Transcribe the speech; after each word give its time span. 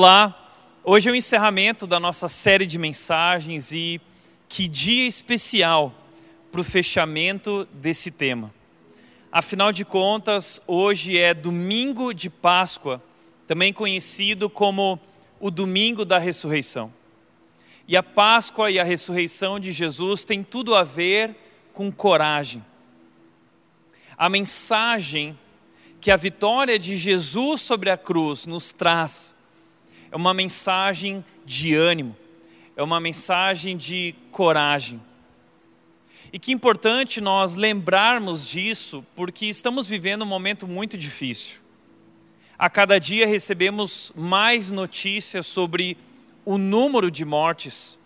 Olá, 0.00 0.52
hoje 0.84 1.08
é 1.08 1.12
o 1.12 1.16
encerramento 1.16 1.84
da 1.84 1.98
nossa 1.98 2.28
série 2.28 2.66
de 2.68 2.78
mensagens 2.78 3.72
e 3.72 4.00
que 4.48 4.68
dia 4.68 5.08
especial 5.08 5.92
para 6.52 6.60
o 6.60 6.64
fechamento 6.64 7.66
desse 7.72 8.08
tema. 8.12 8.54
Afinal 9.32 9.72
de 9.72 9.84
contas, 9.84 10.62
hoje 10.68 11.18
é 11.18 11.34
domingo 11.34 12.12
de 12.12 12.30
Páscoa, 12.30 13.02
também 13.44 13.72
conhecido 13.72 14.48
como 14.48 15.00
o 15.40 15.50
domingo 15.50 16.04
da 16.04 16.16
ressurreição. 16.16 16.92
E 17.88 17.96
a 17.96 18.02
Páscoa 18.04 18.70
e 18.70 18.78
a 18.78 18.84
ressurreição 18.84 19.58
de 19.58 19.72
Jesus 19.72 20.24
têm 20.24 20.44
tudo 20.44 20.76
a 20.76 20.84
ver 20.84 21.34
com 21.72 21.90
coragem. 21.90 22.64
A 24.16 24.28
mensagem 24.28 25.36
que 26.00 26.12
a 26.12 26.16
vitória 26.16 26.78
de 26.78 26.96
Jesus 26.96 27.62
sobre 27.62 27.90
a 27.90 27.96
cruz 27.96 28.46
nos 28.46 28.70
traz 28.70 29.36
é 30.10 30.16
uma 30.16 30.32
mensagem 30.32 31.24
de 31.44 31.74
ânimo, 31.74 32.16
é 32.76 32.82
uma 32.82 33.00
mensagem 33.00 33.76
de 33.76 34.14
coragem. 34.30 35.00
E 36.32 36.38
que 36.38 36.52
importante 36.52 37.20
nós 37.20 37.54
lembrarmos 37.54 38.46
disso, 38.46 39.04
porque 39.14 39.46
estamos 39.46 39.86
vivendo 39.86 40.22
um 40.22 40.26
momento 40.26 40.66
muito 40.66 40.96
difícil. 40.96 41.58
A 42.58 42.68
cada 42.68 42.98
dia 42.98 43.26
recebemos 43.26 44.12
mais 44.14 44.70
notícias 44.70 45.46
sobre 45.46 45.96
o 46.44 46.58
número 46.58 47.10
de 47.10 47.24
mortes. 47.24 47.98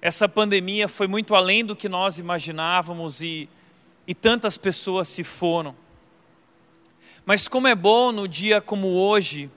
Essa 0.00 0.28
pandemia 0.28 0.86
foi 0.86 1.06
muito 1.06 1.34
além 1.34 1.64
do 1.64 1.74
que 1.74 1.88
nós 1.88 2.18
imaginávamos 2.18 3.20
e, 3.20 3.48
e 4.06 4.14
tantas 4.14 4.56
pessoas 4.56 5.08
se 5.08 5.24
foram. 5.24 5.74
Mas 7.26 7.48
como 7.48 7.66
é 7.66 7.74
bom 7.74 8.12
no 8.12 8.28
dia 8.28 8.60
como 8.60 8.88
hoje 8.88 9.50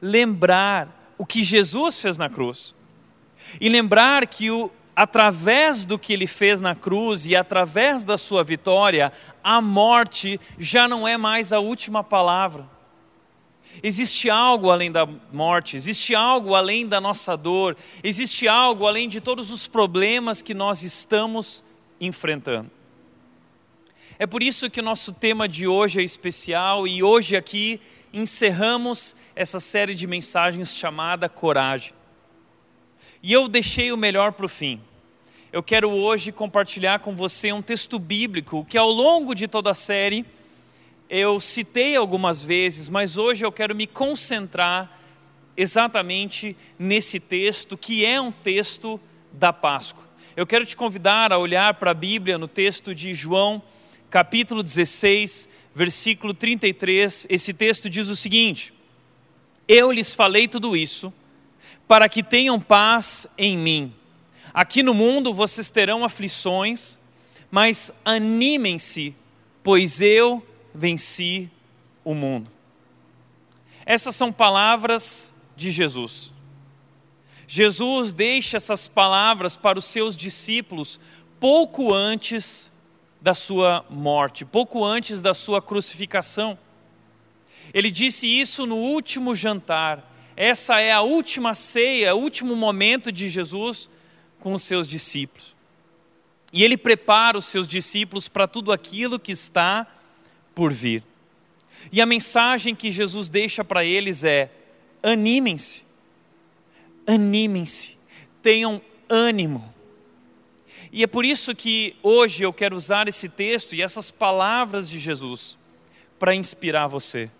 lembrar 0.00 1.14
o 1.16 1.26
que 1.26 1.42
Jesus 1.42 2.00
fez 2.00 2.16
na 2.16 2.28
cruz. 2.28 2.74
E 3.60 3.68
lembrar 3.68 4.26
que 4.26 4.50
o, 4.50 4.70
através 4.94 5.84
do 5.84 5.98
que 5.98 6.12
ele 6.12 6.26
fez 6.26 6.60
na 6.60 6.74
cruz 6.74 7.26
e 7.26 7.34
através 7.34 8.04
da 8.04 8.18
sua 8.18 8.44
vitória, 8.44 9.12
a 9.42 9.60
morte 9.60 10.40
já 10.58 10.86
não 10.88 11.06
é 11.06 11.16
mais 11.16 11.52
a 11.52 11.58
última 11.58 12.02
palavra. 12.04 12.68
Existe 13.82 14.28
algo 14.28 14.70
além 14.70 14.90
da 14.90 15.06
morte, 15.32 15.76
existe 15.76 16.14
algo 16.14 16.54
além 16.54 16.86
da 16.86 17.00
nossa 17.00 17.36
dor, 17.36 17.76
existe 18.02 18.48
algo 18.48 18.86
além 18.86 19.08
de 19.08 19.20
todos 19.20 19.50
os 19.52 19.68
problemas 19.68 20.42
que 20.42 20.54
nós 20.54 20.82
estamos 20.82 21.64
enfrentando. 22.00 22.70
É 24.18 24.26
por 24.26 24.42
isso 24.42 24.68
que 24.68 24.80
o 24.80 24.82
nosso 24.82 25.12
tema 25.12 25.48
de 25.48 25.68
hoje 25.68 26.00
é 26.00 26.02
especial 26.02 26.88
e 26.88 27.04
hoje 27.04 27.36
aqui 27.36 27.80
encerramos 28.12 29.14
essa 29.38 29.60
série 29.60 29.94
de 29.94 30.04
mensagens 30.04 30.74
chamada 30.74 31.28
Coragem. 31.28 31.92
E 33.22 33.32
eu 33.32 33.46
deixei 33.46 33.92
o 33.92 33.96
melhor 33.96 34.32
para 34.32 34.46
o 34.46 34.48
fim. 34.48 34.80
Eu 35.52 35.62
quero 35.62 35.88
hoje 35.90 36.32
compartilhar 36.32 36.98
com 36.98 37.14
você 37.14 37.52
um 37.52 37.62
texto 37.62 38.00
bíblico 38.00 38.66
que 38.68 38.76
ao 38.76 38.90
longo 38.90 39.36
de 39.36 39.46
toda 39.46 39.70
a 39.70 39.74
série 39.74 40.26
eu 41.08 41.38
citei 41.38 41.94
algumas 41.94 42.42
vezes, 42.42 42.88
mas 42.88 43.16
hoje 43.16 43.46
eu 43.46 43.52
quero 43.52 43.76
me 43.76 43.86
concentrar 43.86 44.98
exatamente 45.56 46.56
nesse 46.76 47.20
texto, 47.20 47.78
que 47.78 48.04
é 48.04 48.20
um 48.20 48.32
texto 48.32 49.00
da 49.32 49.52
Páscoa. 49.52 50.02
Eu 50.36 50.48
quero 50.48 50.66
te 50.66 50.74
convidar 50.74 51.32
a 51.32 51.38
olhar 51.38 51.74
para 51.74 51.92
a 51.92 51.94
Bíblia 51.94 52.38
no 52.38 52.48
texto 52.48 52.92
de 52.92 53.14
João 53.14 53.62
capítulo 54.10 54.64
16, 54.64 55.48
versículo 55.72 56.34
33, 56.34 57.28
esse 57.30 57.54
texto 57.54 57.88
diz 57.88 58.08
o 58.08 58.16
seguinte: 58.16 58.72
Eu 59.68 59.92
lhes 59.92 60.14
falei 60.14 60.48
tudo 60.48 60.74
isso 60.74 61.12
para 61.86 62.08
que 62.08 62.22
tenham 62.22 62.58
paz 62.58 63.26
em 63.36 63.56
mim. 63.56 63.94
Aqui 64.52 64.82
no 64.82 64.94
mundo 64.94 65.32
vocês 65.32 65.70
terão 65.70 66.04
aflições, 66.04 66.98
mas 67.50 67.92
animem-se, 68.04 69.14
pois 69.62 70.00
eu 70.00 70.44
venci 70.74 71.50
o 72.02 72.14
mundo. 72.14 72.50
Essas 73.84 74.16
são 74.16 74.32
palavras 74.32 75.34
de 75.54 75.70
Jesus. 75.70 76.32
Jesus 77.46 78.12
deixa 78.12 78.58
essas 78.58 78.86
palavras 78.86 79.56
para 79.56 79.78
os 79.78 79.86
seus 79.86 80.16
discípulos 80.16 81.00
pouco 81.40 81.94
antes 81.94 82.70
da 83.20 83.34
sua 83.34 83.84
morte, 83.88 84.44
pouco 84.44 84.84
antes 84.84 85.22
da 85.22 85.34
sua 85.34 85.62
crucificação. 85.62 86.58
Ele 87.72 87.90
disse 87.90 88.26
isso 88.26 88.66
no 88.66 88.76
último 88.76 89.34
jantar. 89.34 90.04
Essa 90.36 90.80
é 90.80 90.92
a 90.92 91.00
última 91.00 91.54
ceia, 91.54 92.14
o 92.14 92.20
último 92.20 92.54
momento 92.54 93.10
de 93.10 93.28
Jesus 93.28 93.90
com 94.38 94.54
os 94.54 94.62
seus 94.62 94.86
discípulos. 94.86 95.56
E 96.52 96.64
ele 96.64 96.76
prepara 96.76 97.36
os 97.36 97.46
seus 97.46 97.68
discípulos 97.68 98.28
para 98.28 98.48
tudo 98.48 98.72
aquilo 98.72 99.18
que 99.18 99.32
está 99.32 99.86
por 100.54 100.72
vir. 100.72 101.02
E 101.92 102.00
a 102.00 102.06
mensagem 102.06 102.74
que 102.74 102.90
Jesus 102.90 103.28
deixa 103.28 103.64
para 103.64 103.84
eles 103.84 104.24
é: 104.24 104.50
animem-se, 105.02 105.84
animem-se, 107.06 107.98
tenham 108.42 108.80
ânimo. 109.08 109.74
E 110.90 111.02
é 111.02 111.06
por 111.06 111.24
isso 111.24 111.54
que 111.54 111.94
hoje 112.02 112.44
eu 112.44 112.52
quero 112.52 112.74
usar 112.74 113.08
esse 113.08 113.28
texto 113.28 113.74
e 113.74 113.82
essas 113.82 114.10
palavras 114.10 114.88
de 114.88 114.98
Jesus 114.98 115.58
para 116.18 116.34
inspirar 116.34 116.86
você. 116.86 117.30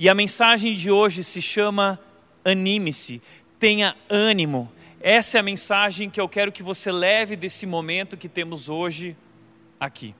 E 0.00 0.08
a 0.08 0.14
mensagem 0.14 0.72
de 0.72 0.90
hoje 0.90 1.22
se 1.22 1.42
chama 1.42 2.00
Anime-se, 2.42 3.20
tenha 3.58 3.94
ânimo. 4.08 4.72
Essa 4.98 5.36
é 5.36 5.40
a 5.40 5.42
mensagem 5.42 6.08
que 6.08 6.18
eu 6.18 6.26
quero 6.26 6.50
que 6.50 6.62
você 6.62 6.90
leve 6.90 7.36
desse 7.36 7.66
momento 7.66 8.16
que 8.16 8.26
temos 8.26 8.70
hoje 8.70 9.14
aqui. 9.78 10.14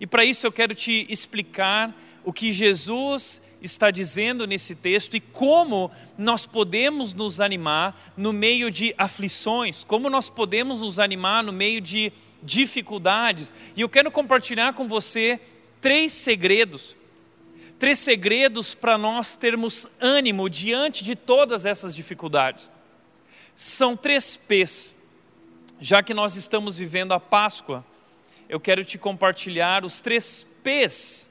E 0.00 0.06
para 0.06 0.24
isso 0.24 0.46
eu 0.46 0.50
quero 0.50 0.74
te 0.74 1.06
explicar 1.10 1.94
o 2.24 2.32
que 2.32 2.50
Jesus 2.50 3.42
está 3.60 3.90
dizendo 3.90 4.46
nesse 4.46 4.74
texto 4.74 5.18
e 5.18 5.20
como 5.20 5.90
nós 6.16 6.46
podemos 6.46 7.12
nos 7.12 7.40
animar 7.40 8.14
no 8.16 8.32
meio 8.32 8.70
de 8.70 8.94
aflições, 8.96 9.84
como 9.84 10.08
nós 10.08 10.30
podemos 10.30 10.80
nos 10.80 10.98
animar 10.98 11.44
no 11.44 11.52
meio 11.52 11.78
de 11.78 12.10
dificuldades. 12.42 13.52
E 13.76 13.82
eu 13.82 13.88
quero 13.90 14.10
compartilhar 14.10 14.72
com 14.72 14.88
você 14.88 15.38
três 15.78 16.12
segredos. 16.12 16.96
Três 17.82 17.98
segredos 17.98 18.76
para 18.76 18.96
nós 18.96 19.34
termos 19.34 19.88
ânimo 20.00 20.48
diante 20.48 21.02
de 21.02 21.16
todas 21.16 21.64
essas 21.64 21.92
dificuldades. 21.92 22.70
São 23.56 23.96
três 23.96 24.36
P's. 24.36 24.96
Já 25.80 26.00
que 26.00 26.14
nós 26.14 26.36
estamos 26.36 26.76
vivendo 26.76 27.10
a 27.10 27.18
Páscoa, 27.18 27.84
eu 28.48 28.60
quero 28.60 28.84
te 28.84 28.98
compartilhar 28.98 29.84
os 29.84 30.00
três 30.00 30.46
P's 30.62 31.28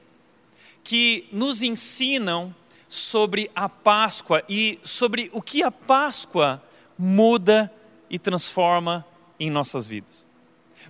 que 0.84 1.26
nos 1.32 1.62
ensinam 1.62 2.54
sobre 2.86 3.50
a 3.54 3.66
Páscoa 3.66 4.44
e 4.46 4.78
sobre 4.84 5.30
o 5.32 5.40
que 5.40 5.62
a 5.62 5.70
Páscoa 5.70 6.62
muda 6.98 7.72
e 8.10 8.18
transforma 8.18 9.06
em 9.40 9.50
nossas 9.50 9.86
vidas. 9.86 10.26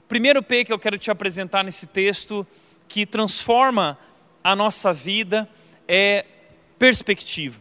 Primeiro 0.08 0.43
P 0.43 0.65
que 0.65 0.73
eu 0.73 0.79
quero 0.81 0.99
te 0.99 1.08
apresentar 1.08 1.62
nesse 1.62 1.87
texto, 1.87 2.44
que 2.88 3.06
transforma 3.06 3.97
a 4.43 4.56
nossa 4.56 4.93
vida, 4.93 5.49
é 5.87 6.25
perspectiva. 6.79 7.61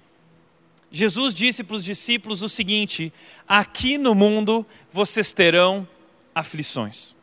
Jesus 0.91 1.33
disse 1.33 1.63
para 1.63 1.75
os 1.75 1.85
discípulos 1.85 2.41
o 2.41 2.49
seguinte: 2.49 3.13
aqui 3.47 3.97
no 3.97 4.13
mundo 4.13 4.65
vocês 4.91 5.31
terão 5.31 5.87
aflições. 6.35 7.15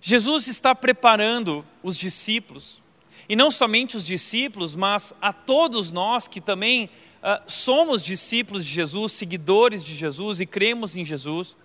Jesus 0.00 0.48
está 0.48 0.74
preparando 0.74 1.64
os 1.82 1.96
discípulos 1.96 2.80
e 3.28 3.36
não 3.36 3.50
somente 3.50 3.96
os 3.96 4.04
discípulos, 4.04 4.74
mas 4.74 5.14
a 5.20 5.32
todos 5.32 5.92
nós 5.92 6.26
que 6.26 6.40
também 6.40 6.90
uh, 7.22 7.42
somos 7.46 8.02
discípulos 8.02 8.64
de 8.64 8.72
Jesus, 8.72 9.12
seguidores 9.12 9.84
de 9.84 9.94
Jesus 9.94 10.40
e 10.40 10.46
cremos 10.46 10.96
em 10.96 11.04
Jesus. 11.04 11.56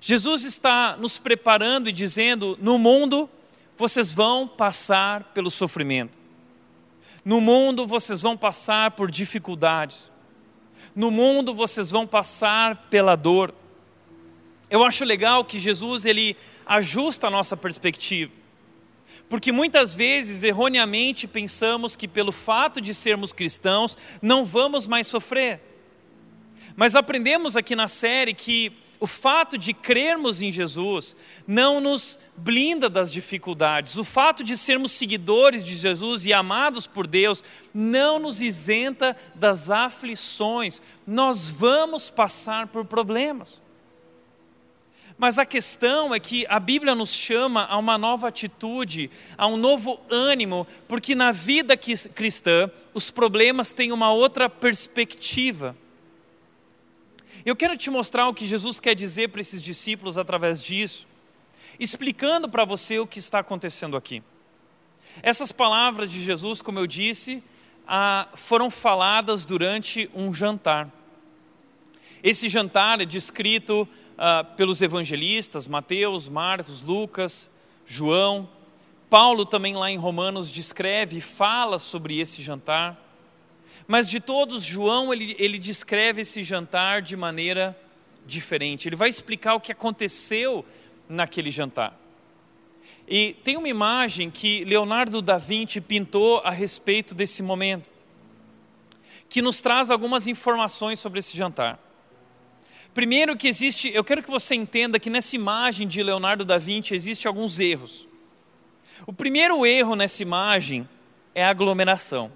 Jesus 0.00 0.44
está 0.44 0.96
nos 0.96 1.18
preparando 1.18 1.88
e 1.88 1.92
dizendo: 1.92 2.58
no 2.60 2.78
mundo 2.78 3.28
vocês 3.76 4.12
vão 4.12 4.46
passar 4.46 5.24
pelo 5.34 5.50
sofrimento, 5.50 6.16
no 7.24 7.40
mundo 7.40 7.86
vocês 7.86 8.20
vão 8.20 8.36
passar 8.36 8.92
por 8.92 9.10
dificuldades, 9.10 10.10
no 10.94 11.10
mundo 11.10 11.54
vocês 11.54 11.90
vão 11.90 12.06
passar 12.06 12.88
pela 12.90 13.16
dor. 13.16 13.54
Eu 14.68 14.84
acho 14.84 15.04
legal 15.04 15.44
que 15.44 15.58
Jesus 15.58 16.04
ele 16.04 16.36
ajusta 16.66 17.26
a 17.26 17.30
nossa 17.30 17.56
perspectiva. 17.56 18.32
Porque 19.28 19.52
muitas 19.52 19.94
vezes, 19.94 20.42
erroneamente, 20.42 21.26
pensamos 21.26 21.96
que 21.96 22.08
pelo 22.08 22.32
fato 22.32 22.80
de 22.80 22.94
sermos 22.94 23.32
cristãos, 23.32 23.96
não 24.20 24.44
vamos 24.44 24.86
mais 24.86 25.06
sofrer. 25.06 25.60
Mas 26.76 26.94
aprendemos 26.94 27.56
aqui 27.56 27.76
na 27.76 27.88
série 27.88 28.34
que 28.34 28.72
o 29.02 29.06
fato 29.08 29.58
de 29.58 29.74
crermos 29.74 30.40
em 30.42 30.52
Jesus 30.52 31.16
não 31.44 31.80
nos 31.80 32.20
blinda 32.36 32.88
das 32.88 33.12
dificuldades. 33.12 33.96
O 33.96 34.04
fato 34.04 34.44
de 34.44 34.56
sermos 34.56 34.92
seguidores 34.92 35.64
de 35.64 35.74
Jesus 35.74 36.24
e 36.24 36.32
amados 36.32 36.86
por 36.86 37.08
Deus 37.08 37.42
não 37.74 38.20
nos 38.20 38.40
isenta 38.40 39.16
das 39.34 39.68
aflições. 39.72 40.80
Nós 41.04 41.50
vamos 41.50 42.10
passar 42.10 42.68
por 42.68 42.84
problemas. 42.84 43.60
Mas 45.18 45.36
a 45.36 45.44
questão 45.44 46.14
é 46.14 46.20
que 46.20 46.46
a 46.48 46.60
Bíblia 46.60 46.94
nos 46.94 47.12
chama 47.12 47.64
a 47.64 47.76
uma 47.78 47.98
nova 47.98 48.28
atitude, 48.28 49.10
a 49.36 49.48
um 49.48 49.56
novo 49.56 49.98
ânimo, 50.08 50.64
porque 50.86 51.16
na 51.16 51.32
vida 51.32 51.76
cristã 51.76 52.70
os 52.94 53.10
problemas 53.10 53.72
têm 53.72 53.90
uma 53.90 54.12
outra 54.12 54.48
perspectiva. 54.48 55.76
Eu 57.44 57.56
quero 57.56 57.76
te 57.76 57.90
mostrar 57.90 58.28
o 58.28 58.34
que 58.34 58.46
Jesus 58.46 58.78
quer 58.78 58.94
dizer 58.94 59.30
para 59.30 59.40
esses 59.40 59.60
discípulos 59.60 60.16
através 60.16 60.62
disso, 60.62 61.08
explicando 61.78 62.48
para 62.48 62.64
você 62.64 63.00
o 63.00 63.06
que 63.06 63.18
está 63.18 63.40
acontecendo 63.40 63.96
aqui. 63.96 64.22
Essas 65.22 65.50
palavras 65.50 66.10
de 66.10 66.22
Jesus, 66.22 66.62
como 66.62 66.78
eu 66.78 66.86
disse, 66.86 67.42
ah, 67.86 68.28
foram 68.34 68.70
faladas 68.70 69.44
durante 69.44 70.08
um 70.14 70.32
jantar. 70.32 70.88
Esse 72.22 72.48
jantar 72.48 73.00
é 73.00 73.04
descrito 73.04 73.88
ah, 74.16 74.44
pelos 74.44 74.80
evangelistas 74.80 75.66
Mateus, 75.66 76.28
Marcos, 76.28 76.80
Lucas, 76.80 77.50
João. 77.84 78.48
Paulo 79.10 79.44
também 79.44 79.74
lá 79.74 79.90
em 79.90 79.98
Romanos 79.98 80.48
descreve 80.48 81.18
e 81.18 81.20
fala 81.20 81.80
sobre 81.80 82.20
esse 82.20 82.40
jantar. 82.40 82.96
Mas 83.86 84.08
de 84.08 84.20
todos, 84.20 84.62
João 84.62 85.12
ele, 85.12 85.34
ele 85.38 85.58
descreve 85.58 86.22
esse 86.22 86.42
jantar 86.42 87.02
de 87.02 87.16
maneira 87.16 87.76
diferente. 88.24 88.88
Ele 88.88 88.96
vai 88.96 89.08
explicar 89.08 89.54
o 89.54 89.60
que 89.60 89.72
aconteceu 89.72 90.64
naquele 91.08 91.50
jantar. 91.50 91.98
E 93.06 93.34
tem 93.42 93.56
uma 93.56 93.68
imagem 93.68 94.30
que 94.30 94.64
Leonardo 94.64 95.20
da 95.20 95.36
Vinci 95.36 95.80
pintou 95.80 96.38
a 96.38 96.50
respeito 96.50 97.14
desse 97.14 97.42
momento, 97.42 97.90
que 99.28 99.42
nos 99.42 99.60
traz 99.60 99.90
algumas 99.90 100.28
informações 100.28 101.00
sobre 101.00 101.18
esse 101.18 101.36
jantar. 101.36 101.78
Primeiro 102.94 103.36
que 103.36 103.48
existe, 103.48 103.90
eu 103.92 104.04
quero 104.04 104.22
que 104.22 104.30
você 104.30 104.54
entenda 104.54 105.00
que 105.00 105.10
nessa 105.10 105.34
imagem 105.34 105.88
de 105.88 106.02
Leonardo 106.02 106.44
da 106.44 106.58
Vinci 106.58 106.94
existe 106.94 107.26
alguns 107.26 107.58
erros. 107.58 108.06
O 109.06 109.12
primeiro 109.12 109.66
erro 109.66 109.96
nessa 109.96 110.22
imagem 110.22 110.88
é 111.34 111.44
a 111.44 111.50
aglomeração 111.50 112.30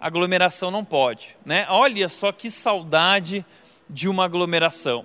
aglomeração 0.00 0.70
não 0.70 0.84
pode. 0.84 1.36
Né? 1.44 1.66
Olha 1.68 2.08
só 2.08 2.32
que 2.32 2.50
saudade 2.50 3.44
de 3.88 4.08
uma 4.08 4.24
aglomeração. 4.24 5.04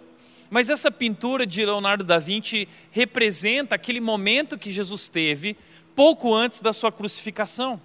Mas 0.50 0.70
essa 0.70 0.90
pintura 0.90 1.46
de 1.46 1.64
Leonardo 1.64 2.04
da 2.04 2.18
Vinci 2.18 2.68
representa 2.92 3.76
aquele 3.76 4.00
momento 4.00 4.58
que 4.58 4.72
Jesus 4.72 5.08
teve 5.10 5.56
pouco 5.96 6.34
antes 6.34 6.60
da 6.60 6.74
sua 6.74 6.92
crucificação. 6.92 7.80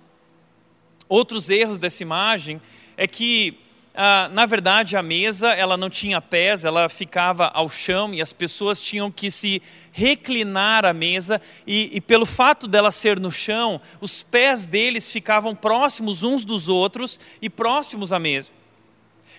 Outros 1.09 1.51
erros 1.51 1.79
dessa 1.79 2.03
imagem 2.03 2.61
é 2.97 3.06
que 3.06 3.59
ah, 3.96 4.29
na 4.32 4.44
verdade, 4.44 4.96
a 4.96 5.02
mesa 5.02 5.50
ela 5.50 5.76
não 5.76 5.88
tinha 5.88 6.20
pés, 6.20 6.64
ela 6.64 6.88
ficava 6.88 7.46
ao 7.55 7.69
chão 7.69 8.12
e 8.12 8.20
as 8.20 8.32
pessoas 8.32 8.82
tinham 8.82 9.08
que 9.08 9.31
se 9.31 9.62
reclinar 9.93 10.85
à 10.85 10.93
mesa 10.93 11.41
e, 11.64 11.91
e, 11.93 12.00
pelo 12.00 12.26
fato 12.26 12.67
dela 12.67 12.91
ser 12.91 13.20
no 13.20 13.31
chão, 13.31 13.81
os 14.00 14.20
pés 14.20 14.67
deles 14.67 15.08
ficavam 15.08 15.55
próximos 15.55 16.25
uns 16.25 16.44
dos 16.44 16.69
outros 16.69 17.20
e 17.41 17.49
próximos 17.49 18.12
à 18.12 18.19
mesa. 18.19 18.49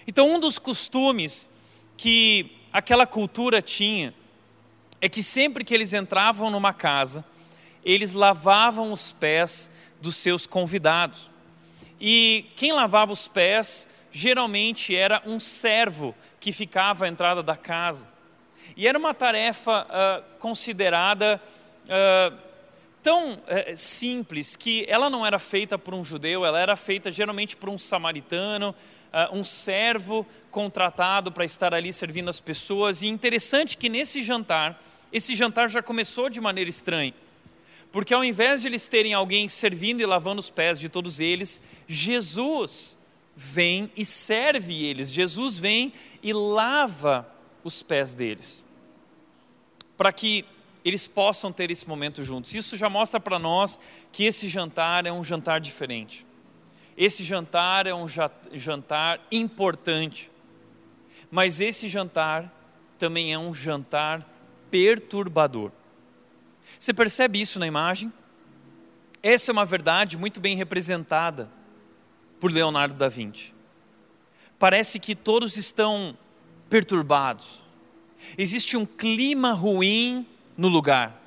Então, 0.07 0.33
um 0.33 0.39
dos 0.39 0.57
costumes 0.57 1.49
que 1.97 2.49
aquela 2.71 3.05
cultura 3.05 3.61
tinha 3.61 4.13
é 5.01 5.09
que 5.09 5.21
sempre 5.21 5.65
que 5.65 5.73
eles 5.73 5.93
entravam 5.93 6.49
numa 6.49 6.71
casa, 6.71 7.25
eles 7.83 8.13
lavavam 8.13 8.93
os 8.93 9.11
pés 9.11 9.69
dos 10.01 10.15
seus 10.15 10.47
convidados. 10.47 11.29
E 11.99 12.45
quem 12.55 12.71
lavava 12.71 13.11
os 13.11 13.27
pés 13.27 13.85
geralmente 14.15 14.95
era 14.95 15.21
um 15.25 15.41
servo 15.41 16.15
que 16.39 16.53
ficava 16.53 17.03
à 17.03 17.07
entrada 17.09 17.43
da 17.43 17.57
casa. 17.57 18.07
E 18.77 18.87
era 18.87 18.97
uma 18.97 19.13
tarefa 19.13 19.85
uh, 19.85 20.39
considerada 20.39 21.41
uh, 21.83 22.37
tão 23.03 23.33
uh, 23.33 23.39
simples 23.75 24.55
que 24.55 24.85
ela 24.87 25.09
não 25.09 25.25
era 25.25 25.37
feita 25.37 25.77
por 25.77 25.93
um 25.93 26.01
judeu, 26.01 26.45
ela 26.45 26.57
era 26.57 26.77
feita 26.77 27.11
geralmente 27.11 27.57
por 27.57 27.67
um 27.67 27.77
samaritano, 27.77 28.73
um 29.31 29.45
servo 29.45 30.25
contratado 30.51 31.31
para 31.31 31.45
estar 31.45 31.73
ali 31.73 31.91
servindo 31.93 32.29
as 32.29 32.41
pessoas. 32.41 33.01
E 33.01 33.07
interessante 33.07 33.77
que 33.77 33.87
nesse 33.87 34.21
jantar, 34.21 34.81
esse 35.11 35.35
jantar 35.35 35.69
já 35.69 35.81
começou 35.81 36.29
de 36.29 36.41
maneira 36.41 36.69
estranha. 36.69 37.13
Porque 37.93 38.13
ao 38.13 38.25
invés 38.25 38.61
de 38.61 38.67
eles 38.67 38.89
terem 38.89 39.13
alguém 39.13 39.47
servindo 39.47 40.01
e 40.01 40.05
lavando 40.05 40.39
os 40.39 40.49
pés 40.49 40.77
de 40.77 40.89
todos 40.89 41.21
eles, 41.21 41.61
Jesus 41.87 42.94
vem 43.35 43.91
e 43.95 44.05
serve 44.05 44.85
eles. 44.85 45.11
Jesus 45.11 45.59
vem 45.59 45.93
e 46.23 46.31
lava 46.31 47.27
os 47.63 47.83
pés 47.83 48.13
deles, 48.13 48.63
para 49.97 50.13
que 50.13 50.45
eles 50.83 51.07
possam 51.07 51.51
ter 51.51 51.71
esse 51.71 51.87
momento 51.87 52.23
juntos. 52.23 52.53
Isso 52.53 52.77
já 52.77 52.87
mostra 52.87 53.19
para 53.19 53.39
nós 53.39 53.79
que 54.11 54.23
esse 54.23 54.47
jantar 54.47 55.05
é 55.05 55.11
um 55.11 55.23
jantar 55.23 55.59
diferente. 55.59 56.25
Esse 56.95 57.23
jantar 57.23 57.87
é 57.87 57.93
um 57.93 58.05
jantar 58.53 59.19
importante. 59.31 60.31
Mas 61.31 61.59
esse 61.59 61.89
jantar 61.89 62.53
também 62.99 63.33
é 63.33 63.39
um 63.39 63.53
jantar 63.53 64.25
perturbador. 64.69 65.71
Você 66.79 66.93
percebe 66.93 67.41
isso 67.41 67.59
na 67.59 67.65
imagem? 67.65 68.13
Essa 69.23 69.49
é 69.49 69.53
uma 69.53 69.65
verdade 69.65 70.17
muito 70.17 70.39
bem 70.39 70.55
representada 70.55 71.49
por 72.39 72.51
Leonardo 72.51 72.95
da 72.95 73.09
Vinci. 73.09 73.53
Parece 74.59 74.99
que 74.99 75.15
todos 75.15 75.57
estão 75.57 76.17
perturbados. 76.69 77.61
Existe 78.37 78.75
um 78.75 78.85
clima 78.85 79.53
ruim 79.53 80.25
no 80.57 80.67
lugar. 80.67 81.21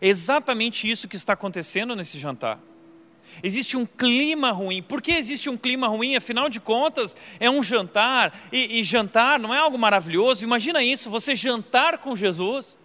É 0.00 0.08
exatamente 0.08 0.88
isso 0.88 1.08
que 1.08 1.16
está 1.16 1.32
acontecendo 1.32 1.96
nesse 1.96 2.18
jantar. 2.18 2.60
Existe 3.42 3.76
um 3.76 3.84
clima 3.84 4.50
ruim. 4.52 4.82
Por 4.82 5.02
que 5.02 5.12
existe 5.12 5.50
um 5.50 5.56
clima 5.56 5.86
ruim? 5.88 6.16
Afinal 6.16 6.48
de 6.48 6.60
contas, 6.60 7.16
é 7.38 7.50
um 7.50 7.62
jantar. 7.62 8.36
E, 8.50 8.80
e, 8.80 8.84
jantar 8.84 9.38
não 9.38 9.54
é 9.54 9.58
algo 9.58 9.78
maravilhoso. 9.78 10.44
Imagina 10.44 10.82
isso: 10.82 11.10
você 11.10 11.34
jantar 11.34 11.98
com 11.98 12.16
Jesus. 12.16 12.77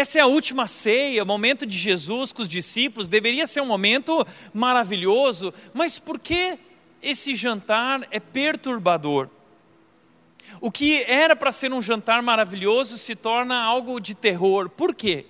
Essa 0.00 0.18
é 0.18 0.22
a 0.22 0.26
última 0.26 0.66
ceia, 0.66 1.22
o 1.22 1.26
momento 1.26 1.66
de 1.66 1.76
Jesus 1.76 2.32
com 2.32 2.40
os 2.40 2.48
discípulos, 2.48 3.06
deveria 3.06 3.46
ser 3.46 3.60
um 3.60 3.66
momento 3.66 4.26
maravilhoso, 4.50 5.52
mas 5.74 5.98
por 5.98 6.18
que 6.18 6.58
esse 7.02 7.34
jantar 7.34 8.08
é 8.10 8.18
perturbador? 8.18 9.28
O 10.58 10.70
que 10.70 11.02
era 11.02 11.36
para 11.36 11.52
ser 11.52 11.70
um 11.70 11.82
jantar 11.82 12.22
maravilhoso 12.22 12.96
se 12.96 13.14
torna 13.14 13.60
algo 13.62 14.00
de 14.00 14.14
terror. 14.14 14.70
Por 14.70 14.94
quê? 14.94 15.26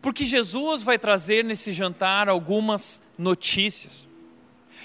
Porque 0.00 0.24
Jesus 0.24 0.82
vai 0.82 0.98
trazer 0.98 1.44
nesse 1.44 1.72
jantar 1.72 2.28
algumas 2.28 3.00
notícias. 3.16 4.08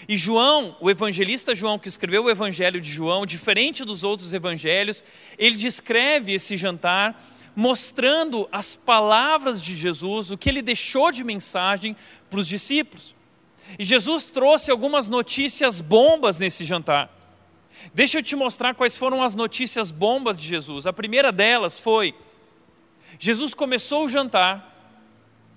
E 0.07 0.15
João, 0.15 0.77
o 0.79 0.91
evangelista 0.91 1.55
João, 1.55 1.79
que 1.79 1.88
escreveu 1.88 2.25
o 2.25 2.29
evangelho 2.29 2.79
de 2.79 2.91
João, 2.91 3.25
diferente 3.25 3.84
dos 3.84 4.03
outros 4.03 4.36
evangelhos, 4.36 5.03
ele 5.36 5.55
descreve 5.55 6.34
esse 6.34 6.55
jantar 6.55 7.19
mostrando 7.57 8.47
as 8.51 8.75
palavras 8.75 9.59
de 9.59 9.75
Jesus, 9.75 10.29
o 10.29 10.37
que 10.37 10.47
ele 10.47 10.61
deixou 10.61 11.11
de 11.11 11.23
mensagem 11.23 11.97
para 12.29 12.39
os 12.39 12.47
discípulos. 12.47 13.15
E 13.79 13.83
Jesus 13.83 14.29
trouxe 14.29 14.69
algumas 14.69 15.07
notícias 15.07 15.81
bombas 15.81 16.37
nesse 16.37 16.63
jantar. 16.63 17.09
Deixa 17.95 18.19
eu 18.19 18.23
te 18.23 18.35
mostrar 18.35 18.75
quais 18.75 18.95
foram 18.95 19.23
as 19.23 19.33
notícias 19.33 19.89
bombas 19.89 20.37
de 20.37 20.47
Jesus. 20.47 20.85
A 20.85 20.93
primeira 20.93 21.31
delas 21.31 21.79
foi: 21.79 22.13
Jesus 23.17 23.55
começou 23.55 24.05
o 24.05 24.09
jantar 24.09 24.93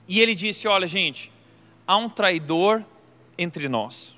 e 0.09 0.21
ele 0.23 0.35
disse: 0.35 0.66
Olha, 0.66 0.87
gente, 0.87 1.30
há 1.87 1.99
um 1.99 2.09
traidor 2.09 2.83
entre 3.37 3.69
nós. 3.69 4.16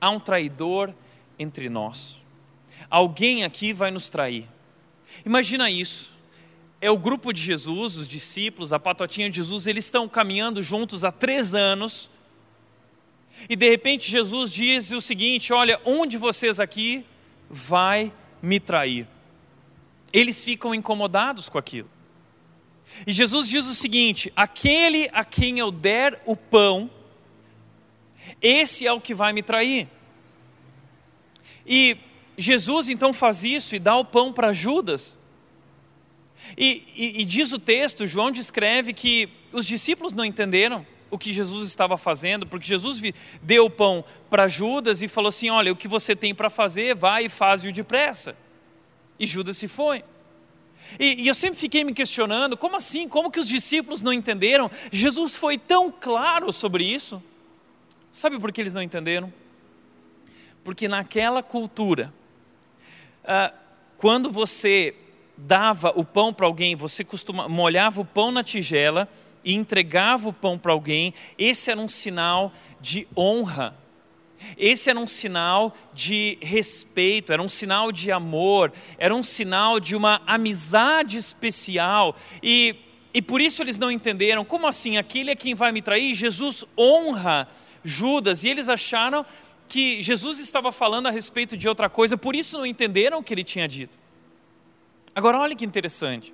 Há 0.00 0.08
um 0.08 0.18
traidor 0.18 0.94
entre 1.38 1.68
nós. 1.68 2.18
Alguém 2.88 3.44
aqui 3.44 3.74
vai 3.74 3.90
nos 3.90 4.08
trair. 4.08 4.48
Imagina 5.26 5.70
isso 5.70 6.18
é 6.80 6.90
o 6.90 6.96
grupo 6.96 7.32
de 7.32 7.40
Jesus, 7.40 7.96
os 7.96 8.08
discípulos, 8.08 8.72
a 8.72 8.78
patotinha 8.78 9.28
de 9.28 9.36
Jesus, 9.36 9.66
eles 9.66 9.84
estão 9.84 10.08
caminhando 10.08 10.62
juntos 10.62 11.04
há 11.04 11.12
três 11.12 11.54
anos. 11.54 12.10
E 13.48 13.54
de 13.54 13.68
repente 13.68 14.10
Jesus 14.10 14.50
diz 14.50 14.90
o 14.90 15.00
seguinte: 15.00 15.52
Olha, 15.52 15.80
um 15.84 16.06
de 16.06 16.16
vocês 16.16 16.58
aqui 16.58 17.04
vai 17.48 18.12
me 18.40 18.58
trair. 18.58 19.06
Eles 20.12 20.42
ficam 20.42 20.74
incomodados 20.74 21.48
com 21.48 21.58
aquilo. 21.58 21.90
E 23.06 23.12
Jesus 23.12 23.46
diz 23.48 23.66
o 23.66 23.74
seguinte: 23.74 24.32
Aquele 24.34 25.10
a 25.12 25.24
quem 25.24 25.58
eu 25.58 25.70
der 25.70 26.22
o 26.24 26.34
pão, 26.34 26.90
esse 28.40 28.86
é 28.86 28.92
o 28.92 29.00
que 29.00 29.14
vai 29.14 29.32
me 29.32 29.42
trair. 29.42 29.86
E 31.66 31.98
Jesus 32.38 32.88
então 32.88 33.12
faz 33.12 33.44
isso 33.44 33.76
e 33.76 33.78
dá 33.78 33.96
o 33.96 34.04
pão 34.04 34.32
para 34.32 34.52
Judas. 34.52 35.19
E, 36.56 36.84
e, 36.96 37.22
e, 37.22 37.24
diz 37.24 37.52
o 37.52 37.58
texto, 37.58 38.06
João 38.06 38.30
descreve 38.30 38.92
que 38.92 39.28
os 39.52 39.66
discípulos 39.66 40.12
não 40.12 40.24
entenderam 40.24 40.86
o 41.10 41.18
que 41.18 41.32
Jesus 41.32 41.68
estava 41.68 41.96
fazendo, 41.96 42.46
porque 42.46 42.66
Jesus 42.66 43.00
deu 43.42 43.66
o 43.66 43.70
pão 43.70 44.04
para 44.28 44.48
Judas 44.48 45.02
e 45.02 45.08
falou 45.08 45.28
assim: 45.28 45.50
Olha, 45.50 45.72
o 45.72 45.76
que 45.76 45.88
você 45.88 46.14
tem 46.14 46.34
para 46.34 46.48
fazer, 46.48 46.94
vai 46.94 47.26
e 47.26 47.28
faz-o 47.28 47.72
depressa. 47.72 48.36
E 49.18 49.26
Judas 49.26 49.56
se 49.56 49.68
foi. 49.68 50.04
E, 50.98 51.22
e, 51.22 51.28
eu 51.28 51.34
sempre 51.34 51.58
fiquei 51.58 51.84
me 51.84 51.92
questionando: 51.92 52.56
como 52.56 52.76
assim? 52.76 53.08
Como 53.08 53.30
que 53.30 53.40
os 53.40 53.48
discípulos 53.48 54.02
não 54.02 54.12
entenderam? 54.12 54.70
Jesus 54.90 55.36
foi 55.36 55.58
tão 55.58 55.90
claro 55.90 56.52
sobre 56.52 56.84
isso. 56.84 57.22
Sabe 58.10 58.38
por 58.38 58.52
que 58.52 58.60
eles 58.60 58.74
não 58.74 58.82
entenderam? 58.82 59.32
Porque 60.64 60.88
naquela 60.88 61.42
cultura, 61.42 62.12
ah, 63.24 63.52
quando 63.96 64.30
você 64.30 64.94
dava 65.46 65.92
o 65.94 66.04
pão 66.04 66.32
para 66.32 66.46
alguém, 66.46 66.74
você 66.74 67.04
costuma, 67.04 67.48
molhava 67.48 68.00
o 68.00 68.04
pão 68.04 68.30
na 68.30 68.44
tigela 68.44 69.08
e 69.44 69.54
entregava 69.54 70.28
o 70.28 70.32
pão 70.32 70.58
para 70.58 70.72
alguém, 70.72 71.14
esse 71.38 71.70
era 71.70 71.80
um 71.80 71.88
sinal 71.88 72.52
de 72.80 73.06
honra. 73.16 73.74
Esse 74.56 74.88
era 74.88 74.98
um 74.98 75.06
sinal 75.06 75.74
de 75.92 76.38
respeito, 76.40 77.30
era 77.30 77.42
um 77.42 77.48
sinal 77.48 77.92
de 77.92 78.10
amor, 78.10 78.72
era 78.96 79.14
um 79.14 79.22
sinal 79.22 79.78
de 79.78 79.94
uma 79.94 80.22
amizade 80.26 81.18
especial. 81.18 82.16
E, 82.42 82.74
e 83.12 83.20
por 83.20 83.40
isso 83.40 83.62
eles 83.62 83.76
não 83.76 83.90
entenderam. 83.90 84.42
Como 84.42 84.66
assim? 84.66 84.96
Aquele 84.96 85.30
é 85.30 85.36
quem 85.36 85.54
vai 85.54 85.72
me 85.72 85.82
trair? 85.82 86.14
Jesus 86.14 86.64
honra 86.76 87.48
Judas. 87.84 88.42
E 88.42 88.48
eles 88.48 88.70
acharam 88.70 89.26
que 89.68 90.02
Jesus 90.02 90.40
estava 90.40 90.72
falando 90.72 91.06
a 91.06 91.10
respeito 91.10 91.56
de 91.56 91.68
outra 91.68 91.88
coisa, 91.88 92.16
por 92.16 92.34
isso 92.34 92.58
não 92.58 92.66
entenderam 92.66 93.18
o 93.18 93.22
que 93.22 93.32
ele 93.32 93.44
tinha 93.44 93.68
dito. 93.68 93.99
Agora, 95.20 95.38
olha 95.38 95.54
que 95.54 95.66
interessante. 95.66 96.32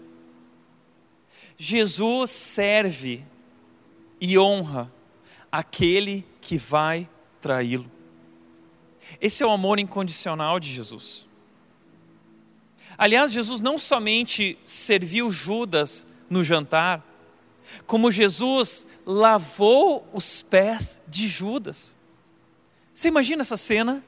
Jesus 1.59 2.31
serve 2.31 3.25
e 4.21 4.39
honra 4.39 4.93
aquele 5.51 6.25
que 6.41 6.57
vai 6.57 7.09
traí-lo. 7.41 7.91
Esse 9.21 9.43
é 9.43 9.47
o 9.47 9.51
amor 9.51 9.81
incondicional 9.81 10.61
de 10.61 10.73
Jesus. 10.73 11.27
Aliás, 12.97 13.33
Jesus 13.33 13.61
não 13.61 13.77
somente 13.77 14.57
serviu 14.65 15.33
Judas 15.33 16.07
no 16.31 16.45
jantar, 16.45 17.05
como 17.89 18.09
Jesus 18.09 18.87
lavou 19.05 20.09
os 20.13 20.43
pés 20.43 21.03
de 21.09 21.27
Judas. 21.27 21.93
Você 22.95 23.09
imagina 23.09 23.43
essa 23.43 23.57
cena? 23.57 24.01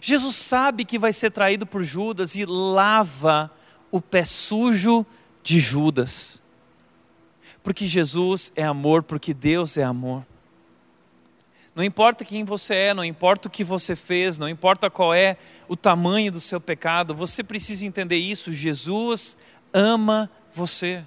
Jesus 0.00 0.34
sabe 0.34 0.84
que 0.84 0.98
vai 0.98 1.12
ser 1.12 1.30
traído 1.30 1.64
por 1.64 1.84
Judas 1.84 2.34
e 2.34 2.44
lava 2.44 3.48
o 3.92 4.00
pé 4.00 4.24
sujo 4.24 5.06
de 5.42 5.60
Judas. 5.60 6.42
Porque 7.62 7.86
Jesus 7.86 8.50
é 8.56 8.64
amor, 8.64 9.04
porque 9.04 9.32
Deus 9.32 9.76
é 9.76 9.84
amor. 9.84 10.26
Não 11.74 11.84
importa 11.84 12.24
quem 12.24 12.44
você 12.44 12.74
é, 12.74 12.94
não 12.94 13.04
importa 13.04 13.48
o 13.48 13.50
que 13.50 13.62
você 13.62 13.94
fez, 13.94 14.36
não 14.36 14.48
importa 14.48 14.90
qual 14.90 15.14
é 15.14 15.36
o 15.68 15.76
tamanho 15.76 16.32
do 16.32 16.40
seu 16.40 16.60
pecado, 16.60 17.14
você 17.14 17.44
precisa 17.44 17.86
entender 17.86 18.16
isso. 18.16 18.52
Jesus 18.52 19.36
ama 19.72 20.28
você. 20.52 21.04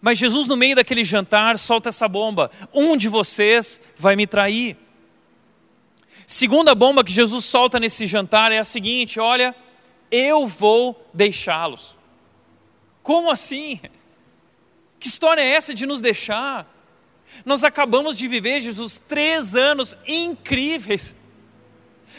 Mas 0.00 0.18
Jesus, 0.18 0.46
no 0.46 0.56
meio 0.56 0.76
daquele 0.76 1.04
jantar, 1.04 1.58
solta 1.58 1.88
essa 1.88 2.08
bomba: 2.08 2.50
um 2.72 2.96
de 2.96 3.08
vocês 3.08 3.80
vai 3.96 4.16
me 4.16 4.26
trair. 4.26 4.76
Segunda 6.26 6.74
bomba 6.74 7.04
que 7.04 7.12
Jesus 7.12 7.44
solta 7.44 7.80
nesse 7.80 8.06
jantar 8.06 8.52
é 8.52 8.58
a 8.58 8.64
seguinte: 8.64 9.20
olha, 9.20 9.54
eu 10.10 10.46
vou 10.46 11.06
deixá-los. 11.12 11.94
Como 13.02 13.30
assim? 13.30 13.80
Que 14.98 15.08
história 15.08 15.40
é 15.40 15.48
essa 15.48 15.72
de 15.72 15.86
nos 15.86 16.00
deixar? 16.00 16.66
Nós 17.44 17.64
acabamos 17.64 18.16
de 18.16 18.28
viver, 18.28 18.60
Jesus, 18.60 18.98
três 18.98 19.54
anos 19.54 19.96
incríveis. 20.06 21.14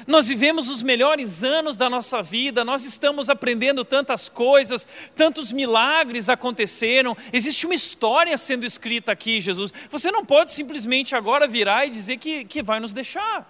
Nós 0.08 0.28
vivemos 0.28 0.70
os 0.70 0.82
melhores 0.82 1.44
anos 1.44 1.76
da 1.76 1.90
nossa 1.90 2.24
vida, 2.24 2.64
nós 2.64 2.84
estamos 2.84 3.30
aprendendo 3.30 3.86
tantas 3.86 4.30
coisas, 4.30 4.88
tantos 5.16 5.52
milagres 5.52 6.30
aconteceram, 6.30 7.16
existe 7.32 7.66
uma 7.66 7.76
história 7.76 8.36
sendo 8.38 8.66
escrita 8.66 9.12
aqui, 9.12 9.40
Jesus. 9.40 9.72
Você 9.92 10.12
não 10.12 10.26
pode 10.26 10.52
simplesmente 10.52 11.16
agora 11.16 11.48
virar 11.48 11.86
e 11.86 11.90
dizer 11.90 12.18
que, 12.18 12.46
que 12.46 12.64
vai 12.64 12.80
nos 12.80 12.94
deixar. 12.94 13.48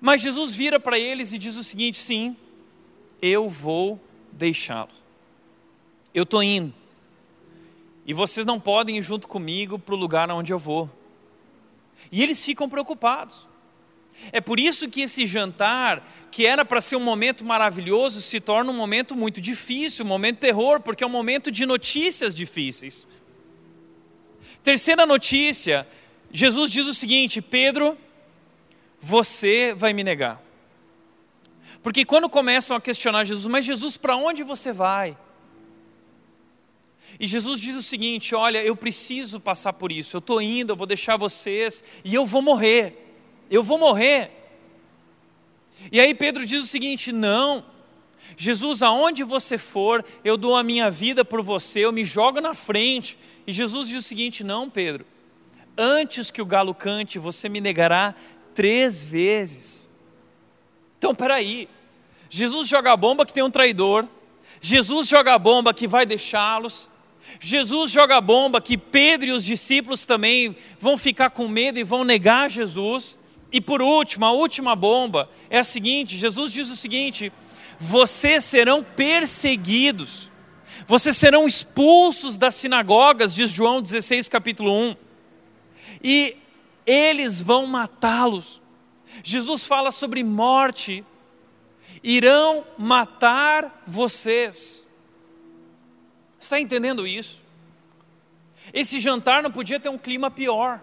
Mas 0.00 0.22
Jesus 0.22 0.54
vira 0.54 0.80
para 0.80 0.98
eles 0.98 1.32
e 1.32 1.38
diz 1.38 1.56
o 1.56 1.62
seguinte: 1.62 1.98
sim, 1.98 2.36
eu 3.20 3.48
vou 3.48 4.00
deixá-los. 4.32 4.94
Eu 6.14 6.22
estou 6.22 6.42
indo 6.42 6.72
e 8.06 8.14
vocês 8.14 8.46
não 8.46 8.60
podem 8.60 8.98
ir 8.98 9.02
junto 9.02 9.26
comigo 9.26 9.78
para 9.78 9.94
o 9.94 9.98
lugar 9.98 10.30
onde 10.30 10.52
eu 10.52 10.58
vou. 10.58 10.88
E 12.12 12.22
eles 12.22 12.42
ficam 12.44 12.68
preocupados. 12.68 13.48
É 14.32 14.40
por 14.40 14.60
isso 14.60 14.88
que 14.88 15.02
esse 15.02 15.26
jantar, 15.26 16.08
que 16.30 16.46
era 16.46 16.64
para 16.64 16.80
ser 16.80 16.94
um 16.94 17.00
momento 17.00 17.44
maravilhoso, 17.44 18.22
se 18.22 18.40
torna 18.40 18.70
um 18.70 18.76
momento 18.76 19.16
muito 19.16 19.40
difícil, 19.40 20.04
um 20.04 20.08
momento 20.08 20.36
de 20.36 20.42
terror, 20.42 20.80
porque 20.80 21.02
é 21.02 21.06
um 21.06 21.10
momento 21.10 21.50
de 21.50 21.66
notícias 21.66 22.32
difíceis. 22.32 23.08
Terceira 24.62 25.04
notícia: 25.04 25.86
Jesus 26.32 26.70
diz 26.70 26.86
o 26.86 26.94
seguinte: 26.94 27.42
Pedro, 27.42 27.98
você 29.00 29.74
vai 29.74 29.92
me 29.92 30.04
negar. 30.04 30.45
Porque 31.86 32.04
quando 32.04 32.28
começam 32.28 32.76
a 32.76 32.80
questionar 32.80 33.22
Jesus, 33.22 33.46
mas 33.46 33.64
Jesus, 33.64 33.96
para 33.96 34.16
onde 34.16 34.42
você 34.42 34.72
vai? 34.72 35.16
E 37.20 37.28
Jesus 37.28 37.60
diz 37.60 37.76
o 37.76 37.82
seguinte: 37.82 38.34
Olha, 38.34 38.60
eu 38.60 38.74
preciso 38.74 39.38
passar 39.38 39.72
por 39.72 39.92
isso, 39.92 40.16
eu 40.16 40.18
estou 40.18 40.42
indo, 40.42 40.72
eu 40.72 40.76
vou 40.76 40.84
deixar 40.84 41.16
vocês 41.16 41.84
e 42.04 42.12
eu 42.12 42.26
vou 42.26 42.42
morrer, 42.42 43.14
eu 43.48 43.62
vou 43.62 43.78
morrer. 43.78 44.32
E 45.92 46.00
aí 46.00 46.12
Pedro 46.12 46.44
diz 46.44 46.60
o 46.60 46.66
seguinte: 46.66 47.12
Não, 47.12 47.64
Jesus, 48.36 48.82
aonde 48.82 49.22
você 49.22 49.56
for, 49.56 50.04
eu 50.24 50.36
dou 50.36 50.56
a 50.56 50.64
minha 50.64 50.90
vida 50.90 51.24
por 51.24 51.40
você, 51.40 51.84
eu 51.84 51.92
me 51.92 52.02
jogo 52.02 52.40
na 52.40 52.52
frente. 52.52 53.16
E 53.46 53.52
Jesus 53.52 53.86
diz 53.88 53.98
o 53.98 54.08
seguinte: 54.08 54.42
Não, 54.42 54.68
Pedro, 54.68 55.06
antes 55.78 56.32
que 56.32 56.42
o 56.42 56.46
galo 56.46 56.74
cante, 56.74 57.16
você 57.16 57.48
me 57.48 57.60
negará 57.60 58.12
três 58.56 59.06
vezes. 59.06 59.88
Então, 60.98 61.14
peraí, 61.14 61.68
Jesus 62.28 62.68
joga 62.68 62.92
a 62.92 62.96
bomba 62.96 63.24
que 63.24 63.32
tem 63.32 63.42
um 63.42 63.50
traidor, 63.50 64.06
Jesus 64.60 65.08
joga 65.08 65.34
a 65.34 65.38
bomba 65.38 65.72
que 65.72 65.86
vai 65.86 66.04
deixá-los, 66.04 66.90
Jesus 67.40 67.90
joga 67.90 68.16
a 68.16 68.20
bomba 68.20 68.60
que 68.60 68.76
Pedro 68.76 69.28
e 69.28 69.32
os 69.32 69.44
discípulos 69.44 70.06
também 70.06 70.56
vão 70.78 70.96
ficar 70.96 71.30
com 71.30 71.48
medo 71.48 71.78
e 71.78 71.84
vão 71.84 72.04
negar 72.04 72.48
Jesus. 72.48 73.18
E 73.52 73.60
por 73.60 73.82
último, 73.82 74.24
a 74.24 74.32
última 74.32 74.76
bomba 74.76 75.28
é 75.50 75.58
a 75.58 75.64
seguinte: 75.64 76.16
Jesus 76.16 76.52
diz 76.52 76.70
o 76.70 76.76
seguinte: 76.76 77.32
vocês 77.78 78.44
serão 78.44 78.82
perseguidos, 78.82 80.30
vocês 80.86 81.16
serão 81.16 81.46
expulsos 81.46 82.36
das 82.36 82.54
sinagogas, 82.54 83.34
diz 83.34 83.50
João 83.50 83.82
16, 83.82 84.28
capítulo 84.28 84.72
1, 84.72 84.96
e 86.02 86.36
eles 86.86 87.42
vão 87.42 87.66
matá-los. 87.66 88.60
Jesus 89.22 89.66
fala 89.66 89.90
sobre 89.90 90.22
morte, 90.22 91.04
irão 92.06 92.64
matar 92.78 93.82
vocês. 93.84 94.86
Está 96.38 96.60
entendendo 96.60 97.04
isso? 97.04 97.40
Esse 98.72 99.00
jantar 99.00 99.42
não 99.42 99.50
podia 99.50 99.80
ter 99.80 99.88
um 99.88 99.98
clima 99.98 100.30
pior. 100.30 100.80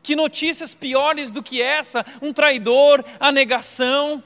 Que 0.00 0.14
notícias 0.14 0.74
piores 0.74 1.32
do 1.32 1.42
que 1.42 1.60
essa? 1.60 2.06
Um 2.22 2.32
traidor, 2.32 3.04
a 3.18 3.32
negação, 3.32 4.22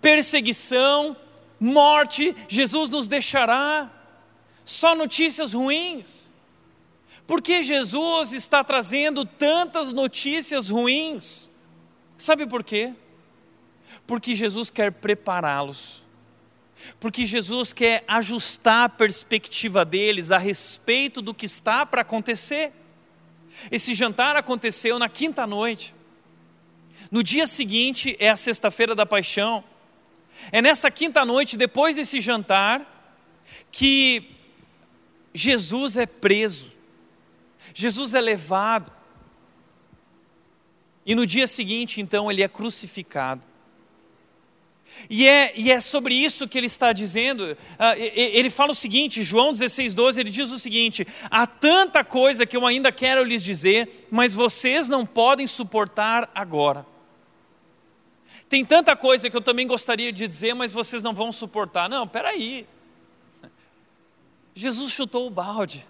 perseguição, 0.00 1.16
morte, 1.60 2.34
Jesus 2.48 2.90
nos 2.90 3.06
deixará. 3.06 3.88
Só 4.64 4.96
notícias 4.96 5.54
ruins. 5.54 6.28
Por 7.24 7.40
que 7.40 7.62
Jesus 7.62 8.32
está 8.32 8.64
trazendo 8.64 9.24
tantas 9.24 9.92
notícias 9.92 10.70
ruins? 10.70 11.48
Sabe 12.18 12.48
por 12.48 12.64
quê? 12.64 12.92
Porque 14.06 14.34
Jesus 14.34 14.70
quer 14.70 14.92
prepará-los 14.92 16.02
porque 16.98 17.24
Jesus 17.24 17.72
quer 17.72 18.04
ajustar 18.06 18.84
a 18.84 18.88
perspectiva 18.88 19.84
deles 19.84 20.30
a 20.30 20.38
respeito 20.38 21.22
do 21.22 21.34
que 21.34 21.46
está 21.46 21.86
para 21.86 22.02
acontecer. 22.02 22.72
Esse 23.70 23.94
jantar 23.94 24.36
aconteceu 24.36 24.98
na 24.98 25.08
quinta 25.08 25.46
noite. 25.46 25.94
No 27.10 27.22
dia 27.22 27.46
seguinte 27.46 28.16
é 28.18 28.30
a 28.30 28.36
sexta-feira 28.36 28.94
da 28.94 29.06
paixão. 29.06 29.62
É 30.50 30.60
nessa 30.62 30.90
quinta 30.90 31.24
noite, 31.24 31.56
depois 31.56 31.96
desse 31.96 32.20
jantar, 32.20 33.14
que 33.70 34.30
Jesus 35.34 35.96
é 35.96 36.06
preso. 36.06 36.72
Jesus 37.74 38.14
é 38.14 38.20
levado. 38.20 38.90
E 41.04 41.14
no 41.14 41.26
dia 41.26 41.46
seguinte, 41.46 42.00
então, 42.00 42.30
ele 42.30 42.42
é 42.42 42.48
crucificado. 42.48 43.51
E 45.08 45.26
é, 45.26 45.52
e 45.56 45.70
é 45.70 45.80
sobre 45.80 46.14
isso 46.14 46.48
que 46.48 46.58
ele 46.58 46.66
está 46.66 46.92
dizendo. 46.92 47.52
Uh, 47.52 47.56
ele 47.96 48.50
fala 48.50 48.72
o 48.72 48.74
seguinte, 48.74 49.22
João 49.22 49.52
16, 49.52 49.94
12, 49.94 50.20
ele 50.20 50.30
diz 50.30 50.50
o 50.50 50.58
seguinte: 50.58 51.06
há 51.30 51.46
tanta 51.46 52.04
coisa 52.04 52.46
que 52.46 52.56
eu 52.56 52.66
ainda 52.66 52.92
quero 52.92 53.24
lhes 53.24 53.42
dizer, 53.42 54.06
mas 54.10 54.34
vocês 54.34 54.88
não 54.88 55.04
podem 55.04 55.46
suportar 55.46 56.30
agora. 56.34 56.86
Tem 58.48 58.64
tanta 58.64 58.94
coisa 58.94 59.30
que 59.30 59.36
eu 59.36 59.40
também 59.40 59.66
gostaria 59.66 60.12
de 60.12 60.28
dizer, 60.28 60.54
mas 60.54 60.72
vocês 60.72 61.02
não 61.02 61.14
vão 61.14 61.32
suportar. 61.32 61.88
Não, 61.88 62.06
peraí. 62.06 62.66
Jesus 64.54 64.92
chutou 64.92 65.26
o 65.26 65.30
balde. 65.30 65.86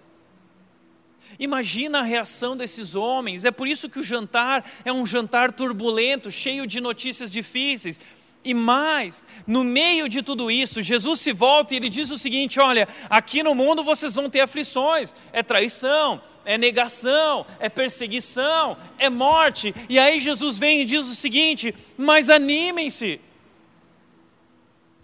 Imagina 1.37 1.99
a 1.99 2.03
reação 2.03 2.55
desses 2.55 2.95
homens. 2.95 3.43
É 3.43 3.51
por 3.51 3.67
isso 3.67 3.89
que 3.89 3.99
o 3.99 4.03
jantar 4.03 4.63
é 4.85 4.93
um 4.93 5.05
jantar 5.05 5.51
turbulento, 5.51 6.31
cheio 6.31 6.65
de 6.65 6.79
notícias 6.79 7.29
difíceis. 7.29 7.99
E 8.45 8.53
mais, 8.53 9.23
no 9.47 9.63
meio 9.63 10.09
de 10.09 10.21
tudo 10.21 10.51
isso, 10.51 10.81
Jesus 10.81 11.21
se 11.21 11.31
volta 11.31 11.73
e 11.73 11.77
ele 11.77 11.89
diz 11.89 12.11
o 12.11 12.17
seguinte: 12.17 12.59
Olha, 12.59 12.87
aqui 13.09 13.41
no 13.41 13.55
mundo 13.55 13.83
vocês 13.83 14.13
vão 14.13 14.29
ter 14.29 14.41
aflições, 14.41 15.15
é 15.31 15.41
traição, 15.41 16.21
é 16.43 16.57
negação, 16.57 17.45
é 17.57 17.69
perseguição, 17.69 18.77
é 18.97 19.09
morte. 19.09 19.73
E 19.87 19.97
aí 19.97 20.19
Jesus 20.19 20.57
vem 20.57 20.81
e 20.81 20.85
diz 20.85 21.07
o 21.07 21.15
seguinte: 21.15 21.73
Mas 21.97 22.29
animem-se, 22.29 23.21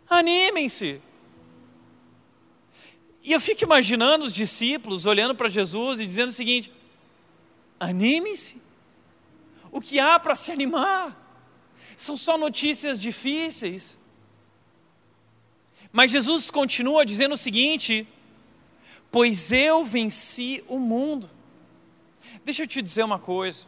animem-se. 0.09 1.01
E 3.23 3.31
eu 3.31 3.39
fico 3.39 3.63
imaginando 3.63 4.25
os 4.25 4.33
discípulos 4.33 5.05
olhando 5.05 5.35
para 5.35 5.47
Jesus 5.47 6.01
e 6.01 6.05
dizendo 6.05 6.29
o 6.29 6.33
seguinte: 6.33 6.71
animem-se, 7.79 8.61
o 9.71 9.79
que 9.79 9.97
há 9.97 10.19
para 10.19 10.35
se 10.35 10.51
animar? 10.51 11.28
São 12.01 12.15
só 12.15 12.37
notícias 12.37 12.99
difíceis. 12.99 13.97
Mas 15.91 16.11
Jesus 16.11 16.49
continua 16.49 17.05
dizendo 17.05 17.33
o 17.33 17.37
seguinte: 17.37 18.07
Pois 19.11 19.51
eu 19.51 19.83
venci 19.83 20.63
o 20.67 20.79
mundo. 20.79 21.29
Deixa 22.45 22.63
eu 22.63 22.67
te 22.67 22.81
dizer 22.81 23.03
uma 23.03 23.19
coisa. 23.19 23.65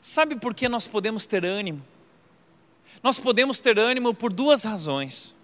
Sabe 0.00 0.36
por 0.36 0.52
que 0.52 0.68
nós 0.68 0.88
podemos 0.88 1.26
ter 1.26 1.44
ânimo? 1.44 1.82
Nós 3.02 3.20
podemos 3.20 3.60
ter 3.60 3.78
ânimo 3.78 4.12
por 4.12 4.32
duas 4.32 4.64
razões. 4.64 5.34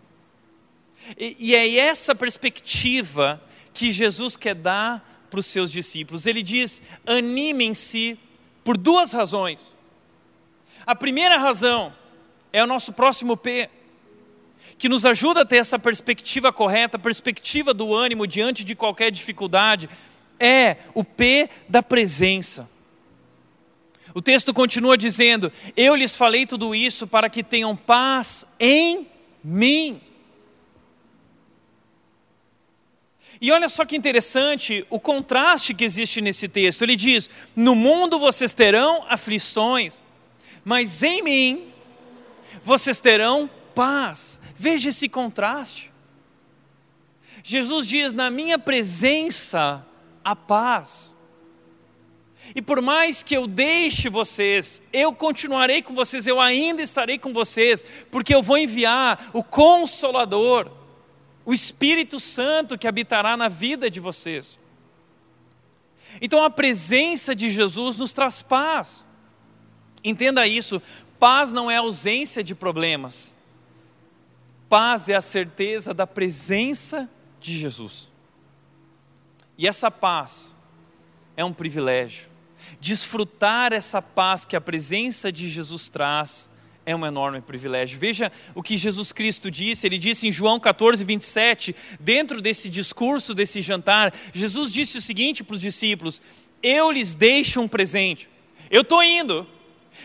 E, 1.16 1.36
e 1.38 1.54
é 1.54 1.76
essa 1.76 2.14
perspectiva 2.14 3.42
que 3.72 3.92
Jesus 3.92 4.36
quer 4.36 4.54
dar 4.54 5.26
para 5.30 5.38
os 5.38 5.46
seus 5.46 5.70
discípulos. 5.70 6.26
Ele 6.26 6.42
diz: 6.42 6.82
animem-se 7.06 8.18
por 8.64 8.76
duas 8.76 9.12
razões. 9.12 9.77
A 10.88 10.94
primeira 10.94 11.36
razão 11.36 11.92
é 12.50 12.64
o 12.64 12.66
nosso 12.66 12.94
próximo 12.94 13.36
P, 13.36 13.68
que 14.78 14.88
nos 14.88 15.04
ajuda 15.04 15.42
a 15.42 15.44
ter 15.44 15.58
essa 15.58 15.78
perspectiva 15.78 16.50
correta, 16.50 16.98
perspectiva 16.98 17.74
do 17.74 17.94
ânimo 17.94 18.26
diante 18.26 18.64
de 18.64 18.74
qualquer 18.74 19.10
dificuldade, 19.10 19.86
é 20.40 20.78
o 20.94 21.04
P 21.04 21.50
da 21.68 21.82
presença. 21.82 22.66
O 24.14 24.22
texto 24.22 24.54
continua 24.54 24.96
dizendo: 24.96 25.52
Eu 25.76 25.94
lhes 25.94 26.16
falei 26.16 26.46
tudo 26.46 26.74
isso 26.74 27.06
para 27.06 27.28
que 27.28 27.44
tenham 27.44 27.76
paz 27.76 28.46
em 28.58 29.06
mim. 29.44 30.00
E 33.42 33.52
olha 33.52 33.68
só 33.68 33.84
que 33.84 33.94
interessante 33.94 34.86
o 34.88 34.98
contraste 34.98 35.74
que 35.74 35.84
existe 35.84 36.22
nesse 36.22 36.48
texto. 36.48 36.80
Ele 36.80 36.96
diz: 36.96 37.28
No 37.54 37.74
mundo 37.74 38.18
vocês 38.18 38.54
terão 38.54 39.04
aflições, 39.06 40.02
mas 40.64 41.02
em 41.02 41.22
mim 41.22 41.72
vocês 42.62 43.00
terão 43.00 43.48
paz. 43.74 44.40
Veja 44.54 44.88
esse 44.90 45.08
contraste. 45.08 45.92
Jesus 47.42 47.86
diz: 47.86 48.12
na 48.12 48.30
minha 48.30 48.58
presença 48.58 49.84
a 50.24 50.34
paz. 50.36 51.16
E 52.54 52.62
por 52.62 52.80
mais 52.80 53.22
que 53.22 53.36
eu 53.36 53.46
deixe 53.46 54.08
vocês, 54.08 54.82
eu 54.92 55.12
continuarei 55.12 55.82
com 55.82 55.94
vocês, 55.94 56.26
eu 56.26 56.40
ainda 56.40 56.82
estarei 56.82 57.18
com 57.18 57.32
vocês, 57.32 57.84
porque 58.10 58.34
eu 58.34 58.42
vou 58.42 58.56
enviar 58.56 59.30
o 59.32 59.44
Consolador, 59.44 60.70
o 61.44 61.52
Espírito 61.52 62.18
Santo 62.18 62.78
que 62.78 62.88
habitará 62.88 63.36
na 63.36 63.48
vida 63.48 63.90
de 63.90 64.00
vocês. 64.00 64.58
Então 66.20 66.42
a 66.42 66.50
presença 66.50 67.34
de 67.34 67.50
Jesus 67.50 67.96
nos 67.96 68.12
traz 68.12 68.40
paz. 68.40 69.06
Entenda 70.02 70.46
isso: 70.46 70.80
paz 71.18 71.52
não 71.52 71.70
é 71.70 71.76
ausência 71.76 72.42
de 72.42 72.54
problemas, 72.54 73.34
paz 74.68 75.08
é 75.08 75.14
a 75.14 75.20
certeza 75.20 75.92
da 75.92 76.06
presença 76.06 77.08
de 77.40 77.56
Jesus. 77.56 78.08
E 79.56 79.66
essa 79.66 79.90
paz 79.90 80.56
é 81.36 81.44
um 81.44 81.52
privilégio. 81.52 82.28
Desfrutar 82.80 83.72
essa 83.72 84.00
paz 84.00 84.44
que 84.44 84.54
a 84.54 84.60
presença 84.60 85.32
de 85.32 85.48
Jesus 85.48 85.88
traz 85.88 86.48
é 86.88 86.96
um 86.96 87.04
enorme 87.04 87.40
privilégio. 87.40 87.98
Veja 87.98 88.32
o 88.54 88.62
que 88.62 88.76
Jesus 88.76 89.12
Cristo 89.12 89.50
disse, 89.50 89.86
ele 89.86 89.98
disse 89.98 90.26
em 90.26 90.32
João 90.32 90.58
14, 90.58 91.04
27, 91.04 91.76
dentro 92.00 92.40
desse 92.40 92.68
discurso, 92.68 93.34
desse 93.34 93.60
jantar, 93.60 94.14
Jesus 94.32 94.72
disse 94.72 94.96
o 94.96 95.02
seguinte 95.02 95.44
para 95.44 95.54
os 95.54 95.60
discípulos: 95.60 96.22
Eu 96.62 96.90
lhes 96.90 97.14
deixo 97.14 97.60
um 97.60 97.68
presente. 97.68 98.28
Eu 98.70 98.82
estou 98.82 99.02
indo, 99.02 99.46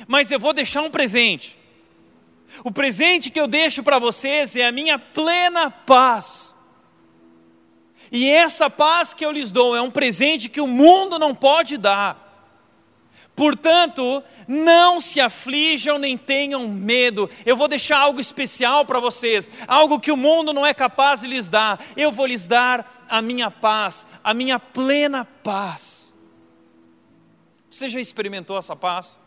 mas 0.08 0.32
eu 0.32 0.40
vou 0.40 0.54
deixar 0.54 0.82
um 0.82 0.92
presente. 0.92 1.58
O 2.64 2.72
presente 2.72 3.32
que 3.32 3.40
eu 3.40 3.48
deixo 3.48 3.82
para 3.82 4.00
vocês 4.00 4.56
é 4.56 4.66
a 4.66 4.72
minha 4.72 5.00
plena 5.00 5.72
paz. 5.72 6.56
E 8.12 8.30
essa 8.30 8.70
paz 8.70 9.14
que 9.14 9.26
eu 9.26 9.32
lhes 9.32 9.50
dou 9.50 9.76
é 9.76 9.82
um 9.82 9.90
presente 9.90 10.50
que 10.50 10.62
o 10.62 10.68
mundo 10.68 11.18
não 11.18 11.34
pode 11.34 11.78
dar. 11.78 12.22
Portanto, 13.36 14.24
não 14.48 15.02
se 15.02 15.20
aflijam 15.20 15.98
nem 15.98 16.16
tenham 16.16 16.68
medo. 16.68 17.28
Eu 17.44 17.58
vou 17.58 17.68
deixar 17.68 17.98
algo 17.98 18.20
especial 18.20 18.86
para 18.86 19.00
vocês, 19.00 19.50
algo 19.68 20.00
que 20.00 20.12
o 20.12 20.18
mundo 20.18 20.54
não 20.54 20.64
é 20.64 20.74
capaz 20.74 21.22
de 21.22 21.28
lhes 21.28 21.50
dar. 21.50 21.84
Eu 21.98 22.12
vou 22.12 22.28
lhes 22.28 22.46
dar 22.46 23.04
a 23.10 23.22
minha 23.22 23.50
paz, 23.50 24.06
a 24.24 24.34
minha 24.34 24.60
plena 24.60 25.26
paz. 25.44 26.14
Você 27.72 27.88
já 27.88 28.00
experimentou 28.00 28.56
essa 28.56 28.76
paz? 28.76 29.20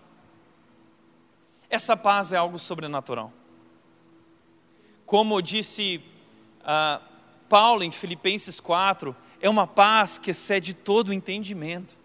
Essa 1.68 1.96
paz 1.96 2.32
é 2.32 2.36
algo 2.36 2.58
sobrenatural. 2.58 3.32
Como 5.04 5.40
disse 5.40 6.00
uh, 6.62 7.02
Paulo 7.48 7.82
em 7.82 7.90
Filipenses 7.90 8.60
4, 8.60 9.14
é 9.40 9.48
uma 9.48 9.66
paz 9.66 10.18
que 10.18 10.30
excede 10.30 10.74
todo 10.74 11.08
o 11.08 11.12
entendimento. 11.12 11.96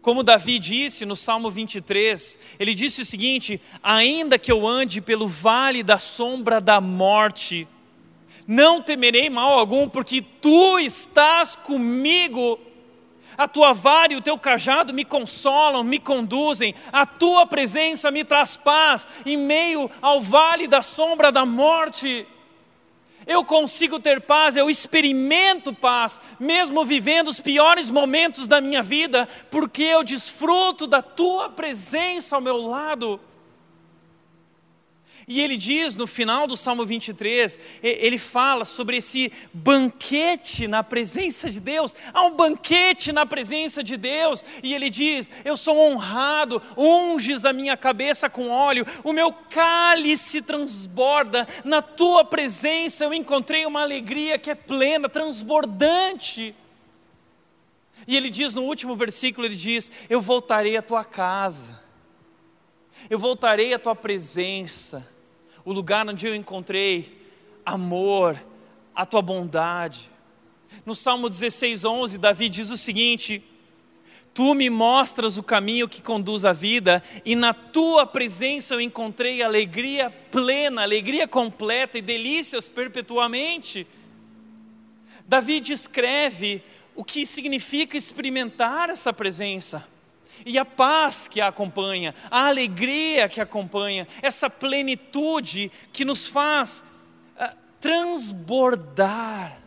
Como 0.00 0.22
Davi 0.22 0.58
disse 0.58 1.04
no 1.04 1.14
Salmo 1.14 1.50
23, 1.50 2.38
ele 2.58 2.74
disse 2.74 3.02
o 3.02 3.06
seguinte: 3.06 3.60
Ainda 3.82 4.38
que 4.38 4.50
eu 4.50 4.66
ande 4.66 5.00
pelo 5.00 5.28
vale 5.28 5.82
da 5.82 5.98
sombra 5.98 6.60
da 6.60 6.80
morte, 6.80 7.68
não 8.46 8.82
temerei 8.82 9.30
mal 9.30 9.58
algum, 9.58 9.88
porque 9.88 10.20
tu 10.20 10.78
estás 10.78 11.54
comigo 11.54 12.58
a 13.36 13.48
tua 13.48 13.72
vara 13.72 14.12
e 14.12 14.16
o 14.16 14.22
teu 14.22 14.38
cajado 14.38 14.92
me 14.92 15.04
consolam, 15.04 15.82
me 15.82 15.98
conduzem, 15.98 16.74
a 16.92 17.06
tua 17.06 17.46
presença 17.46 18.10
me 18.10 18.24
traz 18.24 18.56
paz 18.56 19.06
em 19.24 19.36
meio 19.36 19.90
ao 20.00 20.20
vale 20.20 20.66
da 20.66 20.82
sombra 20.82 21.32
da 21.32 21.44
morte. 21.44 22.26
Eu 23.26 23.44
consigo 23.44 24.00
ter 24.00 24.20
paz, 24.22 24.56
eu 24.56 24.68
experimento 24.68 25.72
paz, 25.72 26.18
mesmo 26.40 26.84
vivendo 26.84 27.28
os 27.28 27.38
piores 27.38 27.88
momentos 27.88 28.48
da 28.48 28.60
minha 28.60 28.82
vida, 28.82 29.28
porque 29.50 29.82
eu 29.82 30.02
desfruto 30.02 30.86
da 30.86 31.00
tua 31.00 31.48
presença 31.48 32.34
ao 32.34 32.42
meu 32.42 32.56
lado. 32.56 33.20
E 35.26 35.40
ele 35.40 35.56
diz 35.56 35.94
no 35.94 36.06
final 36.06 36.46
do 36.46 36.56
Salmo 36.56 36.84
23, 36.84 37.58
ele 37.82 38.18
fala 38.18 38.64
sobre 38.64 38.96
esse 38.96 39.32
banquete 39.52 40.66
na 40.66 40.82
presença 40.82 41.48
de 41.48 41.60
Deus. 41.60 41.94
Há 42.12 42.22
um 42.24 42.34
banquete 42.34 43.12
na 43.12 43.24
presença 43.24 43.84
de 43.84 43.96
Deus, 43.96 44.44
e 44.62 44.74
ele 44.74 44.90
diz: 44.90 45.30
Eu 45.44 45.56
sou 45.56 45.78
honrado, 45.78 46.60
unges 46.76 47.44
a 47.44 47.52
minha 47.52 47.76
cabeça 47.76 48.28
com 48.28 48.50
óleo, 48.50 48.84
o 49.04 49.12
meu 49.12 49.32
cálice 49.32 50.42
transborda, 50.42 51.46
na 51.64 51.80
tua 51.80 52.24
presença 52.24 53.04
eu 53.04 53.14
encontrei 53.14 53.64
uma 53.64 53.82
alegria 53.82 54.38
que 54.38 54.50
é 54.50 54.54
plena, 54.54 55.08
transbordante. 55.08 56.54
E 58.08 58.16
ele 58.16 58.28
diz 58.28 58.54
no 58.54 58.64
último 58.64 58.96
versículo: 58.96 59.46
Ele 59.46 59.54
diz: 59.54 59.88
Eu 60.10 60.20
voltarei 60.20 60.76
à 60.76 60.82
tua 60.82 61.04
casa, 61.04 61.80
eu 63.08 63.20
voltarei 63.20 63.72
à 63.72 63.78
tua 63.78 63.94
presença 63.94 65.11
o 65.64 65.72
lugar 65.72 66.06
onde 66.08 66.26
eu 66.26 66.34
encontrei 66.34 67.20
amor, 67.64 68.42
a 68.94 69.06
tua 69.06 69.22
bondade. 69.22 70.10
No 70.84 70.94
Salmo 70.94 71.28
16, 71.28 71.84
11, 71.84 72.18
Davi 72.18 72.48
diz 72.48 72.70
o 72.70 72.76
seguinte: 72.76 73.42
Tu 74.34 74.54
me 74.54 74.68
mostras 74.68 75.38
o 75.38 75.42
caminho 75.42 75.88
que 75.88 76.02
conduz 76.02 76.44
à 76.44 76.52
vida, 76.52 77.02
e 77.24 77.36
na 77.36 77.54
tua 77.54 78.06
presença 78.06 78.74
eu 78.74 78.80
encontrei 78.80 79.42
alegria 79.42 80.10
plena, 80.10 80.82
alegria 80.82 81.28
completa 81.28 81.98
e 81.98 82.02
delícias 82.02 82.68
perpetuamente. 82.68 83.86
Davi 85.26 85.60
descreve 85.60 86.62
o 86.94 87.04
que 87.04 87.24
significa 87.24 87.96
experimentar 87.96 88.90
essa 88.90 89.12
presença 89.12 89.91
e 90.44 90.58
a 90.58 90.64
paz 90.64 91.28
que 91.28 91.40
a 91.40 91.48
acompanha, 91.48 92.14
a 92.30 92.46
alegria 92.46 93.28
que 93.28 93.40
acompanha, 93.40 94.06
essa 94.20 94.48
plenitude 94.48 95.70
que 95.92 96.04
nos 96.04 96.26
faz 96.26 96.84
uh, 97.36 97.56
transbordar. 97.80 99.60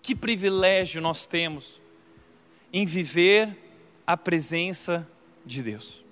Que 0.00 0.14
privilégio 0.14 1.00
nós 1.00 1.26
temos 1.26 1.80
em 2.72 2.84
viver 2.86 3.56
a 4.06 4.16
presença 4.16 5.06
de 5.44 5.62
Deus. 5.62 6.02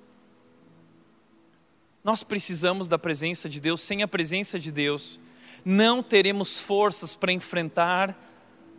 Nós 2.03 2.23
precisamos 2.23 2.89
da 2.89 2.99
presença 2.99 3.49
de 3.49 3.61
Deus, 3.61 3.81
sem 3.81 4.03
a 4.03 4.09
presença 4.09 4.59
de 4.59 4.71
Deus, 4.71 5.19
não 5.65 6.03
teremos 6.03 6.61
forças 6.61 7.15
para 7.15 7.33
enfrentar 7.33 8.17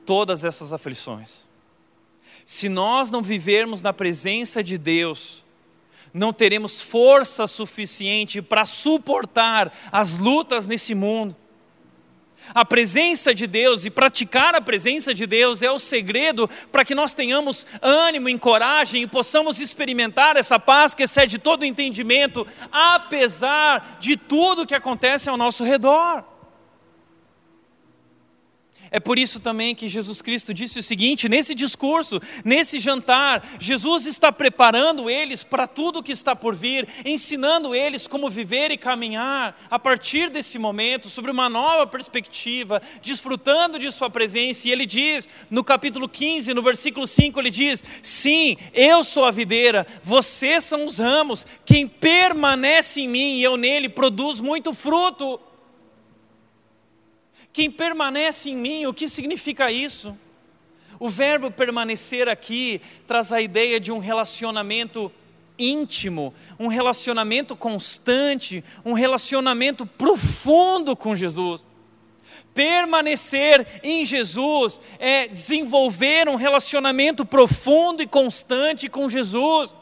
todas 0.06 0.44
essas 0.44 0.74
aflições. 0.74 1.46
Se 2.46 2.67
nós 2.67 3.10
não 3.10 3.22
vivermos 3.22 3.82
na 3.82 3.94
presença 3.94 4.63
de 4.63 4.78
Deus, 4.78 5.44
não 6.13 6.34
teremos 6.34 6.82
força 6.82 7.48
suficiente 7.48 8.41
para 8.41 8.65
suportar 8.65 9.72
as 9.91 10.17
lutas 10.17 10.67
nesse 10.67 10.94
mundo. 10.94 11.36
A 12.54 12.65
presença 12.65 13.34
de 13.34 13.48
Deus 13.48 13.86
e 13.86 13.89
praticar 13.89 14.56
a 14.56 14.62
presença 14.62 15.13
de 15.13 15.26
Deus 15.26 15.62
é 15.62 15.72
o 15.72 15.80
segredo 15.80 16.50
para 16.72 16.84
que 16.84 16.96
nós 16.96 17.13
tenhamos 17.13 17.65
ânimo 17.82 18.28
e 18.28 18.38
coragem 18.38 19.04
e 19.04 19.08
possamos 19.08 19.60
experimentar 19.60 20.36
essa 20.36 20.60
paz 20.60 20.94
que 20.94 21.04
excede 21.04 21.38
todo 21.38 21.63
entendimento, 21.63 22.46
apesar 22.72 23.98
de 24.00 24.17
tudo 24.17 24.65
que 24.65 24.76
acontece 24.76 25.30
ao 25.30 25.38
nosso 25.38 25.63
redor. 25.63 26.31
É 28.94 29.00
por 29.00 29.18
isso 29.18 29.40
também 29.40 29.74
que 29.74 29.88
Jesus 29.88 30.22
Cristo 30.22 30.54
disse 30.54 30.78
o 30.78 30.84
seguinte: 30.84 31.30
nesse 31.30 31.56
discurso, 31.56 32.20
nesse 32.44 32.78
jantar, 32.78 33.42
Jesus 33.58 34.06
está 34.06 34.34
preparando 34.34 35.10
eles 35.10 35.46
para 35.46 35.66
tudo 35.66 36.04
que 36.04 36.12
está 36.12 36.36
por 36.36 36.54
vir, 36.54 36.86
ensinando 37.06 37.74
eles 37.74 38.06
como 38.06 38.30
viver 38.30 38.70
e 38.70 38.78
caminhar 38.78 39.58
a 39.70 39.80
partir 39.80 40.30
desse 40.30 40.60
momento, 40.60 41.08
sobre 41.08 41.32
uma 41.32 41.48
nova 41.48 41.88
perspectiva, 41.88 42.82
desfrutando 43.02 43.80
de 43.80 43.90
Sua 43.94 44.10
presença. 44.10 44.68
E 44.68 44.72
ele 44.72 44.86
diz, 44.86 45.30
no 45.50 45.64
capítulo 45.64 46.10
15, 46.10 46.54
no 46.54 46.62
versículo 46.62 47.08
5, 47.08 47.40
ele 47.40 47.50
diz: 47.50 47.82
Sim, 48.04 48.58
eu 48.74 49.06
sou 49.06 49.24
a 49.24 49.32
videira, 49.32 49.88
vocês 50.04 50.66
são 50.66 50.86
os 50.86 50.98
ramos, 50.98 51.46
quem 51.64 51.88
permanece 51.88 53.00
em 53.00 53.08
mim 53.08 53.36
e 53.36 53.44
eu 53.44 53.56
nele 53.56 53.88
produz 53.88 54.42
muito 54.42 54.74
fruto. 54.74 55.40
Quem 57.54 57.70
permanece 57.70 58.50
em 58.50 58.56
mim, 58.56 58.86
o 58.86 58.94
que 58.94 59.08
significa 59.08 59.72
isso? 59.72 60.18
O 61.00 61.10
verbo 61.10 61.52
permanecer 61.52 62.30
aqui 62.30 62.80
traz 63.08 63.32
a 63.32 63.42
ideia 63.42 63.80
de 63.80 63.92
um 63.92 64.00
relacionamento 64.00 65.12
íntimo, 65.58 66.34
um 66.60 66.68
relacionamento 66.68 67.56
constante, 67.56 68.64
um 68.86 68.94
relacionamento 68.94 69.86
profundo 69.86 70.96
com 70.96 71.16
Jesus. 71.16 71.64
Permanecer 72.54 73.66
em 73.84 74.06
Jesus 74.06 74.82
é 75.00 75.28
desenvolver 75.28 76.28
um 76.28 76.36
relacionamento 76.36 77.26
profundo 77.26 78.02
e 78.02 78.08
constante 78.08 78.90
com 78.90 79.10
Jesus. 79.10 79.74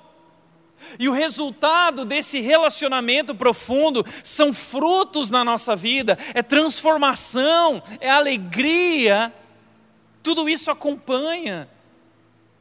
E 0.98 1.08
o 1.08 1.14
resultado 1.14 2.06
desse 2.06 2.40
relacionamento 2.40 3.36
profundo 3.36 4.06
são 4.24 4.54
frutos 4.54 5.30
na 5.30 5.44
nossa 5.44 5.76
vida, 5.76 6.18
é 6.34 6.42
transformação, 6.42 7.82
é 8.00 8.10
alegria. 8.10 9.34
Tudo 10.24 10.50
isso 10.50 10.72
acompanha 10.72 11.70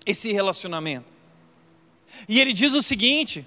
esse 0.05 0.33
relacionamento. 0.33 1.13
E 2.29 2.41
ele 2.41 2.53
diz 2.53 2.73
o 2.73 2.83
seguinte: 2.83 3.47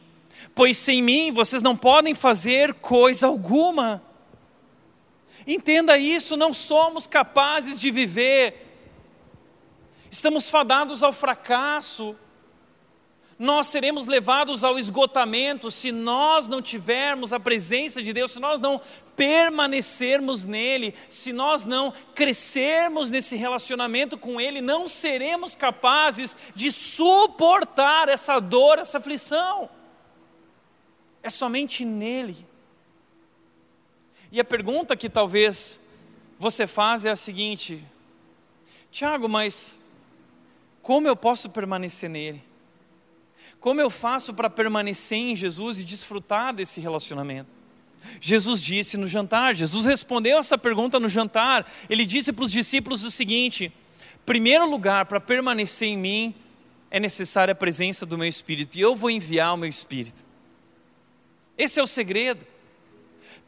Pois 0.56 0.78
sem 0.78 1.02
mim 1.02 1.32
vocês 1.32 1.62
não 1.62 1.76
podem 1.76 2.16
fazer 2.16 2.74
coisa 2.76 3.28
alguma. 3.28 4.02
Entenda 5.46 5.98
isso, 5.98 6.38
não 6.38 6.54
somos 6.54 7.08
capazes 7.08 7.80
de 7.80 7.90
viver, 7.90 8.68
estamos 10.12 10.50
fadados 10.50 11.02
ao 11.02 11.12
fracasso 11.12 12.16
nós 13.42 13.66
seremos 13.66 14.06
levados 14.06 14.64
ao 14.64 14.78
esgotamento 14.78 15.72
se 15.72 15.92
nós 15.92 16.48
não 16.48 16.62
tivermos 16.62 17.34
a 17.34 17.40
presença 17.40 18.00
de 18.00 18.14
Deus, 18.14 18.34
se 18.34 18.40
nós 18.40 18.60
não 18.60 18.80
permanecermos 19.16 20.46
nele, 20.46 20.94
se 21.10 21.34
nós 21.34 21.66
não 21.66 21.92
crescermos 22.14 23.10
nesse 23.10 23.36
relacionamento 23.36 24.16
com 24.16 24.40
Ele, 24.40 24.62
não 24.62 24.88
seremos 24.88 25.56
capazes 25.56 26.38
de 26.54 26.72
suportar 26.72 28.10
essa 28.10 28.40
dor, 28.40 28.78
essa 28.78 29.00
aflição. 29.00 29.68
É 31.24 31.30
somente 31.32 31.84
nele. 31.84 32.46
E 34.32 34.40
a 34.40 34.46
pergunta 34.46 34.96
que 34.96 35.10
talvez 35.10 35.80
você 36.38 36.68
faz 36.68 37.08
é 37.08 37.10
a 37.10 37.16
seguinte: 37.16 37.84
Tiago, 38.92 39.28
mas 39.28 39.76
como 40.84 41.08
eu 41.08 41.16
posso 41.16 41.50
permanecer 41.50 42.08
nele? 42.08 42.51
Como 43.62 43.80
eu 43.80 43.92
faço 43.92 44.34
para 44.34 44.50
permanecer 44.50 45.20
em 45.20 45.36
Jesus 45.36 45.80
e 45.80 45.84
desfrutar 45.84 46.52
desse 46.52 46.82
relacionamento? 46.82 47.48
Jesus 48.20 48.60
disse 48.60 48.98
no 48.98 49.06
jantar, 49.06 49.54
Jesus 49.54 49.86
respondeu 49.86 50.40
essa 50.40 50.58
pergunta 50.58 51.00
no 51.00 51.08
jantar. 51.08 51.72
Ele 51.88 52.04
disse 52.04 52.34
para 52.34 52.44
os 52.44 52.52
discípulos 52.52 53.04
o 53.04 53.12
seguinte: 53.12 53.72
primeiro 54.26 54.68
lugar, 54.68 55.06
para 55.06 55.22
permanecer 55.22 55.90
em 55.90 55.98
mim, 55.98 56.36
é 56.90 57.00
necessária 57.00 57.52
a 57.52 57.56
presença 57.56 58.04
do 58.04 58.18
meu 58.18 58.28
Espírito, 58.28 58.76
e 58.78 58.82
eu 58.82 58.96
vou 58.96 59.12
enviar 59.12 59.54
o 59.54 59.58
meu 59.58 59.70
Espírito. 59.70 60.26
Esse 61.56 61.80
é 61.80 61.84
o 61.84 61.88
segredo 61.88 62.44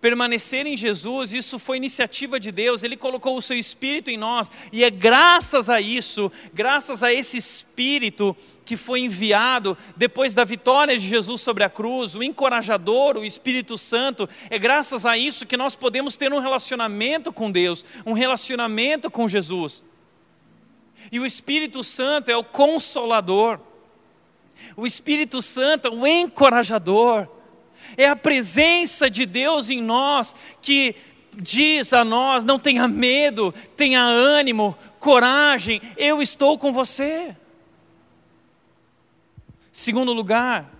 permanecer 0.03 0.67
em 0.67 0.75
Jesus, 0.75 1.33
isso 1.33 1.57
foi 1.57 1.77
iniciativa 1.77 2.37
de 2.37 2.51
Deus, 2.51 2.83
Ele 2.83 2.97
colocou 2.97 3.37
o 3.37 3.41
seu 3.41 3.57
Espírito 3.57 4.11
em 4.11 4.17
nós, 4.17 4.51
e 4.69 4.83
é 4.83 4.89
graças 4.89 5.69
a 5.69 5.79
isso, 5.79 6.29
graças 6.53 7.01
a 7.01 7.13
esse 7.13 7.37
Espírito 7.37 8.35
que 8.65 8.75
foi 8.75 8.99
enviado 8.99 9.77
depois 9.95 10.33
da 10.33 10.43
vitória 10.43 10.99
de 10.99 11.07
Jesus 11.07 11.39
sobre 11.39 11.63
a 11.63 11.69
cruz, 11.69 12.15
o 12.15 12.21
encorajador, 12.21 13.15
o 13.15 13.23
Espírito 13.23 13.77
Santo, 13.77 14.27
é 14.49 14.59
graças 14.59 15.05
a 15.05 15.17
isso 15.17 15.45
que 15.45 15.55
nós 15.55 15.73
podemos 15.73 16.17
ter 16.17 16.33
um 16.33 16.39
relacionamento 16.39 17.31
com 17.31 17.49
Deus, 17.49 17.85
um 18.05 18.11
relacionamento 18.11 19.09
com 19.09 19.25
Jesus. 19.25 19.85
E 21.13 21.17
o 21.17 21.25
Espírito 21.25 21.81
Santo 21.81 22.29
é 22.29 22.35
o 22.35 22.43
consolador, 22.43 23.57
o 24.75 24.85
Espírito 24.85 25.41
Santo 25.41 25.87
é 25.87 25.91
o 25.91 26.05
encorajador, 26.05 27.25
é 27.97 28.07
a 28.07 28.15
presença 28.15 29.09
de 29.09 29.25
Deus 29.25 29.69
em 29.69 29.81
nós 29.81 30.35
que 30.61 30.95
diz 31.35 31.93
a 31.93 32.03
nós: 32.03 32.43
não 32.43 32.59
tenha 32.59 32.87
medo, 32.87 33.53
tenha 33.75 34.03
ânimo, 34.03 34.77
coragem, 34.99 35.81
eu 35.97 36.21
estou 36.21 36.57
com 36.57 36.71
você. 36.71 37.35
Segundo 39.71 40.13
lugar, 40.13 40.71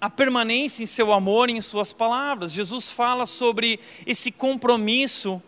a 0.00 0.08
permanência 0.08 0.82
em 0.82 0.86
seu 0.86 1.12
amor 1.12 1.48
e 1.48 1.54
em 1.54 1.60
suas 1.60 1.92
palavras. 1.92 2.52
Jesus 2.52 2.90
fala 2.90 3.26
sobre 3.26 3.80
esse 4.06 4.30
compromisso 4.30 5.42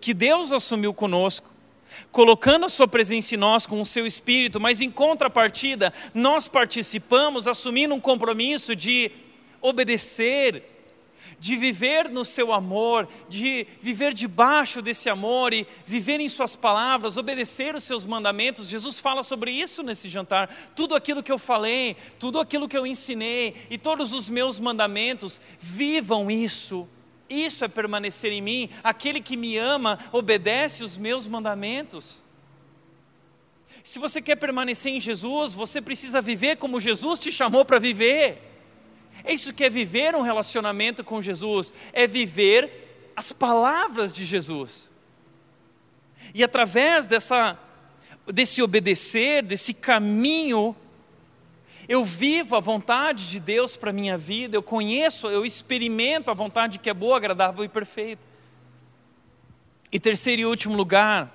que 0.00 0.14
Deus 0.14 0.50
assumiu 0.50 0.94
conosco, 0.94 1.50
colocando 2.10 2.66
a 2.66 2.68
sua 2.68 2.88
presença 2.88 3.34
em 3.34 3.38
nós 3.38 3.66
com 3.66 3.80
o 3.80 3.86
seu 3.86 4.06
espírito, 4.06 4.60
mas 4.60 4.80
em 4.80 4.90
contrapartida, 4.90 5.92
nós 6.14 6.48
participamos 6.48 7.46
assumindo 7.46 7.94
um 7.94 8.00
compromisso 8.00 8.74
de 8.74 9.10
obedecer, 9.62 10.68
de 11.38 11.56
viver 11.56 12.08
no 12.08 12.24
seu 12.24 12.52
amor, 12.52 13.08
de 13.28 13.66
viver 13.80 14.12
debaixo 14.12 14.80
desse 14.80 15.08
amor 15.08 15.52
e 15.52 15.66
viver 15.84 16.20
em 16.20 16.28
Suas 16.28 16.54
palavras, 16.54 17.16
obedecer 17.16 17.74
os 17.74 17.82
seus 17.82 18.04
mandamentos. 18.04 18.68
Jesus 18.68 19.00
fala 19.00 19.22
sobre 19.22 19.50
isso 19.50 19.82
nesse 19.82 20.08
jantar. 20.08 20.54
Tudo 20.76 20.94
aquilo 20.94 21.22
que 21.22 21.32
eu 21.32 21.38
falei, 21.38 21.96
tudo 22.18 22.38
aquilo 22.38 22.68
que 22.68 22.76
eu 22.76 22.86
ensinei 22.86 23.56
e 23.70 23.76
todos 23.78 24.12
os 24.12 24.28
meus 24.28 24.60
mandamentos, 24.60 25.40
vivam 25.58 26.30
isso. 26.30 26.88
Isso 27.28 27.64
é 27.64 27.68
permanecer 27.68 28.30
em 28.30 28.40
mim. 28.40 28.70
Aquele 28.84 29.20
que 29.20 29.36
me 29.36 29.56
ama 29.56 29.98
obedece 30.12 30.84
os 30.84 30.96
meus 30.96 31.26
mandamentos. 31.26 32.22
Se 33.82 33.98
você 33.98 34.22
quer 34.22 34.36
permanecer 34.36 34.92
em 34.92 35.00
Jesus, 35.00 35.54
você 35.54 35.80
precisa 35.80 36.20
viver 36.20 36.56
como 36.56 36.78
Jesus 36.78 37.18
te 37.18 37.32
chamou 37.32 37.64
para 37.64 37.80
viver. 37.80 38.51
É 39.24 39.32
isso 39.32 39.52
que 39.52 39.64
é 39.64 39.70
viver 39.70 40.14
um 40.14 40.22
relacionamento 40.22 41.04
com 41.04 41.20
Jesus, 41.22 41.72
é 41.92 42.06
viver 42.06 43.12
as 43.14 43.32
palavras 43.32 44.12
de 44.12 44.24
Jesus. 44.24 44.90
E 46.34 46.42
através 46.42 47.06
dessa, 47.06 47.58
desse 48.26 48.62
obedecer, 48.62 49.42
desse 49.42 49.74
caminho 49.74 50.76
eu 51.88 52.04
vivo 52.04 52.54
a 52.56 52.60
vontade 52.60 53.28
de 53.28 53.40
Deus 53.40 53.76
para 53.76 53.90
a 53.90 53.92
minha 53.92 54.16
vida, 54.16 54.56
eu 54.56 54.62
conheço, 54.62 55.28
eu 55.28 55.44
experimento 55.44 56.30
a 56.30 56.34
vontade 56.34 56.78
que 56.78 56.88
é 56.88 56.94
boa, 56.94 57.16
agradável 57.16 57.64
e 57.64 57.68
perfeita. 57.68 58.22
E 59.90 59.98
terceiro 59.98 60.42
e 60.42 60.46
último 60.46 60.76
lugar, 60.76 61.30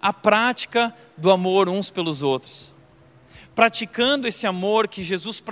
a 0.00 0.12
prática 0.12 0.94
do 1.16 1.30
amor 1.30 1.68
uns 1.68 1.90
pelos 1.90 2.22
outros. 2.22 2.72
Praticando 3.54 4.28
esse 4.28 4.46
amor 4.46 4.86
que 4.86 5.02
Jesus, 5.02 5.42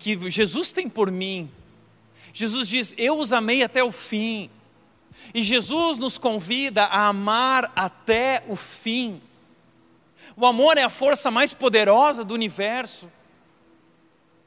que 0.00 0.30
Jesus 0.30 0.72
tem 0.72 0.88
por 0.88 1.12
mim. 1.12 1.48
Jesus 2.32 2.66
diz: 2.66 2.94
Eu 2.96 3.18
os 3.18 3.32
amei 3.32 3.62
até 3.62 3.84
o 3.84 3.92
fim. 3.92 4.50
E 5.34 5.42
Jesus 5.42 5.98
nos 5.98 6.18
convida 6.18 6.84
a 6.84 7.08
amar 7.08 7.70
até 7.76 8.42
o 8.48 8.56
fim. 8.56 9.20
O 10.34 10.46
amor 10.46 10.78
é 10.78 10.82
a 10.82 10.88
força 10.88 11.30
mais 11.30 11.52
poderosa 11.52 12.24
do 12.24 12.32
universo. 12.32 13.10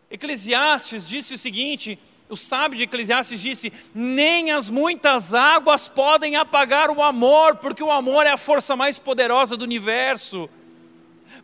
Eclesiastes 0.09 1.07
disse 1.07 1.35
o 1.35 1.37
seguinte: 1.37 1.99
o 2.27 2.35
sábio 2.35 2.77
de 2.77 2.85
Eclesiastes 2.85 3.39
disse: 3.39 3.71
Nem 3.93 4.51
as 4.51 4.69
muitas 4.69 5.33
águas 5.33 5.87
podem 5.87 6.35
apagar 6.35 6.89
o 6.89 7.01
amor, 7.03 7.57
porque 7.57 7.83
o 7.83 7.91
amor 7.91 8.25
é 8.25 8.31
a 8.31 8.37
força 8.37 8.75
mais 8.75 8.97
poderosa 8.97 9.55
do 9.55 9.63
universo. 9.63 10.49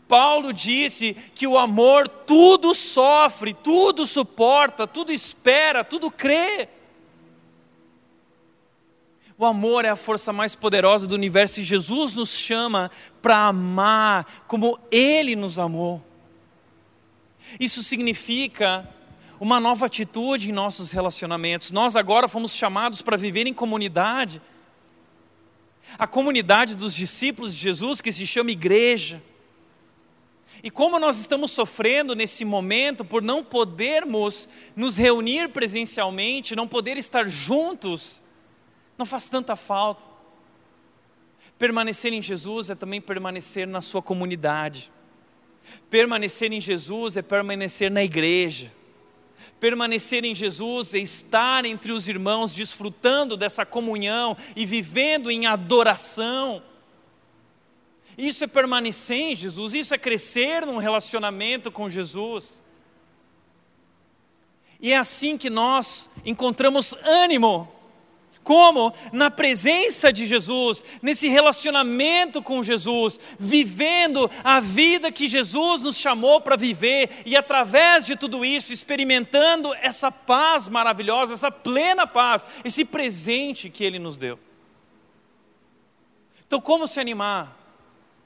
Paulo 0.07 0.51
disse 0.51 1.13
que 1.35 1.47
o 1.47 1.57
amor 1.57 2.07
tudo 2.07 2.73
sofre, 2.73 3.53
tudo 3.53 4.05
suporta, 4.05 4.87
tudo 4.87 5.11
espera, 5.11 5.83
tudo 5.83 6.09
crê. 6.09 6.67
O 9.37 9.45
amor 9.45 9.85
é 9.85 9.89
a 9.89 9.95
força 9.95 10.33
mais 10.33 10.53
poderosa 10.53 11.07
do 11.07 11.15
universo 11.15 11.61
e 11.61 11.63
Jesus 11.63 12.13
nos 12.13 12.31
chama 12.31 12.91
para 13.21 13.47
amar 13.47 14.43
como 14.47 14.77
Ele 14.91 15.35
nos 15.35 15.57
amou. 15.57 16.03
Isso 17.57 17.81
significa 17.81 18.87
uma 19.39 19.59
nova 19.59 19.85
atitude 19.85 20.49
em 20.49 20.53
nossos 20.53 20.91
relacionamentos. 20.91 21.71
Nós 21.71 21.95
agora 21.95 22.27
fomos 22.27 22.53
chamados 22.53 23.01
para 23.01 23.15
viver 23.15 23.47
em 23.47 23.53
comunidade. 23.53 24.41
A 25.97 26.05
comunidade 26.05 26.75
dos 26.75 26.93
discípulos 26.93 27.55
de 27.55 27.61
Jesus, 27.61 28.01
que 28.01 28.11
se 28.11 28.27
chama 28.27 28.51
igreja. 28.51 29.23
E 30.63 30.69
como 30.69 30.99
nós 30.99 31.19
estamos 31.19 31.51
sofrendo 31.51 32.15
nesse 32.15 32.43
momento 32.43 33.05
por 33.05 33.21
não 33.21 33.43
podermos 33.43 34.47
nos 34.75 34.97
reunir 34.97 35.49
presencialmente, 35.49 36.55
não 36.55 36.67
poder 36.67 36.97
estar 36.97 37.27
juntos, 37.27 38.21
não 38.97 39.05
faz 39.05 39.29
tanta 39.29 39.55
falta. 39.55 40.03
Permanecer 41.57 42.13
em 42.13 42.21
Jesus 42.21 42.69
é 42.69 42.75
também 42.75 42.99
permanecer 42.99 43.67
na 43.67 43.81
sua 43.81 44.01
comunidade. 44.01 44.91
Permanecer 45.89 46.51
em 46.51 46.61
Jesus 46.61 47.17
é 47.17 47.21
permanecer 47.21 47.91
na 47.91 48.03
igreja. 48.03 48.71
Permanecer 49.59 50.23
em 50.23 50.33
Jesus 50.33 50.93
é 50.93 50.99
estar 50.99 51.65
entre 51.65 51.91
os 51.91 52.07
irmãos, 52.07 52.55
desfrutando 52.55 53.35
dessa 53.35 53.65
comunhão 53.65 54.37
e 54.55 54.65
vivendo 54.65 55.29
em 55.29 55.47
adoração. 55.47 56.61
Isso 58.19 58.43
é 58.43 58.47
permanecer 58.47 59.17
em 59.17 59.35
Jesus, 59.35 59.73
isso 59.73 59.95
é 59.95 59.97
crescer 59.97 60.65
num 60.65 60.77
relacionamento 60.77 61.71
com 61.71 61.89
Jesus. 61.89 62.61
E 64.79 64.91
é 64.91 64.97
assim 64.97 65.37
que 65.37 65.49
nós 65.49 66.09
encontramos 66.25 66.93
ânimo 67.03 67.79
como? 68.49 68.95
Na 69.13 69.29
presença 69.29 70.11
de 70.11 70.25
Jesus, 70.25 70.83
nesse 71.03 71.27
relacionamento 71.27 72.41
com 72.41 72.63
Jesus, 72.63 73.19
vivendo 73.37 74.27
a 74.43 74.59
vida 74.59 75.11
que 75.11 75.27
Jesus 75.27 75.81
nos 75.81 75.95
chamou 75.95 76.41
para 76.41 76.55
viver 76.55 77.21
e 77.27 77.35
através 77.35 78.07
de 78.07 78.15
tudo 78.15 78.43
isso, 78.43 78.73
experimentando 78.73 79.71
essa 79.75 80.11
paz 80.11 80.67
maravilhosa, 80.67 81.33
essa 81.33 81.51
plena 81.51 82.07
paz, 82.07 82.43
esse 82.63 82.83
presente 82.83 83.69
que 83.69 83.83
Ele 83.83 83.99
nos 83.99 84.17
deu. 84.17 84.39
Então, 86.47 86.59
como 86.59 86.87
se 86.87 86.99
animar? 86.99 87.58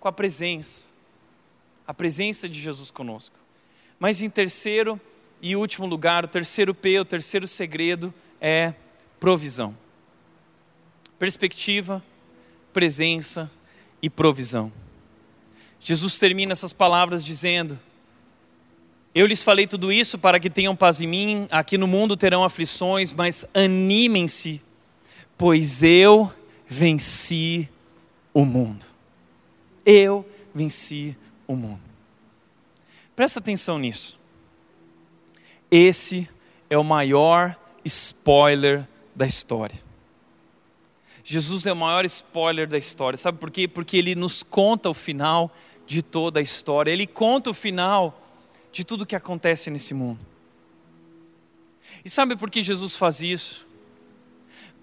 Com 0.03 0.09
a 0.09 0.11
presença, 0.11 0.83
a 1.87 1.93
presença 1.93 2.49
de 2.49 2.59
Jesus 2.59 2.91
conosco. 2.91 3.37
Mas 3.97 4.21
em 4.21 4.29
terceiro 4.29 4.99
e 5.41 5.55
último 5.55 5.87
lugar, 5.87 6.25
o 6.25 6.27
terceiro 6.27 6.75
P, 6.75 6.99
o 6.99 7.05
terceiro 7.05 7.47
segredo 7.47 8.13
é 8.41 8.73
provisão 9.17 9.77
perspectiva, 11.23 12.03
presença 12.73 13.49
e 14.01 14.09
provisão. 14.09 14.73
Jesus 15.79 16.19
termina 16.19 16.51
essas 16.51 16.73
palavras 16.73 17.23
dizendo: 17.23 17.79
Eu 19.15 19.25
lhes 19.25 19.41
falei 19.41 19.65
tudo 19.65 19.89
isso 19.89 20.19
para 20.19 20.37
que 20.37 20.49
tenham 20.49 20.75
paz 20.75 20.99
em 20.99 21.07
mim, 21.07 21.47
aqui 21.49 21.77
no 21.77 21.87
mundo 21.87 22.17
terão 22.17 22.43
aflições, 22.43 23.13
mas 23.13 23.45
animem-se, 23.53 24.61
pois 25.37 25.81
eu 25.81 26.29
venci 26.67 27.69
o 28.33 28.43
mundo. 28.43 28.92
Eu 29.85 30.25
venci 30.53 31.17
o 31.47 31.55
mundo. 31.55 31.81
Presta 33.15 33.39
atenção 33.39 33.77
nisso. 33.77 34.19
Esse 35.69 36.29
é 36.69 36.77
o 36.77 36.83
maior 36.83 37.57
spoiler 37.83 38.87
da 39.15 39.25
história. 39.25 39.81
Jesus 41.23 41.65
é 41.65 41.71
o 41.71 41.75
maior 41.75 42.05
spoiler 42.05 42.67
da 42.67 42.77
história. 42.77 43.17
Sabe 43.17 43.37
por 43.37 43.49
quê? 43.49 43.67
Porque 43.67 43.97
ele 43.97 44.13
nos 44.13 44.43
conta 44.43 44.89
o 44.89 44.93
final 44.93 45.51
de 45.85 46.01
toda 46.01 46.39
a 46.39 46.43
história. 46.43 46.91
Ele 46.91 47.07
conta 47.07 47.49
o 47.49 47.53
final 47.53 48.19
de 48.71 48.83
tudo 48.83 49.05
que 49.05 49.15
acontece 49.15 49.69
nesse 49.69 49.93
mundo. 49.93 50.19
E 52.03 52.09
sabe 52.09 52.35
por 52.35 52.49
que 52.49 52.61
Jesus 52.61 52.97
faz 52.97 53.21
isso? 53.21 53.65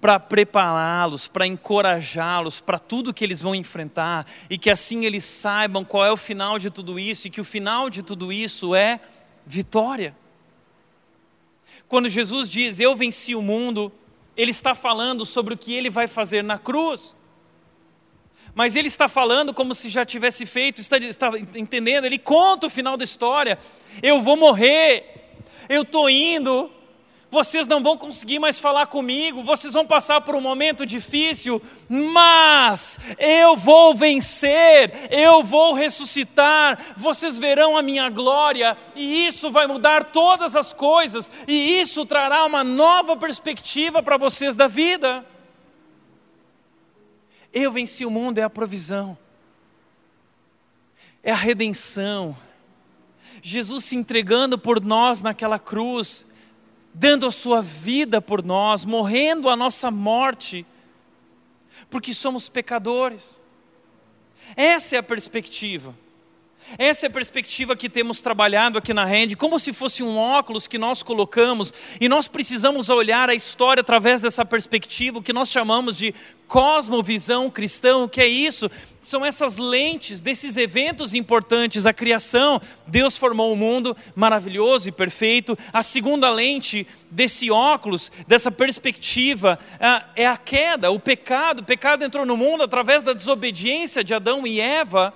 Para 0.01 0.19
prepará-los, 0.19 1.29
para 1.29 1.47
encorajá-los 1.47 2.61
para 2.61 2.79
tudo 2.79 3.13
que 3.13 3.23
eles 3.23 3.41
vão 3.41 3.55
enfrentar 3.55 4.27
e 4.49 4.57
que 4.57 4.71
assim 4.71 5.05
eles 5.05 5.25
saibam 5.25 5.85
qual 5.85 6.05
é 6.05 6.11
o 6.11 6.17
final 6.17 6.59
de 6.59 6.71
tudo 6.71 6.99
isso 6.99 7.27
e 7.27 7.31
que 7.31 7.41
o 7.41 7.45
final 7.45 7.91
de 7.91 8.03
tudo 8.03 8.33
isso 8.33 8.75
é 8.75 8.99
vitória. 9.45 10.17
Quando 11.87 12.09
Jesus 12.09 12.49
diz: 12.49 12.81
Eu 12.81 12.97
venci 12.97 13.35
o 13.35 13.43
mundo, 13.43 13.93
ele 14.37 14.53
está 14.53 14.75
falando 14.75 15.27
sobre 15.27 15.55
o 15.55 15.59
que 15.59 15.75
ele 15.75 15.91
vai 15.91 16.07
fazer 16.07 16.43
na 16.43 16.59
cruz. 16.59 17.15
Mas 18.55 18.75
ele 18.75 18.89
está 18.89 19.09
falando 19.09 19.55
como 19.55 19.75
se 19.75 19.89
já 19.89 20.05
tivesse 20.05 20.45
feito, 20.45 20.81
está, 20.81 20.99
está 20.99 21.31
entendendo? 21.55 22.05
Ele 22.05 22.19
conta 22.19 22.67
o 22.67 22.71
final 22.71 22.97
da 22.97 23.05
história. 23.05 23.59
Eu 24.03 24.21
vou 24.21 24.37
morrer, 24.37 25.35
eu 25.69 25.83
estou 25.83 26.11
indo, 26.11 26.71
vocês 27.31 27.67
não 27.67 27.83
vão 27.83 27.97
conseguir 27.97 28.39
mais 28.39 28.59
falar 28.59 28.87
comigo, 28.87 29.43
vocês 29.43 29.73
vão 29.73 29.87
passar 29.87 30.21
por 30.21 30.35
um 30.35 30.41
momento 30.41 30.85
difícil, 30.85 31.63
mas 31.89 32.99
eu 33.19 33.57
vou 33.57 33.95
vencer, 33.95 35.09
eu 35.11 35.43
vou 35.43 35.73
ressuscitar, 35.73 36.95
vocês 36.97 37.39
verão 37.39 37.77
a 37.77 37.83
minha 37.83 38.11
glória, 38.11 38.77
e 38.97 39.27
isso 39.27 39.51
vai 39.51 39.67
mudar 39.67 40.05
todas 40.05 40.57
as 40.57 40.73
coisas, 40.73 41.31
e 41.47 41.81
isso 41.81 42.05
trará 42.05 42.45
uma 42.45 42.65
nova 42.65 43.17
perspectiva 43.17 44.03
para 44.03 44.17
vocês 44.17 44.57
da 44.57 44.67
vida. 44.67 45.25
Eu 47.53 47.71
venci 47.71 48.05
o 48.05 48.11
mundo 48.11 48.39
é 48.39 48.43
a 48.43 48.51
provisão, 48.51 49.17
é 51.23 51.31
a 51.31 51.37
redenção. 51.37 52.37
Jesus 53.43 53.85
se 53.87 53.97
entregando 53.97 54.59
por 54.59 54.81
nós 54.81 55.23
naquela 55.23 55.59
cruz, 55.59 56.27
dando 56.93 57.27
a 57.27 57.31
sua 57.31 57.63
vida 57.63 58.21
por 58.21 58.45
nós, 58.45 58.85
morrendo 58.85 59.49
a 59.49 59.57
nossa 59.57 59.91
morte, 59.91 60.67
porque 61.89 62.13
somos 62.13 62.49
pecadores. 62.49 63.39
Essa 64.57 64.97
é 64.97 64.99
a 64.99 65.03
perspectiva. 65.03 65.95
Essa 66.79 67.07
é 67.07 67.09
a 67.09 67.13
perspectiva 67.13 67.75
que 67.75 67.89
temos 67.89 68.23
trabalhado 68.23 68.79
aqui 68.79 68.95
na 68.95 69.05
Rende, 69.05 69.37
como 69.37 69.59
se 69.59 69.73
fosse 69.73 70.03
um 70.03 70.17
óculos 70.17 70.69
que 70.69 70.79
nós 70.79 71.03
colocamos 71.03 71.75
e 72.01 72.09
nós 72.09 72.29
precisamos 72.29 72.89
olhar 72.89 73.29
a 73.29 73.35
história 73.35 73.81
através 73.81 74.23
dessa 74.23 74.45
perspectiva, 74.45 75.19
o 75.19 75.23
que 75.23 75.33
nós 75.33 75.51
chamamos 75.51 75.97
de 75.97 76.15
cosmovisão 76.47 77.49
cristã. 77.49 77.99
O 77.99 78.09
que 78.09 78.21
é 78.21 78.27
isso? 78.27 78.69
São 79.01 79.25
essas 79.25 79.57
lentes 79.57 80.21
desses 80.21 80.57
eventos 80.57 81.15
importantes, 81.15 81.87
a 81.87 81.93
criação. 81.93 82.61
Deus 82.87 83.17
formou 83.17 83.53
um 83.53 83.57
mundo 83.57 83.97
maravilhoso 84.17 84.89
e 84.89 84.93
perfeito. 84.93 85.57
A 85.73 85.83
segunda 85.83 86.29
lente 86.29 86.87
desse 87.09 87.51
óculos, 87.51 88.11
dessa 88.27 88.51
perspectiva, 88.51 89.59
é 90.17 90.27
a 90.27 90.37
queda, 90.37 90.91
o 90.91 90.99
pecado. 90.99 91.61
O 91.61 91.65
pecado 91.65 92.05
entrou 92.05 92.27
no 92.27 92.37
mundo 92.37 92.65
através 92.65 93.03
da 93.03 93.13
desobediência 93.13 94.03
de 94.03 94.13
Adão 94.13 94.45
e 94.45 94.61
Eva. 94.61 95.15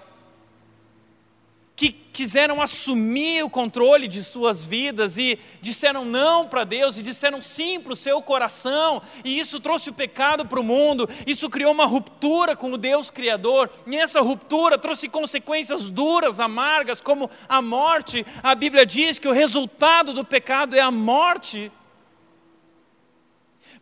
Que 1.77 1.91
quiseram 1.91 2.63
assumir 2.63 3.43
o 3.43 3.51
controle 3.51 4.07
de 4.07 4.23
suas 4.23 4.65
vidas 4.65 5.19
e 5.19 5.39
disseram 5.61 6.05
não 6.05 6.47
para 6.47 6.63
Deus 6.63 6.97
e 6.97 7.03
disseram 7.03 7.43
sim 7.43 7.81
para 7.81 7.93
o 7.93 7.97
seu 7.97 8.23
coração, 8.23 9.03
e 9.25 9.39
isso 9.39 9.59
trouxe 9.59 9.91
o 9.91 9.95
pecado 9.95 10.47
para 10.47 10.61
o 10.61 10.63
mundo, 10.63 11.09
isso 11.27 11.51
criou 11.51 11.73
uma 11.73 11.87
ruptura 11.87 12.55
com 12.55 12.73
o 12.73 12.79
Deus 12.79 13.11
Criador, 13.11 13.69
e 13.87 13.97
essa 13.97 14.21
ruptura 14.21 14.79
trouxe 14.79 15.09
consequências 15.09 15.91
duras, 15.91 16.39
amargas, 16.39 17.01
como 17.01 17.29
a 17.49 17.61
morte. 17.61 18.25
A 18.43 18.55
Bíblia 18.55 18.87
diz 18.87 19.19
que 19.19 19.29
o 19.29 19.33
resultado 19.33 20.13
do 20.13 20.25
pecado 20.25 20.77
é 20.77 20.81
a 20.81 20.91
morte. 20.91 21.73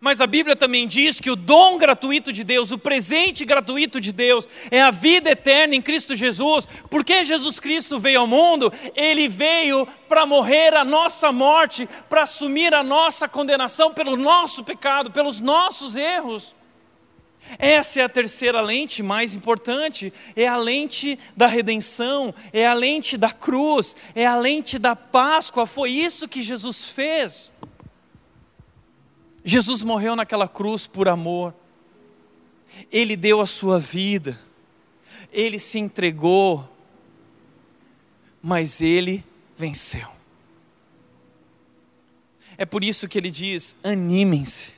Mas 0.05 0.21
a 0.21 0.27
Bíblia 0.27 0.57
também 0.57 0.89
diz 0.89 1.21
que 1.21 1.31
o 1.31 1.37
dom 1.37 1.79
gratuito 1.79 2.33
de 2.33 2.43
Deus, 2.43 2.73
o 2.73 2.77
presente 2.77 3.45
gratuito 3.45 4.01
de 4.01 4.11
Deus, 4.11 4.49
é 4.69 4.83
a 4.83 4.91
vida 4.91 5.31
eterna 5.31 5.77
em 5.77 5.81
Cristo 5.81 6.17
Jesus. 6.17 6.67
Porque 6.91 7.23
Jesus 7.23 7.61
Cristo 7.61 8.01
veio 8.01 8.19
ao 8.19 8.27
mundo? 8.27 8.73
Ele 8.97 9.29
veio 9.29 9.87
para 10.09 10.27
morrer 10.27 10.75
a 10.75 10.85
nossa 10.85 11.31
morte, 11.31 11.89
para 12.11 12.23
assumir 12.23 12.75
a 12.75 12.83
nossa 12.83 13.29
condenação 13.29 13.95
pelo 13.95 14.17
nosso 14.17 14.65
pecado, 14.65 15.13
pelos 15.13 15.39
nossos 15.39 15.95
erros. 15.95 16.53
Essa 17.57 18.01
é 18.01 18.03
a 18.03 18.09
terceira 18.09 18.61
lente 18.61 19.05
mais 19.05 19.37
importante, 19.37 20.13
é 20.35 20.49
a 20.49 20.57
lente 20.57 21.17
da 21.37 21.47
redenção, 21.47 22.35
é 22.53 22.67
a 22.67 22.75
lente 22.75 23.17
da 23.17 23.31
cruz, 23.31 23.95
é 24.17 24.27
a 24.27 24.35
lente 24.35 24.81
da 24.81 24.97
Páscoa. 24.97 25.65
Foi 25.65 25.93
isso 25.93 26.27
que 26.27 26.43
Jesus 26.43 26.89
fez. 26.89 27.52
Jesus 29.45 29.83
morreu 29.83 30.15
naquela 30.15 30.47
cruz 30.47 30.87
por 30.87 31.09
amor, 31.09 31.55
ele 32.91 33.17
deu 33.17 33.41
a 33.41 33.47
sua 33.47 33.79
vida, 33.79 34.39
ele 35.33 35.59
se 35.59 35.79
entregou, 35.79 36.69
mas 38.43 38.81
ele 38.81 39.25
venceu. 39.57 40.09
É 42.57 42.65
por 42.65 42.85
isso 42.85 43.09
que 43.09 43.19
ele 43.19 43.31
diz: 43.31 43.75
animem-se, 43.83 44.73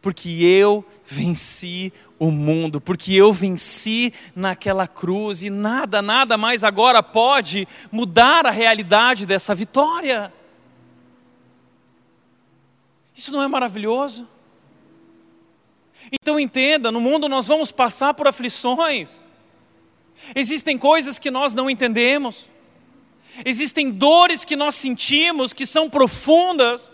porque 0.00 0.30
eu 0.30 0.84
venci 1.06 1.92
o 2.18 2.30
mundo, 2.30 2.80
porque 2.80 3.12
eu 3.12 3.32
venci 3.32 4.12
naquela 4.34 4.86
cruz 4.86 5.42
e 5.42 5.50
nada, 5.50 6.00
nada 6.00 6.36
mais 6.36 6.64
agora 6.64 7.02
pode 7.02 7.66
mudar 7.90 8.46
a 8.46 8.50
realidade 8.50 9.26
dessa 9.26 9.54
vitória. 9.54 10.32
Isso 13.14 13.32
não 13.32 13.42
é 13.42 13.48
maravilhoso? 13.48 14.26
Então 16.10 16.40
entenda: 16.40 16.90
no 16.90 17.00
mundo 17.00 17.28
nós 17.28 17.46
vamos 17.46 17.70
passar 17.70 18.14
por 18.14 18.26
aflições, 18.26 19.22
existem 20.34 20.78
coisas 20.78 21.18
que 21.18 21.30
nós 21.30 21.54
não 21.54 21.70
entendemos, 21.70 22.48
existem 23.44 23.90
dores 23.90 24.44
que 24.44 24.56
nós 24.56 24.74
sentimos 24.74 25.52
que 25.52 25.66
são 25.66 25.88
profundas, 25.88 26.92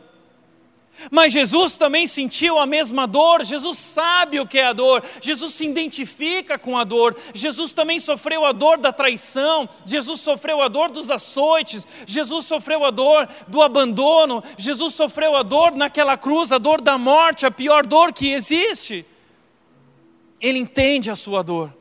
mas 1.10 1.32
Jesus 1.32 1.76
também 1.76 2.06
sentiu 2.06 2.58
a 2.58 2.66
mesma 2.66 3.06
dor, 3.06 3.44
Jesus 3.44 3.78
sabe 3.78 4.40
o 4.40 4.46
que 4.46 4.58
é 4.58 4.66
a 4.66 4.72
dor, 4.72 5.04
Jesus 5.20 5.54
se 5.54 5.66
identifica 5.66 6.58
com 6.58 6.76
a 6.76 6.84
dor, 6.84 7.16
Jesus 7.32 7.72
também 7.72 7.98
sofreu 8.00 8.44
a 8.44 8.52
dor 8.52 8.78
da 8.78 8.92
traição, 8.92 9.68
Jesus 9.86 10.20
sofreu 10.20 10.60
a 10.60 10.68
dor 10.68 10.90
dos 10.90 11.10
açoites, 11.10 11.86
Jesus 12.06 12.46
sofreu 12.46 12.84
a 12.84 12.90
dor 12.90 13.28
do 13.46 13.62
abandono, 13.62 14.42
Jesus 14.56 14.94
sofreu 14.94 15.36
a 15.36 15.42
dor 15.42 15.72
naquela 15.72 16.16
cruz, 16.16 16.50
a 16.52 16.58
dor 16.58 16.80
da 16.80 16.98
morte, 16.98 17.46
a 17.46 17.50
pior 17.50 17.86
dor 17.86 18.12
que 18.12 18.32
existe. 18.32 19.06
Ele 20.40 20.58
entende 20.58 21.10
a 21.10 21.16
sua 21.16 21.42
dor, 21.42 21.74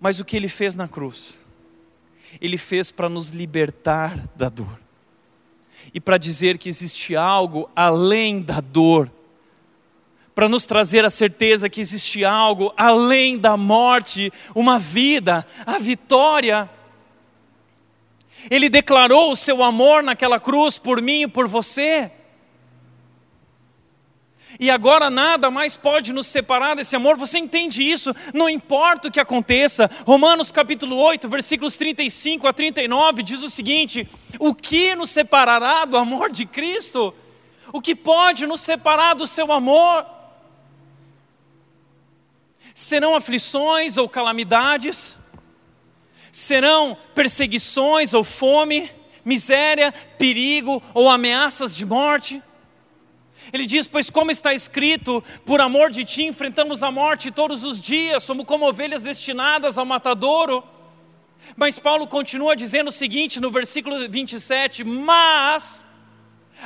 mas 0.00 0.20
o 0.20 0.24
que 0.24 0.36
ele 0.36 0.48
fez 0.48 0.74
na 0.74 0.88
cruz? 0.88 1.38
Ele 2.40 2.58
fez 2.58 2.90
para 2.90 3.08
nos 3.08 3.30
libertar 3.30 4.28
da 4.36 4.48
dor 4.48 4.85
e 5.96 6.00
para 6.00 6.18
dizer 6.18 6.58
que 6.58 6.68
existe 6.68 7.16
algo 7.16 7.70
além 7.74 8.42
da 8.42 8.60
dor, 8.60 9.10
para 10.34 10.46
nos 10.46 10.66
trazer 10.66 11.06
a 11.06 11.08
certeza 11.08 11.70
que 11.70 11.80
existe 11.80 12.22
algo 12.22 12.70
além 12.76 13.38
da 13.38 13.56
morte, 13.56 14.30
uma 14.54 14.78
vida, 14.78 15.46
a 15.64 15.78
vitória. 15.78 16.68
Ele 18.50 18.68
declarou 18.68 19.32
o 19.32 19.36
seu 19.36 19.62
amor 19.62 20.02
naquela 20.02 20.38
cruz 20.38 20.78
por 20.78 21.00
mim 21.00 21.22
e 21.22 21.26
por 21.26 21.48
você. 21.48 22.12
E 24.58 24.70
agora 24.70 25.10
nada 25.10 25.50
mais 25.50 25.76
pode 25.76 26.12
nos 26.12 26.26
separar 26.26 26.76
desse 26.76 26.96
amor, 26.96 27.16
você 27.16 27.38
entende 27.38 27.82
isso? 27.82 28.14
Não 28.32 28.48
importa 28.48 29.08
o 29.08 29.10
que 29.10 29.20
aconteça. 29.20 29.90
Romanos 30.06 30.50
capítulo 30.50 30.96
8, 30.96 31.28
versículos 31.28 31.76
35 31.76 32.46
a 32.46 32.52
39 32.52 33.22
diz 33.22 33.42
o 33.42 33.50
seguinte: 33.50 34.08
O 34.38 34.54
que 34.54 34.94
nos 34.94 35.10
separará 35.10 35.84
do 35.84 35.96
amor 35.96 36.30
de 36.30 36.46
Cristo? 36.46 37.14
O 37.72 37.80
que 37.80 37.94
pode 37.94 38.46
nos 38.46 38.60
separar 38.60 39.14
do 39.14 39.26
seu 39.26 39.52
amor? 39.52 40.06
Serão 42.72 43.14
aflições 43.14 43.96
ou 43.96 44.08
calamidades? 44.08 45.16
Serão 46.32 46.96
perseguições 47.14 48.14
ou 48.14 48.22
fome, 48.22 48.90
miséria, 49.24 49.92
perigo 50.18 50.82
ou 50.94 51.08
ameaças 51.08 51.74
de 51.74 51.84
morte? 51.84 52.42
Ele 53.52 53.66
diz: 53.66 53.86
Pois, 53.86 54.10
como 54.10 54.30
está 54.30 54.52
escrito, 54.54 55.22
por 55.44 55.60
amor 55.60 55.90
de 55.90 56.04
ti 56.04 56.24
enfrentamos 56.24 56.82
a 56.82 56.90
morte 56.90 57.30
todos 57.30 57.64
os 57.64 57.80
dias, 57.80 58.22
somos 58.22 58.46
como 58.46 58.68
ovelhas 58.68 59.02
destinadas 59.02 59.78
ao 59.78 59.84
matadouro. 59.84 60.64
Mas 61.56 61.78
Paulo 61.78 62.06
continua 62.06 62.56
dizendo 62.56 62.88
o 62.88 62.92
seguinte 62.92 63.40
no 63.40 63.50
versículo 63.50 64.08
27: 64.08 64.84
Mas, 64.84 65.86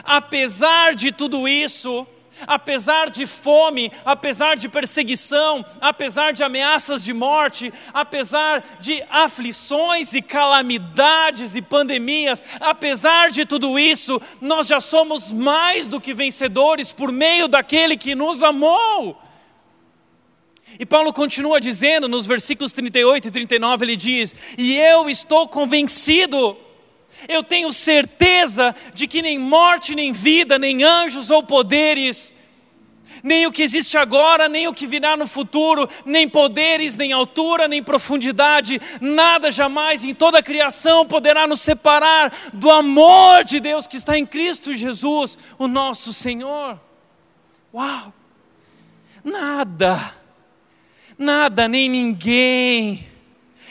apesar 0.05 0.95
de 0.95 1.13
tudo 1.13 1.47
isso, 1.47 2.07
apesar 2.47 3.11
de 3.11 3.27
fome, 3.27 3.93
apesar 4.05 4.57
de 4.57 4.69
perseguição, 4.69 5.65
apesar 5.81 6.33
de 6.33 6.43
ameaças 6.43 7.03
de 7.05 7.13
morte, 7.13 7.73
apesar 7.93 8.65
de 8.81 9.03
aflições 9.11 10.15
e 10.15 10.23
calamidades 10.23 11.55
e 11.55 11.63
pandemias, 11.63 12.43
apesar 12.61 13.31
de 13.31 13.45
tudo 13.45 13.79
isso, 13.79 14.21
nós 14.41 14.67
já 14.67 14.81
somos 14.81 15.31
mais 15.31 15.87
do 15.87 16.01
que 16.01 16.15
vencedores 16.15 16.93
por 16.93 17.13
meio 17.13 17.49
daquele 17.49 17.97
que 17.97 18.15
nos 18.15 18.43
amou. 18.43 19.21
E 20.79 20.87
Paulo 20.87 21.13
continua 21.13 21.61
dizendo 21.61 22.09
nos 22.09 22.27
versículos 22.27 22.73
38 22.73 23.29
e 23.29 23.31
39, 23.31 23.85
ele 23.85 23.97
diz: 23.97 24.35
E 24.57 24.77
eu 24.77 25.11
estou 25.11 25.49
convencido 25.49 26.57
eu 27.29 27.43
tenho 27.43 27.73
certeza 27.73 28.75
de 28.95 29.07
que 29.07 29.23
nem 29.23 29.39
morte, 29.39 29.95
nem 29.95 30.13
vida, 30.13 30.59
nem 30.59 30.83
anjos 30.83 31.31
ou 31.31 31.43
poderes, 31.43 32.35
nem 33.23 33.47
o 33.47 33.53
que 33.53 33.63
existe 33.63 33.99
agora, 33.99 34.49
nem 34.49 34.67
o 34.67 34.75
que 34.75 34.87
virá 34.87 35.17
no 35.17 35.27
futuro, 35.27 35.89
nem 36.05 36.29
poderes, 36.29 36.97
nem 36.97 37.13
altura, 37.13 37.69
nem 37.69 37.83
profundidade, 37.83 38.81
nada 39.01 39.51
jamais 39.51 40.05
em 40.05 40.15
toda 40.15 40.39
a 40.39 40.43
criação 40.43 41.07
poderá 41.07 41.47
nos 41.47 41.61
separar 41.61 42.33
do 42.53 42.71
amor 42.71 43.45
de 43.45 43.61
Deus 43.61 43.87
que 43.87 43.97
está 43.97 44.17
em 44.17 44.27
Cristo 44.27 44.75
Jesus, 44.75 45.39
o 45.59 45.67
nosso 45.67 46.13
Senhor. 46.13 46.81
Uau! 47.73 48.13
Nada, 49.23 50.15
nada, 51.19 51.69
nem 51.69 51.91
ninguém, 51.91 53.07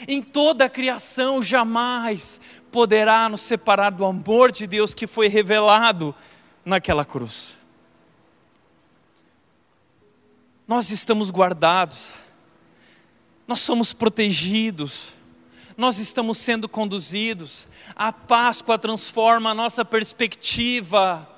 em 0.06 0.22
toda 0.22 0.66
a 0.66 0.70
criação 0.70 1.42
jamais 1.42 2.40
poderá 2.70 3.28
nos 3.28 3.40
separar 3.42 3.90
do 3.90 4.04
amor 4.04 4.50
de 4.52 4.66
Deus 4.66 4.94
que 4.94 5.06
foi 5.06 5.28
revelado 5.28 6.14
naquela 6.64 7.04
cruz. 7.04 7.54
Nós 10.66 10.90
estamos 10.90 11.30
guardados, 11.30 12.12
nós 13.46 13.60
somos 13.60 13.92
protegidos, 13.92 15.12
nós 15.76 15.98
estamos 15.98 16.38
sendo 16.38 16.68
conduzidos. 16.68 17.66
A 17.96 18.12
Páscoa 18.12 18.78
transforma 18.78 19.50
a 19.50 19.54
nossa 19.54 19.84
perspectiva 19.84 21.29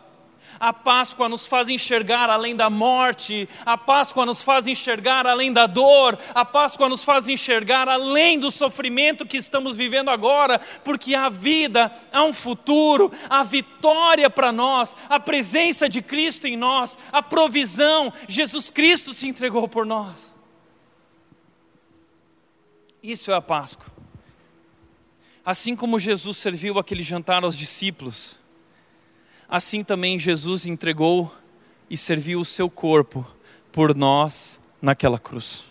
a 0.59 0.73
Páscoa 0.73 1.29
nos 1.29 1.47
faz 1.47 1.69
enxergar 1.69 2.31
além 2.31 2.55
da 2.57 2.69
morte, 2.69 3.49
a 3.65 3.77
Páscoa 3.77 4.27
nos 4.27 4.43
faz 4.43 4.67
enxergar 4.67 5.27
além 5.27 5.53
da 5.53 5.67
dor, 5.67 6.19
a 6.35 6.45
Páscoa 6.45 6.89
nos 6.89 7.05
faz 7.05 7.29
enxergar 7.29 7.89
além 7.89 8.39
do 8.39 8.51
sofrimento 8.51 9.27
que 9.27 9.37
estamos 9.37 9.77
vivendo 9.77 10.11
agora, 10.11 10.59
porque 10.85 11.15
há 11.15 11.29
vida, 11.29 11.93
há 12.13 12.23
um 12.25 12.33
futuro, 12.33 13.13
há 13.29 13.43
vitória 13.43 14.29
para 14.29 14.53
nós, 14.53 14.97
a 15.09 15.19
presença 15.19 15.89
de 15.89 16.03
Cristo 16.03 16.47
em 16.47 16.57
nós, 16.57 16.97
a 17.11 17.23
provisão, 17.23 18.13
Jesus 18.29 18.71
Cristo 18.71 19.13
se 19.13 19.29
entregou 19.29 19.69
por 19.69 19.87
nós. 19.87 20.35
Isso 23.03 23.31
é 23.33 23.35
a 23.35 23.41
Páscoa. 23.41 23.93
Assim 25.45 25.75
como 25.75 25.99
Jesus 25.99 26.39
serviu 26.39 26.79
aquele 26.79 27.03
jantar 27.03 27.43
aos 27.43 27.57
discípulos, 27.57 28.42
assim 29.49 29.85
também 29.85 30.19
Jesus 30.19 30.67
entregou 30.67 31.35
e 31.89 31.97
serviu 31.97 32.41
o 32.41 32.45
seu 32.45 32.71
corpo 32.71 33.27
por 33.71 33.95
nós 33.95 34.61
naquela 34.81 35.19
cruz. 35.19 35.65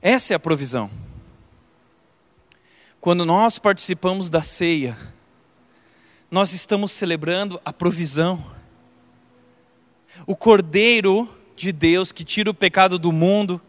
Essa 0.00 0.34
é 0.34 0.36
a 0.36 0.40
provisão. 0.40 0.90
Quando 3.00 3.24
nós 3.24 3.58
participamos 3.58 4.28
da 4.28 4.42
ceia, 4.42 4.96
nós 6.30 6.52
estamos 6.52 6.92
celebrando 6.92 7.60
a 7.64 7.72
provisão. 7.72 8.44
O 10.26 10.36
Cordeiro 10.36 11.28
de 11.56 11.72
Deus 11.72 12.12
que 12.12 12.24
tira 12.24 12.50
o 12.50 12.54
pecado 12.54 12.98
do 12.98 13.10
mundo, 13.10 13.60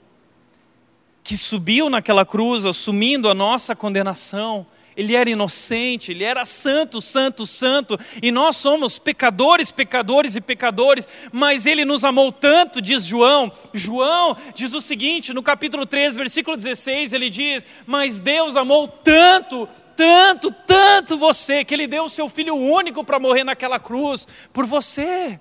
que 1.24 1.38
subiu 1.38 1.90
naquela 1.90 2.26
cruz 2.26 2.66
assumindo 2.66 3.30
a 3.30 3.34
nossa 3.34 3.76
condenação, 3.76 4.66
ele 5.00 5.16
era 5.16 5.30
inocente, 5.30 6.12
ele 6.12 6.26
era 6.26 6.44
santo, 6.44 7.00
santo, 7.00 7.46
santo, 7.46 7.98
e 8.22 8.32
nós 8.32 8.58
somos 8.58 9.00
pecadores, 9.00 9.72
pecadores 9.72 10.36
e 10.36 10.42
pecadores, 10.42 11.08
mas 11.32 11.66
ele 11.66 11.86
nos 11.86 12.04
amou 12.04 12.34
tanto, 12.34 12.82
diz 12.82 13.06
João. 13.06 13.50
João 13.74 14.36
diz 14.54 14.74
o 14.74 14.82
seguinte, 14.82 15.34
no 15.34 15.42
capítulo 15.42 15.86
3, 15.86 16.18
versículo 16.18 16.58
16, 16.58 17.14
ele 17.14 17.30
diz: 17.30 17.66
Mas 17.88 18.20
Deus 18.20 18.58
amou 18.58 18.90
tanto, 18.90 19.70
tanto, 19.96 20.52
tanto 20.68 21.18
você, 21.18 21.64
que 21.64 21.74
ele 21.74 21.88
deu 21.88 22.04
o 22.04 22.10
seu 22.10 22.28
filho 22.28 22.56
único 22.56 23.02
para 23.02 23.22
morrer 23.22 23.46
naquela 23.46 23.80
cruz 23.80 24.28
por 24.52 24.66
você. 24.66 25.40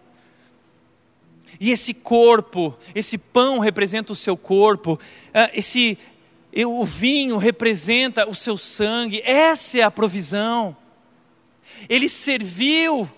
E 1.59 1.73
esse 1.73 1.93
corpo, 1.93 2.79
esse 2.95 3.19
pão 3.19 3.59
representa 3.59 4.13
o 4.13 4.17
seu 4.17 4.37
corpo, 4.37 5.01
ah, 5.35 5.51
esse, 5.53 5.99
o 6.65 6.85
vinho 6.85 7.37
representa 7.37 8.29
o 8.29 8.35
seu 8.35 8.57
sangue, 8.57 9.23
essa 9.25 9.79
é 9.79 9.83
a 9.83 9.91
provisão. 9.91 10.77
Ele 11.89 12.09
serviu 12.09 13.09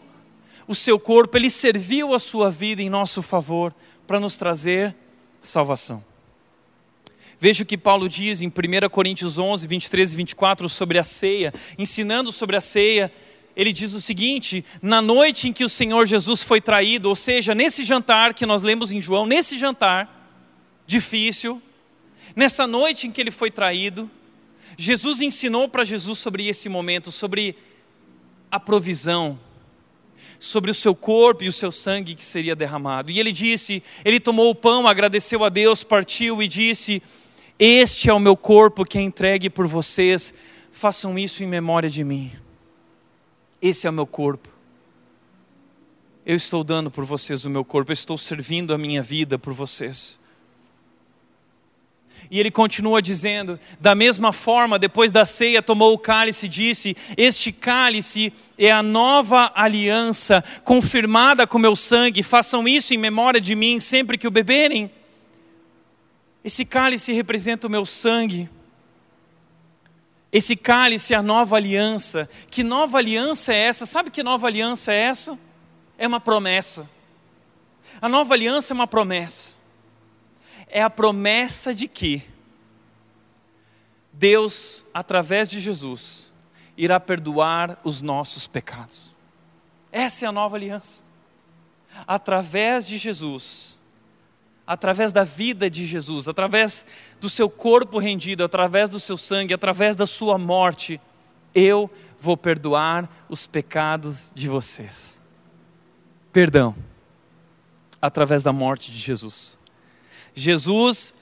o 0.67 0.75
seu 0.75 0.99
corpo, 0.99 1.37
ele 1.37 1.51
serviu 1.51 2.15
a 2.15 2.19
sua 2.19 2.51
vida 2.51 2.83
em 2.83 2.91
nosso 2.91 3.23
favor 3.23 3.75
para 4.07 4.21
nos 4.21 4.37
trazer 4.37 4.95
salvação. 5.41 6.05
Veja 7.41 7.63
o 7.63 7.67
que 7.67 7.79
Paulo 7.79 8.09
diz 8.09 8.43
em 8.43 8.49
1 8.49 8.89
Coríntios 8.91 9.39
11, 9.39 9.67
23 9.67 10.13
e 10.13 10.17
24 10.17 10.69
sobre 10.69 10.99
a 10.99 11.05
ceia, 11.05 11.55
ensinando 11.79 12.31
sobre 12.31 12.55
a 12.55 12.61
ceia. 12.61 13.11
Ele 13.57 13.73
diz 13.73 13.95
o 13.95 14.01
seguinte: 14.01 14.63
na 14.83 15.01
noite 15.01 15.49
em 15.49 15.53
que 15.53 15.65
o 15.65 15.69
Senhor 15.69 16.05
Jesus 16.07 16.43
foi 16.43 16.61
traído, 16.61 17.09
ou 17.09 17.17
seja, 17.17 17.55
nesse 17.55 17.83
jantar 17.83 18.35
que 18.35 18.45
nós 18.45 18.63
lemos 18.63 18.93
em 18.93 19.01
João, 19.01 19.25
nesse 19.25 19.59
jantar 19.59 20.29
difícil, 20.87 21.63
Nessa 22.35 22.67
noite 22.67 23.07
em 23.07 23.13
que 23.13 23.21
ele 23.21 23.31
foi 23.31 23.51
traído, 23.51 24.11
Jesus 24.77 25.21
ensinou 25.21 25.69
para 25.69 25.85
Jesus 25.85 26.19
sobre 26.19 26.47
esse 26.49 26.69
momento, 26.69 27.11
sobre 27.11 27.57
a 28.51 28.59
provisão, 28.59 29.39
sobre 30.39 30.71
o 30.71 30.75
seu 30.75 30.95
corpo 30.95 31.45
e 31.45 31.49
o 31.49 31.53
seu 31.53 31.71
sangue 31.71 32.15
que 32.15 32.25
seria 32.25 32.57
derramado. 32.57 33.11
E 33.11 33.19
ele 33.19 33.33
disse: 33.33 33.83
Ele 34.05 34.21
tomou 34.21 34.51
o 34.51 34.55
pão, 34.55 34.87
agradeceu 34.87 35.45
a 35.45 35.49
Deus, 35.49 35.85
partiu 35.85 36.43
e 36.43 36.49
disse: 36.49 37.03
Este 37.59 38.09
é 38.09 38.13
o 38.13 38.19
meu 38.21 38.37
corpo 38.37 38.85
que 38.85 38.99
é 38.99 39.03
entregue 39.03 39.51
por 39.51 39.67
vocês, 39.67 40.33
façam 40.73 41.19
isso 41.19 41.43
em 41.43 41.47
memória 41.47 41.91
de 41.91 42.05
mim. 42.05 42.33
Esse 43.61 43.87
é 43.87 43.91
o 43.91 43.93
meu 43.93 44.07
corpo. 44.07 44.49
Eu 46.25 46.37
estou 46.37 46.63
dando 46.63 46.91
por 46.91 47.05
vocês 47.05 47.45
o 47.45 47.51
meu 47.51 47.65
corpo, 47.65 47.91
eu 47.91 47.95
estou 47.95 48.17
servindo 48.17 48.73
a 48.73 48.79
minha 48.79 49.03
vida 49.03 49.39
por 49.39 49.53
vocês. 49.53 50.20
E 52.31 52.41
ele 52.41 52.51
continua 52.51 53.01
dizendo: 53.01 53.59
da 53.81 53.95
mesma 53.95 54.33
forma, 54.33 54.79
depois 54.79 55.13
da 55.13 55.25
ceia, 55.25 55.63
tomou 55.63 55.93
o 55.95 55.99
cálice 55.99 56.47
e 56.47 56.49
disse: 56.49 56.97
Este 57.17 57.53
cálice 57.53 58.33
é 58.59 58.71
a 58.71 58.83
nova 58.83 59.53
aliança, 59.55 60.43
confirmada 60.65 61.47
com 61.47 61.59
meu 61.59 61.77
sangue, 61.77 62.23
façam 62.23 62.67
isso 62.67 62.93
em 62.93 62.99
memória 62.99 63.41
de 63.41 63.55
mim 63.55 63.79
sempre 63.79 64.19
que 64.19 64.27
o 64.27 64.31
beberem. 64.31 64.91
Esse 66.43 66.65
cálice 66.65 67.13
representa 67.13 67.67
o 67.67 67.71
meu 67.71 67.85
sangue. 67.85 68.49
Esse 70.33 70.57
cálice 70.57 71.13
é 71.13 71.17
a 71.17 71.23
nova 71.23 71.57
aliança. 71.57 72.29
Que 72.51 72.63
nova 72.63 72.99
aliança 72.99 73.53
é 73.53 73.59
essa? 73.59 73.85
Sabe 73.85 74.11
que 74.11 74.23
nova 74.23 74.47
aliança 74.47 74.93
é 74.93 74.97
essa? 74.97 75.39
É 75.99 76.07
uma 76.07 76.21
promessa. 76.21 76.89
A 78.01 78.09
nova 78.09 78.33
aliança 78.33 78.73
é 78.73 78.75
uma 78.75 78.87
promessa 78.87 79.60
é 80.71 80.83
a 80.83 80.91
promessa 80.91 81.75
de 81.75 81.87
que 81.89 82.23
Deus, 84.13 84.85
através 84.93 85.49
de 85.49 85.61
Jesus, 85.61 86.31
irá 86.77 86.99
perdoar 86.99 87.79
os 87.85 88.03
nossos 88.03 88.47
pecados. 88.47 89.15
Essa 89.93 90.27
é 90.27 90.29
a 90.29 90.33
nova 90.33 90.57
aliança. 90.57 91.05
Através 92.07 92.87
de 92.87 92.97
Jesus, 92.97 93.79
através 94.67 95.13
da 95.13 95.25
vida 95.25 95.69
de 95.69 95.87
Jesus, 95.87 96.29
através 96.29 96.87
do 97.21 97.29
seu 97.29 97.51
corpo 97.51 97.99
rendido, 97.99 98.45
através 98.45 98.89
do 98.89 99.01
seu 99.01 99.17
sangue, 99.17 99.53
através 99.53 99.97
da 99.97 100.07
sua 100.07 100.39
morte, 100.39 101.01
eu 101.55 101.91
vou 102.21 102.37
perdoar 102.37 103.09
os 103.29 103.47
pecados 103.47 104.31
de 104.35 104.49
vocês. 104.49 105.19
Perdão, 106.33 106.77
através 108.01 108.43
da 108.43 108.53
morte 108.53 108.93
de 108.93 108.99
Jesus. 108.99 109.59
Jesus 110.35 111.13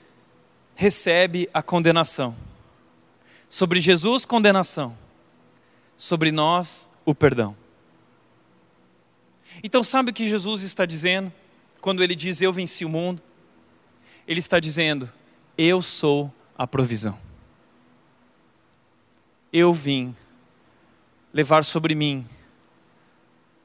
recebe 0.75 1.49
a 1.53 1.61
condenação. 1.61 2.35
Sobre 3.49 3.79
Jesus, 3.79 4.25
condenação. 4.25 4.97
Sobre 5.97 6.31
nós, 6.31 6.87
o 7.05 7.13
perdão. 7.13 7.55
Então, 9.63 9.83
sabe 9.83 10.11
o 10.11 10.13
que 10.13 10.29
Jesus 10.29 10.61
está 10.61 10.85
dizendo 10.85 11.33
quando 11.81 12.03
ele 12.03 12.15
diz: 12.15 12.41
Eu 12.41 12.53
venci 12.53 12.85
o 12.85 12.89
mundo? 12.89 13.21
Ele 14.27 14.39
está 14.39 14.59
dizendo: 14.59 15.11
Eu 15.57 15.81
sou 15.81 16.33
a 16.57 16.65
provisão. 16.65 17.17
Eu 19.51 19.73
vim 19.73 20.15
levar 21.33 21.65
sobre 21.65 21.95
mim 21.95 22.25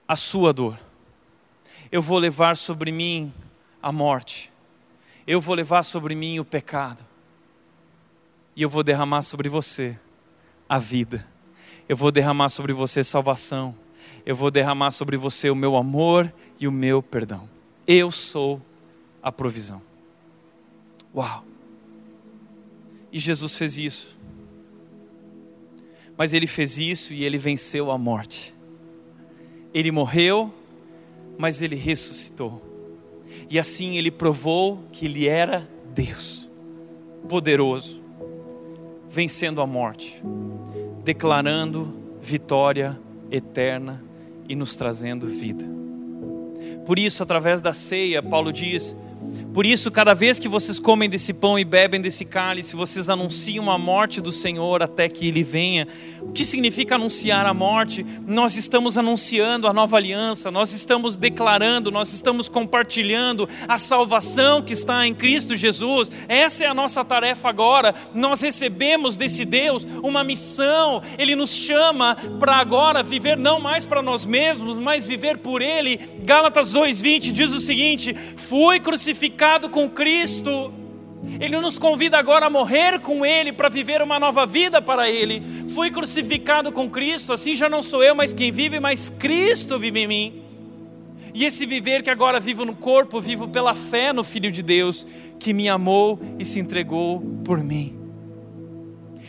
a 0.09 0.16
sua 0.16 0.53
dor. 0.53 0.78
Eu 1.92 2.03
vou 2.03 2.18
levar 2.18 2.57
sobre 2.57 2.90
mim 2.90 3.32
a 3.80 3.92
morte 3.92 4.51
eu 5.26 5.40
vou 5.40 5.54
levar 5.54 5.82
sobre 5.82 6.14
mim 6.14 6.38
o 6.38 6.44
pecado, 6.44 7.04
e 8.54 8.62
eu 8.62 8.68
vou 8.68 8.82
derramar 8.82 9.22
sobre 9.22 9.48
você 9.48 9.98
a 10.68 10.78
vida, 10.78 11.26
eu 11.88 11.96
vou 11.96 12.12
derramar 12.12 12.50
sobre 12.50 12.72
você 12.72 13.02
salvação, 13.02 13.74
eu 14.24 14.36
vou 14.36 14.50
derramar 14.50 14.90
sobre 14.90 15.16
você 15.16 15.50
o 15.50 15.56
meu 15.56 15.76
amor 15.76 16.32
e 16.60 16.68
o 16.68 16.72
meu 16.72 17.02
perdão. 17.02 17.48
Eu 17.86 18.10
sou 18.10 18.60
a 19.22 19.30
provisão. 19.30 19.82
Uau! 21.14 21.44
E 23.12 23.18
Jesus 23.18 23.54
fez 23.54 23.78
isso. 23.78 24.16
Mas 26.16 26.32
ele 26.32 26.46
fez 26.46 26.78
isso 26.78 27.12
e 27.12 27.24
ele 27.24 27.36
venceu 27.36 27.90
a 27.90 27.98
morte. 27.98 28.54
Ele 29.72 29.90
morreu, 29.90 30.52
mas 31.36 31.60
ele 31.60 31.76
ressuscitou 31.76 32.73
e 33.51 33.59
assim 33.59 33.97
ele 33.97 34.11
provou 34.11 34.84
que 34.92 35.07
ele 35.07 35.28
era 35.28 35.68
Deus, 35.95 36.49
poderoso, 37.28 38.01
vencendo 39.09 39.61
a 39.61 39.66
morte, 39.66 40.20
declarando 41.05 41.95
vitória 42.20 42.99
eterna 43.30 44.03
e 44.49 44.57
nos 44.57 44.76
trazendo 44.76 45.26
vida. 45.26 45.64
Por 46.84 46.99
isso, 46.99 47.22
através 47.22 47.61
da 47.61 47.72
ceia, 47.72 48.22
Paulo 48.22 48.53
diz: 48.53 48.97
por 49.55 49.64
isso, 49.64 49.88
cada 49.88 50.14
vez 50.14 50.36
que 50.36 50.48
vocês 50.48 50.80
comem 50.80 51.09
desse 51.09 51.32
pão 51.32 51.57
e 51.57 51.64
bebem 51.64 52.00
desse 52.00 52.24
cálice, 52.24 52.74
vocês 52.74 53.09
anunciam 53.09 53.70
a 53.70 53.78
morte 53.78 54.20
do 54.20 54.32
Senhor 54.32 54.82
até 54.82 55.09
que 55.09 55.28
ele 55.28 55.44
venha. 55.44 55.86
O 56.20 56.32
que 56.32 56.44
significa 56.44 56.96
anunciar 56.96 57.46
a 57.46 57.55
morte? 57.55 58.05
Nós 58.26 58.57
estamos 58.57 58.98
anunciando 58.98 59.68
a 59.68 59.72
nova 59.72 59.96
aliança, 59.96 60.50
nós 60.50 60.72
estamos 60.72 61.16
declarando, 61.16 61.92
nós 61.92 62.12
estamos 62.12 62.48
compartilhando 62.48 63.48
a 63.68 63.78
salvação 63.78 64.61
que 64.61 64.72
está 64.72 65.07
em 65.07 65.14
Cristo 65.14 65.55
Jesus. 65.55 66.11
Essa 66.26 66.64
é 66.64 66.66
a 66.66 66.74
nossa 66.74 67.05
tarefa 67.05 67.48
agora. 67.48 67.94
Nós 68.12 68.40
recebemos 68.40 69.16
desse 69.16 69.44
Deus 69.44 69.86
uma 70.02 70.24
missão, 70.24 71.00
ele 71.16 71.36
nos 71.36 71.55
chama 71.55 72.16
para 72.40 72.57
agora 72.57 73.05
viver 73.05 73.36
não 73.36 73.61
mais 73.61 73.84
para 73.84 74.02
nós 74.02 74.26
mesmos, 74.26 74.76
mas 74.78 75.05
viver 75.05 75.38
por 75.38 75.62
ele. 75.62 76.00
Gálatas 76.24 76.72
2:20 76.72 77.30
diz 77.30 77.52
o 77.52 77.61
seguinte: 77.61 78.12
Fui 78.36 78.80
crucificado 78.80 79.43
crucificado 79.45 79.68
com 79.68 79.90
Cristo. 79.90 80.72
Ele 81.38 81.59
nos 81.59 81.78
convida 81.78 82.18
agora 82.18 82.47
a 82.47 82.51
morrer 82.51 82.99
com 83.01 83.26
Ele 83.26 83.53
para 83.53 83.68
viver 83.68 84.01
uma 84.01 84.18
nova 84.18 84.47
vida 84.47 84.80
para 84.80 85.11
Ele. 85.11 85.42
Fui 85.74 85.90
crucificado 85.90 86.72
com 86.72 86.88
Cristo, 86.88 87.32
assim 87.32 87.55
já 87.55 87.68
não 87.68 87.82
sou 87.82 88.03
eu 88.03 88.14
mais 88.14 88.32
quem 88.32 88.51
vive, 88.51 88.80
mas 88.80 89.11
Cristo 89.11 89.78
vive 89.78 90.01
em 90.01 90.07
mim. 90.07 90.42
E 91.34 91.45
esse 91.45 91.66
viver 91.66 92.03
que 92.03 92.11
agora 92.11 92.40
vivo 92.40 92.64
no 92.64 92.74
corpo, 92.74 93.20
vivo 93.20 93.47
pela 93.47 93.74
fé 93.74 94.12
no 94.12 94.24
Filho 94.24 94.51
de 94.51 94.62
Deus, 94.62 95.07
que 95.38 95.53
me 95.53 95.68
amou 95.68 96.18
e 96.38 96.45
se 96.45 96.59
entregou 96.59 97.20
por 97.45 97.62
mim. 97.62 98.03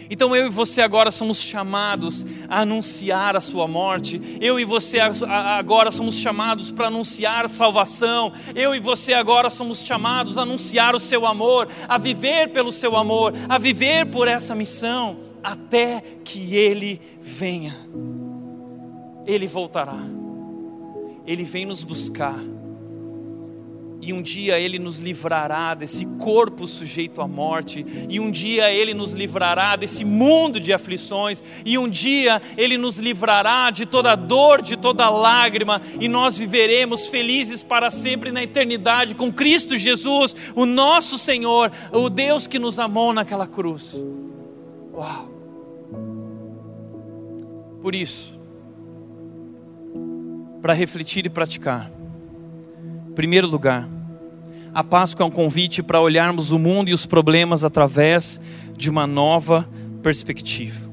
Então 0.09 0.35
eu 0.35 0.47
e 0.47 0.49
você 0.49 0.81
agora 0.81 1.11
somos 1.11 1.39
chamados 1.41 2.25
a 2.47 2.61
anunciar 2.61 3.35
a 3.35 3.41
sua 3.41 3.67
morte. 3.67 4.21
Eu 4.39 4.59
e 4.59 4.65
você 4.65 4.99
agora 4.99 5.91
somos 5.91 6.15
chamados 6.15 6.71
para 6.71 6.87
anunciar 6.87 7.49
salvação. 7.49 8.31
Eu 8.53 8.75
e 8.75 8.79
você 8.79 9.13
agora 9.13 9.49
somos 9.49 9.83
chamados 9.83 10.37
a 10.37 10.43
anunciar 10.43 10.95
o 10.95 10.99
seu 10.99 11.25
amor, 11.25 11.67
a 11.87 11.97
viver 11.97 12.49
pelo 12.49 12.71
seu 12.71 12.95
amor, 12.95 13.33
a 13.49 13.57
viver 13.57 14.05
por 14.07 14.27
essa 14.27 14.55
missão. 14.55 15.17
até 15.43 16.01
que 16.23 16.55
Ele 16.55 16.99
venha. 17.21 17.75
Ele 19.27 19.45
voltará, 19.45 19.99
Ele 21.25 21.43
vem 21.43 21.67
nos 21.67 21.83
buscar 21.83 22.39
e 24.05 24.13
um 24.13 24.21
dia 24.21 24.59
Ele 24.59 24.77
nos 24.77 24.99
livrará 24.99 25.73
desse 25.73 26.05
corpo 26.05 26.67
sujeito 26.67 27.21
à 27.21 27.27
morte, 27.27 27.83
e 28.07 28.19
um 28.19 28.29
dia 28.29 28.71
Ele 28.71 28.93
nos 28.93 29.13
livrará 29.13 29.75
desse 29.75 30.05
mundo 30.05 30.59
de 30.59 30.71
aflições, 30.71 31.43
e 31.65 31.75
um 31.75 31.89
dia 31.89 32.39
Ele 32.55 32.77
nos 32.77 32.99
livrará 32.99 33.71
de 33.71 33.83
toda 33.87 34.15
dor, 34.15 34.61
de 34.61 34.77
toda 34.77 35.09
lágrima, 35.09 35.81
e 35.99 36.07
nós 36.07 36.37
viveremos 36.37 37.07
felizes 37.07 37.63
para 37.63 37.89
sempre 37.89 38.31
na 38.31 38.43
eternidade 38.43 39.15
com 39.15 39.33
Cristo 39.33 39.75
Jesus, 39.75 40.35
o 40.53 40.67
nosso 40.67 41.17
Senhor, 41.17 41.71
o 41.91 42.07
Deus 42.07 42.45
que 42.45 42.59
nos 42.59 42.77
amou 42.77 43.11
naquela 43.11 43.47
cruz. 43.47 43.95
Uau! 44.93 45.29
Por 47.81 47.95
isso, 47.95 48.39
para 50.61 50.73
refletir 50.73 51.25
e 51.25 51.29
praticar, 51.29 51.91
primeiro 53.15 53.47
lugar, 53.47 53.94
a 54.75 54.83
Páscoa 54.83 55.23
é 55.23 55.27
um 55.27 55.31
convite 55.31 55.81
para 55.81 56.01
olharmos 56.01 56.51
o 56.51 56.59
mundo 56.59 56.89
e 56.89 56.93
os 56.93 57.05
problemas 57.05 57.63
através 57.63 58.41
de 58.75 58.89
uma 58.89 59.07
nova 59.07 59.65
perspectiva. 60.03 60.85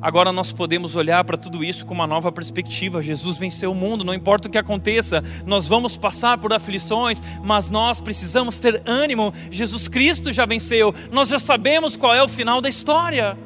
Agora 0.00 0.30
nós 0.30 0.52
podemos 0.52 0.94
olhar 0.94 1.24
para 1.24 1.36
tudo 1.36 1.64
isso 1.64 1.84
com 1.84 1.92
uma 1.92 2.06
nova 2.06 2.30
perspectiva. 2.30 3.02
Jesus 3.02 3.36
venceu 3.36 3.72
o 3.72 3.74
mundo, 3.74 4.04
não 4.04 4.14
importa 4.14 4.46
o 4.46 4.50
que 4.50 4.58
aconteça, 4.58 5.24
nós 5.44 5.66
vamos 5.66 5.96
passar 5.96 6.38
por 6.38 6.52
aflições, 6.52 7.20
mas 7.42 7.68
nós 7.68 7.98
precisamos 7.98 8.60
ter 8.60 8.80
ânimo. 8.86 9.34
Jesus 9.50 9.88
Cristo 9.88 10.32
já 10.32 10.46
venceu, 10.46 10.94
nós 11.10 11.30
já 11.30 11.40
sabemos 11.40 11.96
qual 11.96 12.14
é 12.14 12.22
o 12.22 12.28
final 12.28 12.60
da 12.60 12.68
história. 12.68 13.36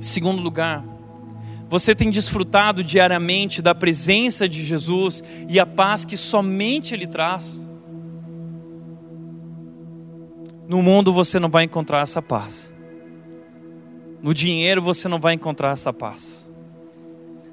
Segundo 0.00 0.42
lugar, 0.42 0.95
você 1.68 1.94
tem 1.94 2.10
desfrutado 2.10 2.84
diariamente 2.84 3.60
da 3.60 3.74
presença 3.74 4.48
de 4.48 4.64
Jesus 4.64 5.22
e 5.48 5.58
a 5.58 5.66
paz 5.66 6.04
que 6.04 6.16
somente 6.16 6.94
Ele 6.94 7.06
traz? 7.06 7.60
No 10.68 10.80
mundo 10.80 11.12
você 11.12 11.40
não 11.40 11.48
vai 11.48 11.64
encontrar 11.64 12.02
essa 12.02 12.22
paz. 12.22 12.72
No 14.22 14.32
dinheiro 14.32 14.80
você 14.80 15.08
não 15.08 15.18
vai 15.18 15.34
encontrar 15.34 15.72
essa 15.72 15.92
paz. 15.92 16.48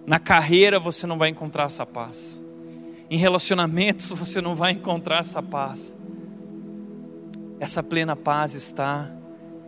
Na 0.05 0.19
carreira 0.19 0.79
você 0.79 1.07
não 1.07 1.17
vai 1.17 1.29
encontrar 1.29 1.65
essa 1.65 1.85
paz. 1.85 2.43
Em 3.09 3.17
relacionamentos 3.17 4.09
você 4.13 4.41
não 4.41 4.53
vai 4.53 4.73
encontrar 4.73 5.19
essa 5.19 5.41
paz. 5.41 5.95
Essa 7.59 7.81
plena 7.81 8.15
paz 8.15 8.53
está 8.53 9.09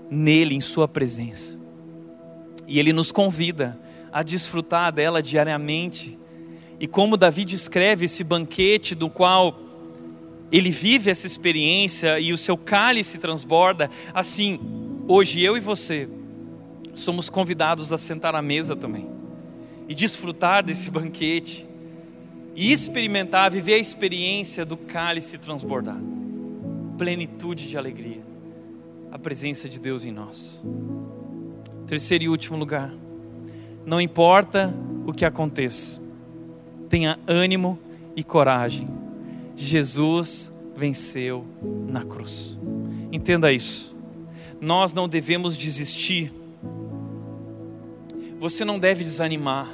nele, 0.09 0.53
em 0.53 0.61
Sua 0.61 0.87
presença. 0.87 1.57
E 2.67 2.77
Ele 2.77 2.93
nos 2.93 3.11
convida 3.11 3.79
a 4.15 4.23
desfrutar 4.23 4.93
dela 4.93 5.21
diariamente. 5.21 6.17
E 6.79 6.87
como 6.87 7.17
Davi 7.17 7.43
descreve 7.43 8.05
esse 8.05 8.23
banquete 8.23 8.95
do 8.95 9.09
qual 9.09 9.59
ele 10.49 10.71
vive 10.71 11.11
essa 11.11 11.27
experiência 11.27 12.17
e 12.17 12.31
o 12.31 12.37
seu 12.37 12.55
cálice 12.55 13.17
transborda, 13.17 13.89
assim, 14.13 14.57
hoje 15.05 15.43
eu 15.43 15.57
e 15.57 15.59
você 15.59 16.07
somos 16.93 17.29
convidados 17.29 17.91
a 17.91 17.97
sentar 17.97 18.33
à 18.35 18.41
mesa 18.41 18.73
também 18.73 19.05
e 19.85 19.93
desfrutar 19.93 20.63
desse 20.63 20.89
banquete 20.89 21.67
e 22.55 22.71
experimentar, 22.71 23.51
viver 23.51 23.73
a 23.73 23.79
experiência 23.79 24.65
do 24.65 24.77
cálice 24.77 25.37
transbordar 25.37 25.99
plenitude 26.97 27.67
de 27.67 27.77
alegria, 27.77 28.23
a 29.11 29.19
presença 29.19 29.67
de 29.67 29.77
Deus 29.77 30.05
em 30.05 30.11
nós. 30.13 30.61
Terceiro 31.85 32.23
e 32.23 32.29
último 32.29 32.57
lugar 32.57 32.93
não 33.85 34.01
importa 34.01 34.73
o 35.05 35.13
que 35.13 35.23
aconteça, 35.23 36.01
tenha 36.89 37.19
ânimo 37.27 37.77
e 38.15 38.23
coragem. 38.23 38.87
Jesus 39.55 40.51
venceu 40.75 41.45
na 41.87 42.03
cruz. 42.03 42.57
Entenda 43.11 43.51
isso. 43.51 43.95
Nós 44.59 44.91
não 44.91 45.07
devemos 45.07 45.55
desistir. 45.55 46.33
Você 48.39 48.65
não 48.65 48.79
deve 48.79 49.03
desanimar. 49.03 49.69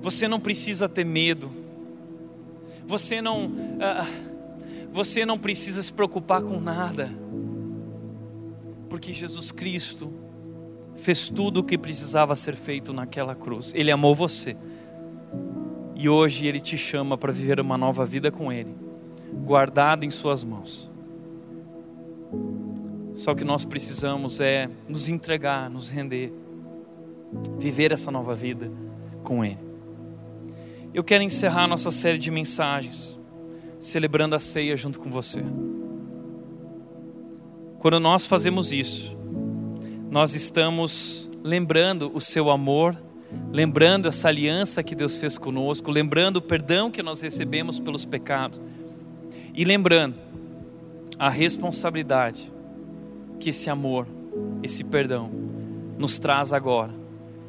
Você 0.00 0.28
não 0.28 0.38
precisa 0.38 0.88
ter 0.88 1.04
medo. 1.04 1.50
Você 2.86 3.20
não, 3.20 3.46
uh, 3.46 4.06
você 4.92 5.24
não 5.24 5.38
precisa 5.38 5.82
se 5.82 5.92
preocupar 5.92 6.42
com 6.42 6.60
nada, 6.60 7.10
porque 8.88 9.12
Jesus 9.12 9.50
Cristo 9.50 10.12
fez 11.04 11.28
tudo 11.28 11.60
o 11.60 11.62
que 11.62 11.76
precisava 11.76 12.34
ser 12.34 12.56
feito 12.56 12.92
naquela 12.92 13.34
cruz. 13.34 13.72
Ele 13.74 13.90
amou 13.90 14.14
você. 14.14 14.56
E 15.94 16.08
hoje 16.08 16.46
Ele 16.46 16.58
te 16.58 16.78
chama 16.78 17.16
para 17.18 17.30
viver 17.30 17.60
uma 17.60 17.76
nova 17.76 18.06
vida 18.06 18.30
com 18.30 18.50
Ele, 18.50 18.74
guardado 19.44 20.04
em 20.04 20.10
Suas 20.10 20.42
mãos. 20.42 20.90
Só 23.12 23.34
que 23.34 23.44
nós 23.44 23.64
precisamos 23.64 24.40
é 24.40 24.68
nos 24.88 25.08
entregar, 25.08 25.68
nos 25.68 25.90
render, 25.90 26.32
viver 27.58 27.92
essa 27.92 28.10
nova 28.10 28.34
vida 28.34 28.72
com 29.22 29.44
Ele. 29.44 29.58
Eu 30.92 31.04
quero 31.04 31.22
encerrar 31.22 31.68
nossa 31.68 31.90
série 31.90 32.18
de 32.18 32.30
mensagens, 32.30 33.18
celebrando 33.78 34.34
a 34.34 34.40
ceia 34.40 34.76
junto 34.76 34.98
com 34.98 35.10
você. 35.10 35.44
Quando 37.78 38.00
nós 38.00 38.26
fazemos 38.26 38.72
isso, 38.72 39.13
nós 40.14 40.32
estamos 40.32 41.28
lembrando 41.42 42.08
o 42.14 42.20
seu 42.20 42.48
amor, 42.48 42.96
lembrando 43.50 44.06
essa 44.06 44.28
aliança 44.28 44.80
que 44.80 44.94
Deus 44.94 45.16
fez 45.16 45.36
conosco, 45.36 45.90
lembrando 45.90 46.36
o 46.36 46.40
perdão 46.40 46.88
que 46.88 47.02
nós 47.02 47.20
recebemos 47.20 47.80
pelos 47.80 48.04
pecados 48.04 48.60
e 49.52 49.64
lembrando 49.64 50.14
a 51.18 51.28
responsabilidade 51.28 52.48
que 53.40 53.50
esse 53.50 53.68
amor, 53.68 54.06
esse 54.62 54.84
perdão 54.84 55.32
nos 55.98 56.16
traz 56.16 56.52
agora 56.52 56.94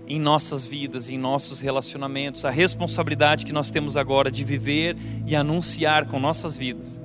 em 0.07 0.19
nossas 0.19 0.65
vidas, 0.65 1.07
em 1.07 1.19
nossos 1.19 1.59
relacionamentos, 1.59 2.45
a 2.45 2.49
responsabilidade 2.49 3.45
que 3.45 3.53
nós 3.53 3.69
temos 3.69 3.95
agora 3.95 4.31
de 4.31 4.43
viver 4.43 4.97
e 5.27 5.35
anunciar 5.35 6.07
com 6.07 6.19
nossas 6.19 6.57
vidas 6.57 6.99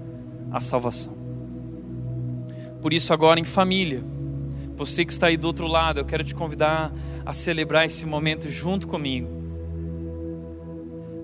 a 0.51 0.59
salvação. 0.59 1.15
Por 2.81 2.95
isso, 2.95 3.13
agora 3.13 3.39
em 3.39 3.45
família, 3.45 4.03
você 4.81 5.05
que 5.05 5.13
está 5.13 5.27
aí 5.27 5.37
do 5.37 5.47
outro 5.47 5.67
lado, 5.67 6.01
eu 6.01 6.07
quero 6.07 6.25
te 6.25 6.35
convidar 6.35 6.91
a 7.27 7.35
celebrar 7.35 7.85
esse 7.85 8.07
momento 8.07 8.49
junto 8.49 8.89
comigo. 8.89 9.29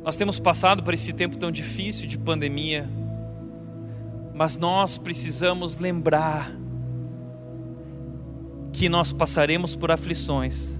Nós 0.05 0.15
temos 0.15 0.39
passado 0.39 0.83
por 0.83 0.93
esse 0.93 1.11
tempo 1.15 1.39
tão 1.39 1.51
difícil 1.51 2.07
de 2.07 2.19
pandemia, 2.19 2.87
mas 4.35 4.59
nós 4.59 4.99
precisamos 4.99 5.79
lembrar 5.79 6.55
que 8.75 8.91
nós 8.91 9.11
passaremos 9.11 9.75
por 9.75 9.91
aflições, 9.91 10.79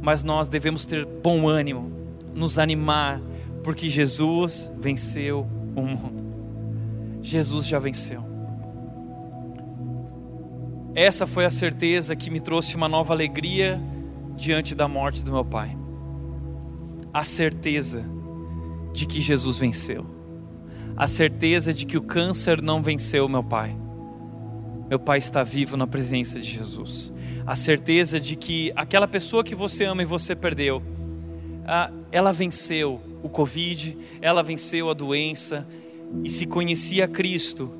mas 0.00 0.22
nós 0.22 0.46
devemos 0.46 0.86
ter 0.86 1.04
bom 1.04 1.48
ânimo, 1.48 1.90
nos 2.32 2.60
animar, 2.60 3.20
porque 3.64 3.90
Jesus 3.90 4.72
venceu 4.78 5.48
o 5.74 5.82
mundo. 5.82 6.24
Jesus 7.20 7.66
já 7.66 7.80
venceu. 7.80 8.33
Essa 10.94 11.26
foi 11.26 11.44
a 11.44 11.50
certeza 11.50 12.14
que 12.14 12.30
me 12.30 12.38
trouxe 12.38 12.76
uma 12.76 12.88
nova 12.88 13.12
alegria 13.12 13.80
diante 14.36 14.74
da 14.74 14.86
morte 14.86 15.24
do 15.24 15.32
meu 15.32 15.44
pai. 15.44 15.76
A 17.12 17.24
certeza 17.24 18.04
de 18.92 19.06
que 19.06 19.20
Jesus 19.20 19.58
venceu. 19.58 20.06
A 20.96 21.08
certeza 21.08 21.74
de 21.74 21.84
que 21.84 21.98
o 21.98 22.02
câncer 22.02 22.62
não 22.62 22.80
venceu 22.80 23.28
meu 23.28 23.42
pai. 23.42 23.76
Meu 24.88 24.98
pai 25.00 25.18
está 25.18 25.42
vivo 25.42 25.76
na 25.76 25.86
presença 25.86 26.38
de 26.38 26.48
Jesus. 26.48 27.12
A 27.44 27.56
certeza 27.56 28.20
de 28.20 28.36
que 28.36 28.72
aquela 28.76 29.08
pessoa 29.08 29.42
que 29.42 29.54
você 29.54 29.84
ama 29.84 30.02
e 30.02 30.06
você 30.06 30.36
perdeu, 30.36 30.80
ela 32.12 32.32
venceu 32.32 33.00
o 33.22 33.28
Covid, 33.28 33.96
ela 34.20 34.42
venceu 34.42 34.88
a 34.88 34.94
doença, 34.94 35.66
e 36.22 36.30
se 36.30 36.46
conhecia 36.46 37.08
Cristo, 37.08 37.72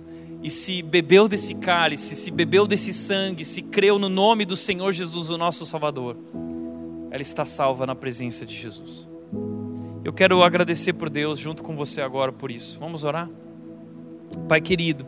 e 0.44 0.50
se 0.50 0.82
bebeu 0.82 1.26
desse 1.26 1.54
cálice, 1.54 2.14
se 2.14 2.30
bebeu 2.30 2.66
desse 2.66 2.92
sangue, 2.92 3.46
se 3.46 3.62
creu 3.62 3.98
no 3.98 4.10
nome 4.10 4.44
do 4.44 4.58
Senhor 4.58 4.92
Jesus, 4.92 5.30
o 5.30 5.38
nosso 5.38 5.64
Salvador, 5.64 6.18
ela 7.10 7.22
está 7.22 7.46
salva 7.46 7.86
na 7.86 7.94
presença 7.94 8.44
de 8.44 8.54
Jesus. 8.54 9.08
Eu 10.04 10.12
quero 10.12 10.42
agradecer 10.42 10.92
por 10.92 11.08
Deus 11.08 11.38
junto 11.38 11.62
com 11.62 11.74
você 11.74 12.02
agora 12.02 12.30
por 12.30 12.50
isso. 12.50 12.78
Vamos 12.78 13.04
orar? 13.04 13.30
Pai 14.46 14.60
querido, 14.60 15.06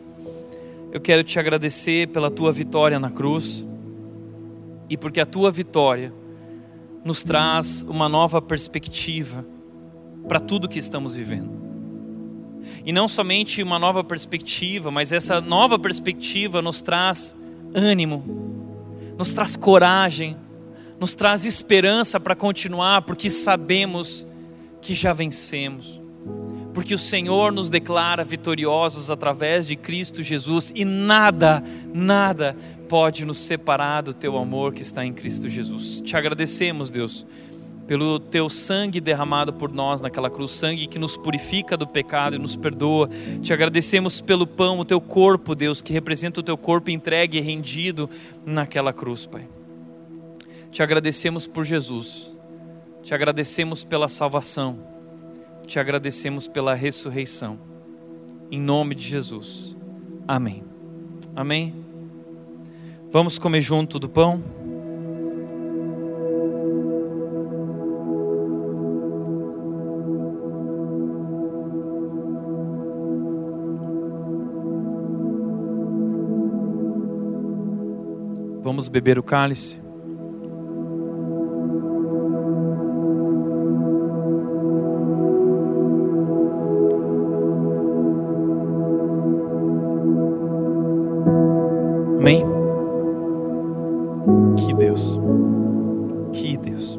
eu 0.91 0.99
quero 0.99 1.23
te 1.23 1.37
agradecer 1.37 2.07
pela 2.07 2.31
tua 2.31 2.51
vitória 2.51 2.99
na 2.99 3.11
cruz 3.11 3.63
e 4.89 4.97
porque 4.97 5.19
a 5.19 5.25
tua 5.25 5.51
vitória 5.51 6.11
nos 7.05 7.23
traz 7.23 7.83
uma 7.83 8.09
nova 8.09 8.41
perspectiva 8.41 9.45
para 10.27 10.39
tudo 10.39 10.67
que 10.67 10.79
estamos 10.79 11.13
vivendo. 11.13 11.56
E 12.85 12.91
não 12.91 13.07
somente 13.07 13.61
uma 13.61 13.79
nova 13.79 14.03
perspectiva, 14.03 14.89
mas 14.91 15.11
essa 15.11 15.41
nova 15.41 15.77
perspectiva 15.77 16.61
nos 16.61 16.81
traz 16.81 17.35
ânimo, 17.73 18.23
nos 19.17 19.33
traz 19.33 19.55
coragem, 19.55 20.37
nos 20.99 21.15
traz 21.15 21.45
esperança 21.45 22.19
para 22.19 22.35
continuar, 22.35 23.03
porque 23.03 23.29
sabemos 23.29 24.25
que 24.81 24.93
já 24.93 25.13
vencemos. 25.13 26.01
Porque 26.73 26.93
o 26.93 26.97
Senhor 26.99 27.51
nos 27.51 27.69
declara 27.69 28.23
vitoriosos 28.23 29.09
através 29.09 29.67
de 29.67 29.75
Cristo 29.75 30.21
Jesus 30.21 30.71
e 30.75 30.85
nada, 30.85 31.63
nada 31.93 32.55
pode 32.87 33.25
nos 33.25 33.39
separar 33.39 34.01
do 34.01 34.13
teu 34.13 34.37
amor 34.37 34.73
que 34.73 34.83
está 34.83 35.03
em 35.03 35.11
Cristo 35.11 35.49
Jesus. 35.49 36.01
Te 36.01 36.15
agradecemos, 36.15 36.89
Deus, 36.89 37.25
pelo 37.87 38.19
teu 38.19 38.49
sangue 38.49 38.99
derramado 38.99 39.53
por 39.53 39.71
nós 39.71 40.01
naquela 40.01 40.29
cruz, 40.29 40.51
sangue 40.51 40.87
que 40.87 40.99
nos 40.99 41.15
purifica 41.15 41.77
do 41.77 41.87
pecado 41.87 42.35
e 42.35 42.39
nos 42.39 42.55
perdoa. 42.55 43.09
Te 43.41 43.53
agradecemos 43.53 44.19
pelo 44.19 44.45
pão, 44.45 44.79
o 44.79 44.85
teu 44.85 44.99
corpo, 44.99 45.55
Deus, 45.55 45.81
que 45.81 45.93
representa 45.93 46.41
o 46.41 46.43
teu 46.43 46.57
corpo 46.57 46.91
entregue 46.91 47.37
e 47.37 47.41
rendido 47.41 48.09
naquela 48.45 48.91
cruz, 48.91 49.25
Pai. 49.25 49.47
Te 50.69 50.83
agradecemos 50.83 51.47
por 51.47 51.63
Jesus, 51.63 52.29
te 53.01 53.13
agradecemos 53.13 53.85
pela 53.85 54.09
salvação, 54.09 54.77
te 55.65 55.79
agradecemos 55.79 56.47
pela 56.47 56.73
ressurreição. 56.73 57.57
Em 58.51 58.59
nome 58.59 58.95
de 58.95 59.07
Jesus. 59.07 59.75
Amém. 60.27 60.63
Amém. 61.35 61.73
Vamos 63.11 63.39
comer 63.39 63.61
junto 63.61 63.97
do 63.97 64.09
pão? 64.09 64.56
Vamos 78.87 78.93
beber 78.93 79.19
o 79.19 79.23
cálice. 79.23 79.81
Amém? 92.17 92.45
Que 94.55 94.73
Deus, 94.73 95.19
que 96.31 96.57
Deus, 96.57 96.97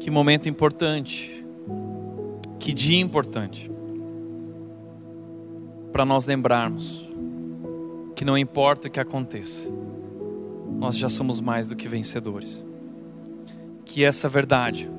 que 0.00 0.10
momento 0.10 0.50
importante, 0.50 1.46
que 2.58 2.74
dia 2.74 3.00
importante, 3.00 3.70
para 5.92 6.04
nós 6.04 6.26
lembrarmos 6.26 7.08
que 8.18 8.24
não 8.24 8.36
importa 8.36 8.88
o 8.88 8.90
que 8.90 8.98
aconteça, 8.98 9.72
nós 10.76 10.96
já 10.96 11.08
somos 11.08 11.40
mais 11.40 11.68
do 11.68 11.76
que 11.76 11.86
vencedores. 11.86 12.64
Que 13.84 14.02
essa 14.02 14.28
verdade 14.28 14.90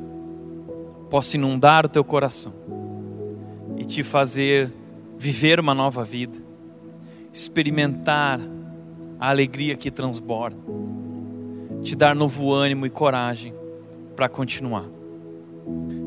possa 1.09 1.35
inundar 1.35 1.85
o 1.85 1.89
teu 1.89 2.01
coração 2.01 2.53
e 3.77 3.83
te 3.83 4.03
fazer 4.03 4.73
viver 5.17 5.59
uma 5.59 5.73
nova 5.73 6.01
vida, 6.01 6.37
experimentar 7.33 8.39
a 9.19 9.29
alegria 9.29 9.75
que 9.75 9.91
transborda, 9.91 10.55
te 11.83 11.97
dar 11.97 12.15
novo 12.15 12.53
ânimo 12.53 12.85
e 12.85 12.89
coragem 12.89 13.53
para 14.15 14.29
continuar. 14.29 14.85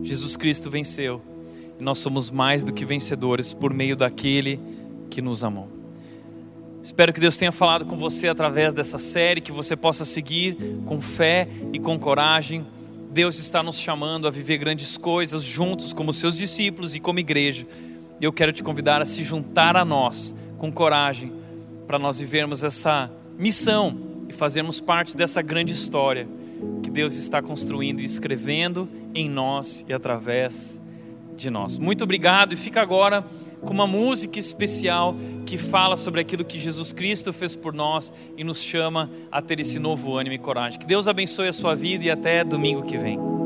Jesus 0.02 0.34
Cristo 0.34 0.70
venceu 0.70 1.20
e 1.78 1.82
nós 1.82 1.98
somos 1.98 2.30
mais 2.30 2.64
do 2.64 2.72
que 2.72 2.86
vencedores 2.86 3.52
por 3.52 3.74
meio 3.74 3.96
daquele 3.96 4.58
que 5.10 5.20
nos 5.20 5.44
amou. 5.44 5.71
Espero 6.82 7.12
que 7.12 7.20
Deus 7.20 7.36
tenha 7.36 7.52
falado 7.52 7.84
com 7.84 7.96
você 7.96 8.26
através 8.26 8.74
dessa 8.74 8.98
série, 8.98 9.40
que 9.40 9.52
você 9.52 9.76
possa 9.76 10.04
seguir 10.04 10.56
com 10.84 11.00
fé 11.00 11.46
e 11.72 11.78
com 11.78 11.96
coragem. 11.96 12.66
Deus 13.10 13.38
está 13.38 13.62
nos 13.62 13.78
chamando 13.78 14.26
a 14.26 14.30
viver 14.30 14.58
grandes 14.58 14.98
coisas 14.98 15.44
juntos, 15.44 15.92
como 15.92 16.12
seus 16.12 16.36
discípulos 16.36 16.96
e 16.96 17.00
como 17.00 17.20
igreja. 17.20 17.66
E 18.20 18.24
eu 18.24 18.32
quero 18.32 18.52
te 18.52 18.64
convidar 18.64 19.00
a 19.00 19.04
se 19.04 19.22
juntar 19.22 19.76
a 19.76 19.84
nós 19.84 20.34
com 20.58 20.72
coragem, 20.72 21.32
para 21.86 22.00
nós 22.00 22.18
vivermos 22.18 22.64
essa 22.64 23.08
missão 23.38 23.96
e 24.28 24.32
fazermos 24.32 24.80
parte 24.80 25.16
dessa 25.16 25.40
grande 25.40 25.72
história 25.72 26.26
que 26.82 26.90
Deus 26.90 27.16
está 27.16 27.40
construindo 27.40 28.00
e 28.00 28.04
escrevendo 28.04 28.88
em 29.14 29.28
nós 29.28 29.84
e 29.88 29.92
através 29.92 30.80
de 31.36 31.48
nós. 31.48 31.78
Muito 31.78 32.02
obrigado 32.02 32.54
e 32.54 32.56
fica 32.56 32.80
agora 32.80 33.24
com 33.62 33.72
uma 33.72 33.86
música 33.86 34.38
especial 34.38 35.14
que 35.46 35.56
fala 35.56 35.96
sobre 35.96 36.20
aquilo 36.20 36.44
que 36.44 36.60
Jesus 36.60 36.92
Cristo 36.92 37.32
fez 37.32 37.56
por 37.56 37.72
nós 37.72 38.12
e 38.36 38.44
nos 38.44 38.62
chama 38.62 39.10
a 39.30 39.40
ter 39.40 39.60
esse 39.60 39.78
novo 39.78 40.16
ânimo 40.16 40.34
e 40.34 40.38
coragem. 40.38 40.78
Que 40.78 40.86
Deus 40.86 41.08
abençoe 41.08 41.48
a 41.48 41.52
sua 41.52 41.74
vida 41.74 42.04
e 42.04 42.10
até 42.10 42.44
domingo 42.44 42.82
que 42.82 42.98
vem. 42.98 43.41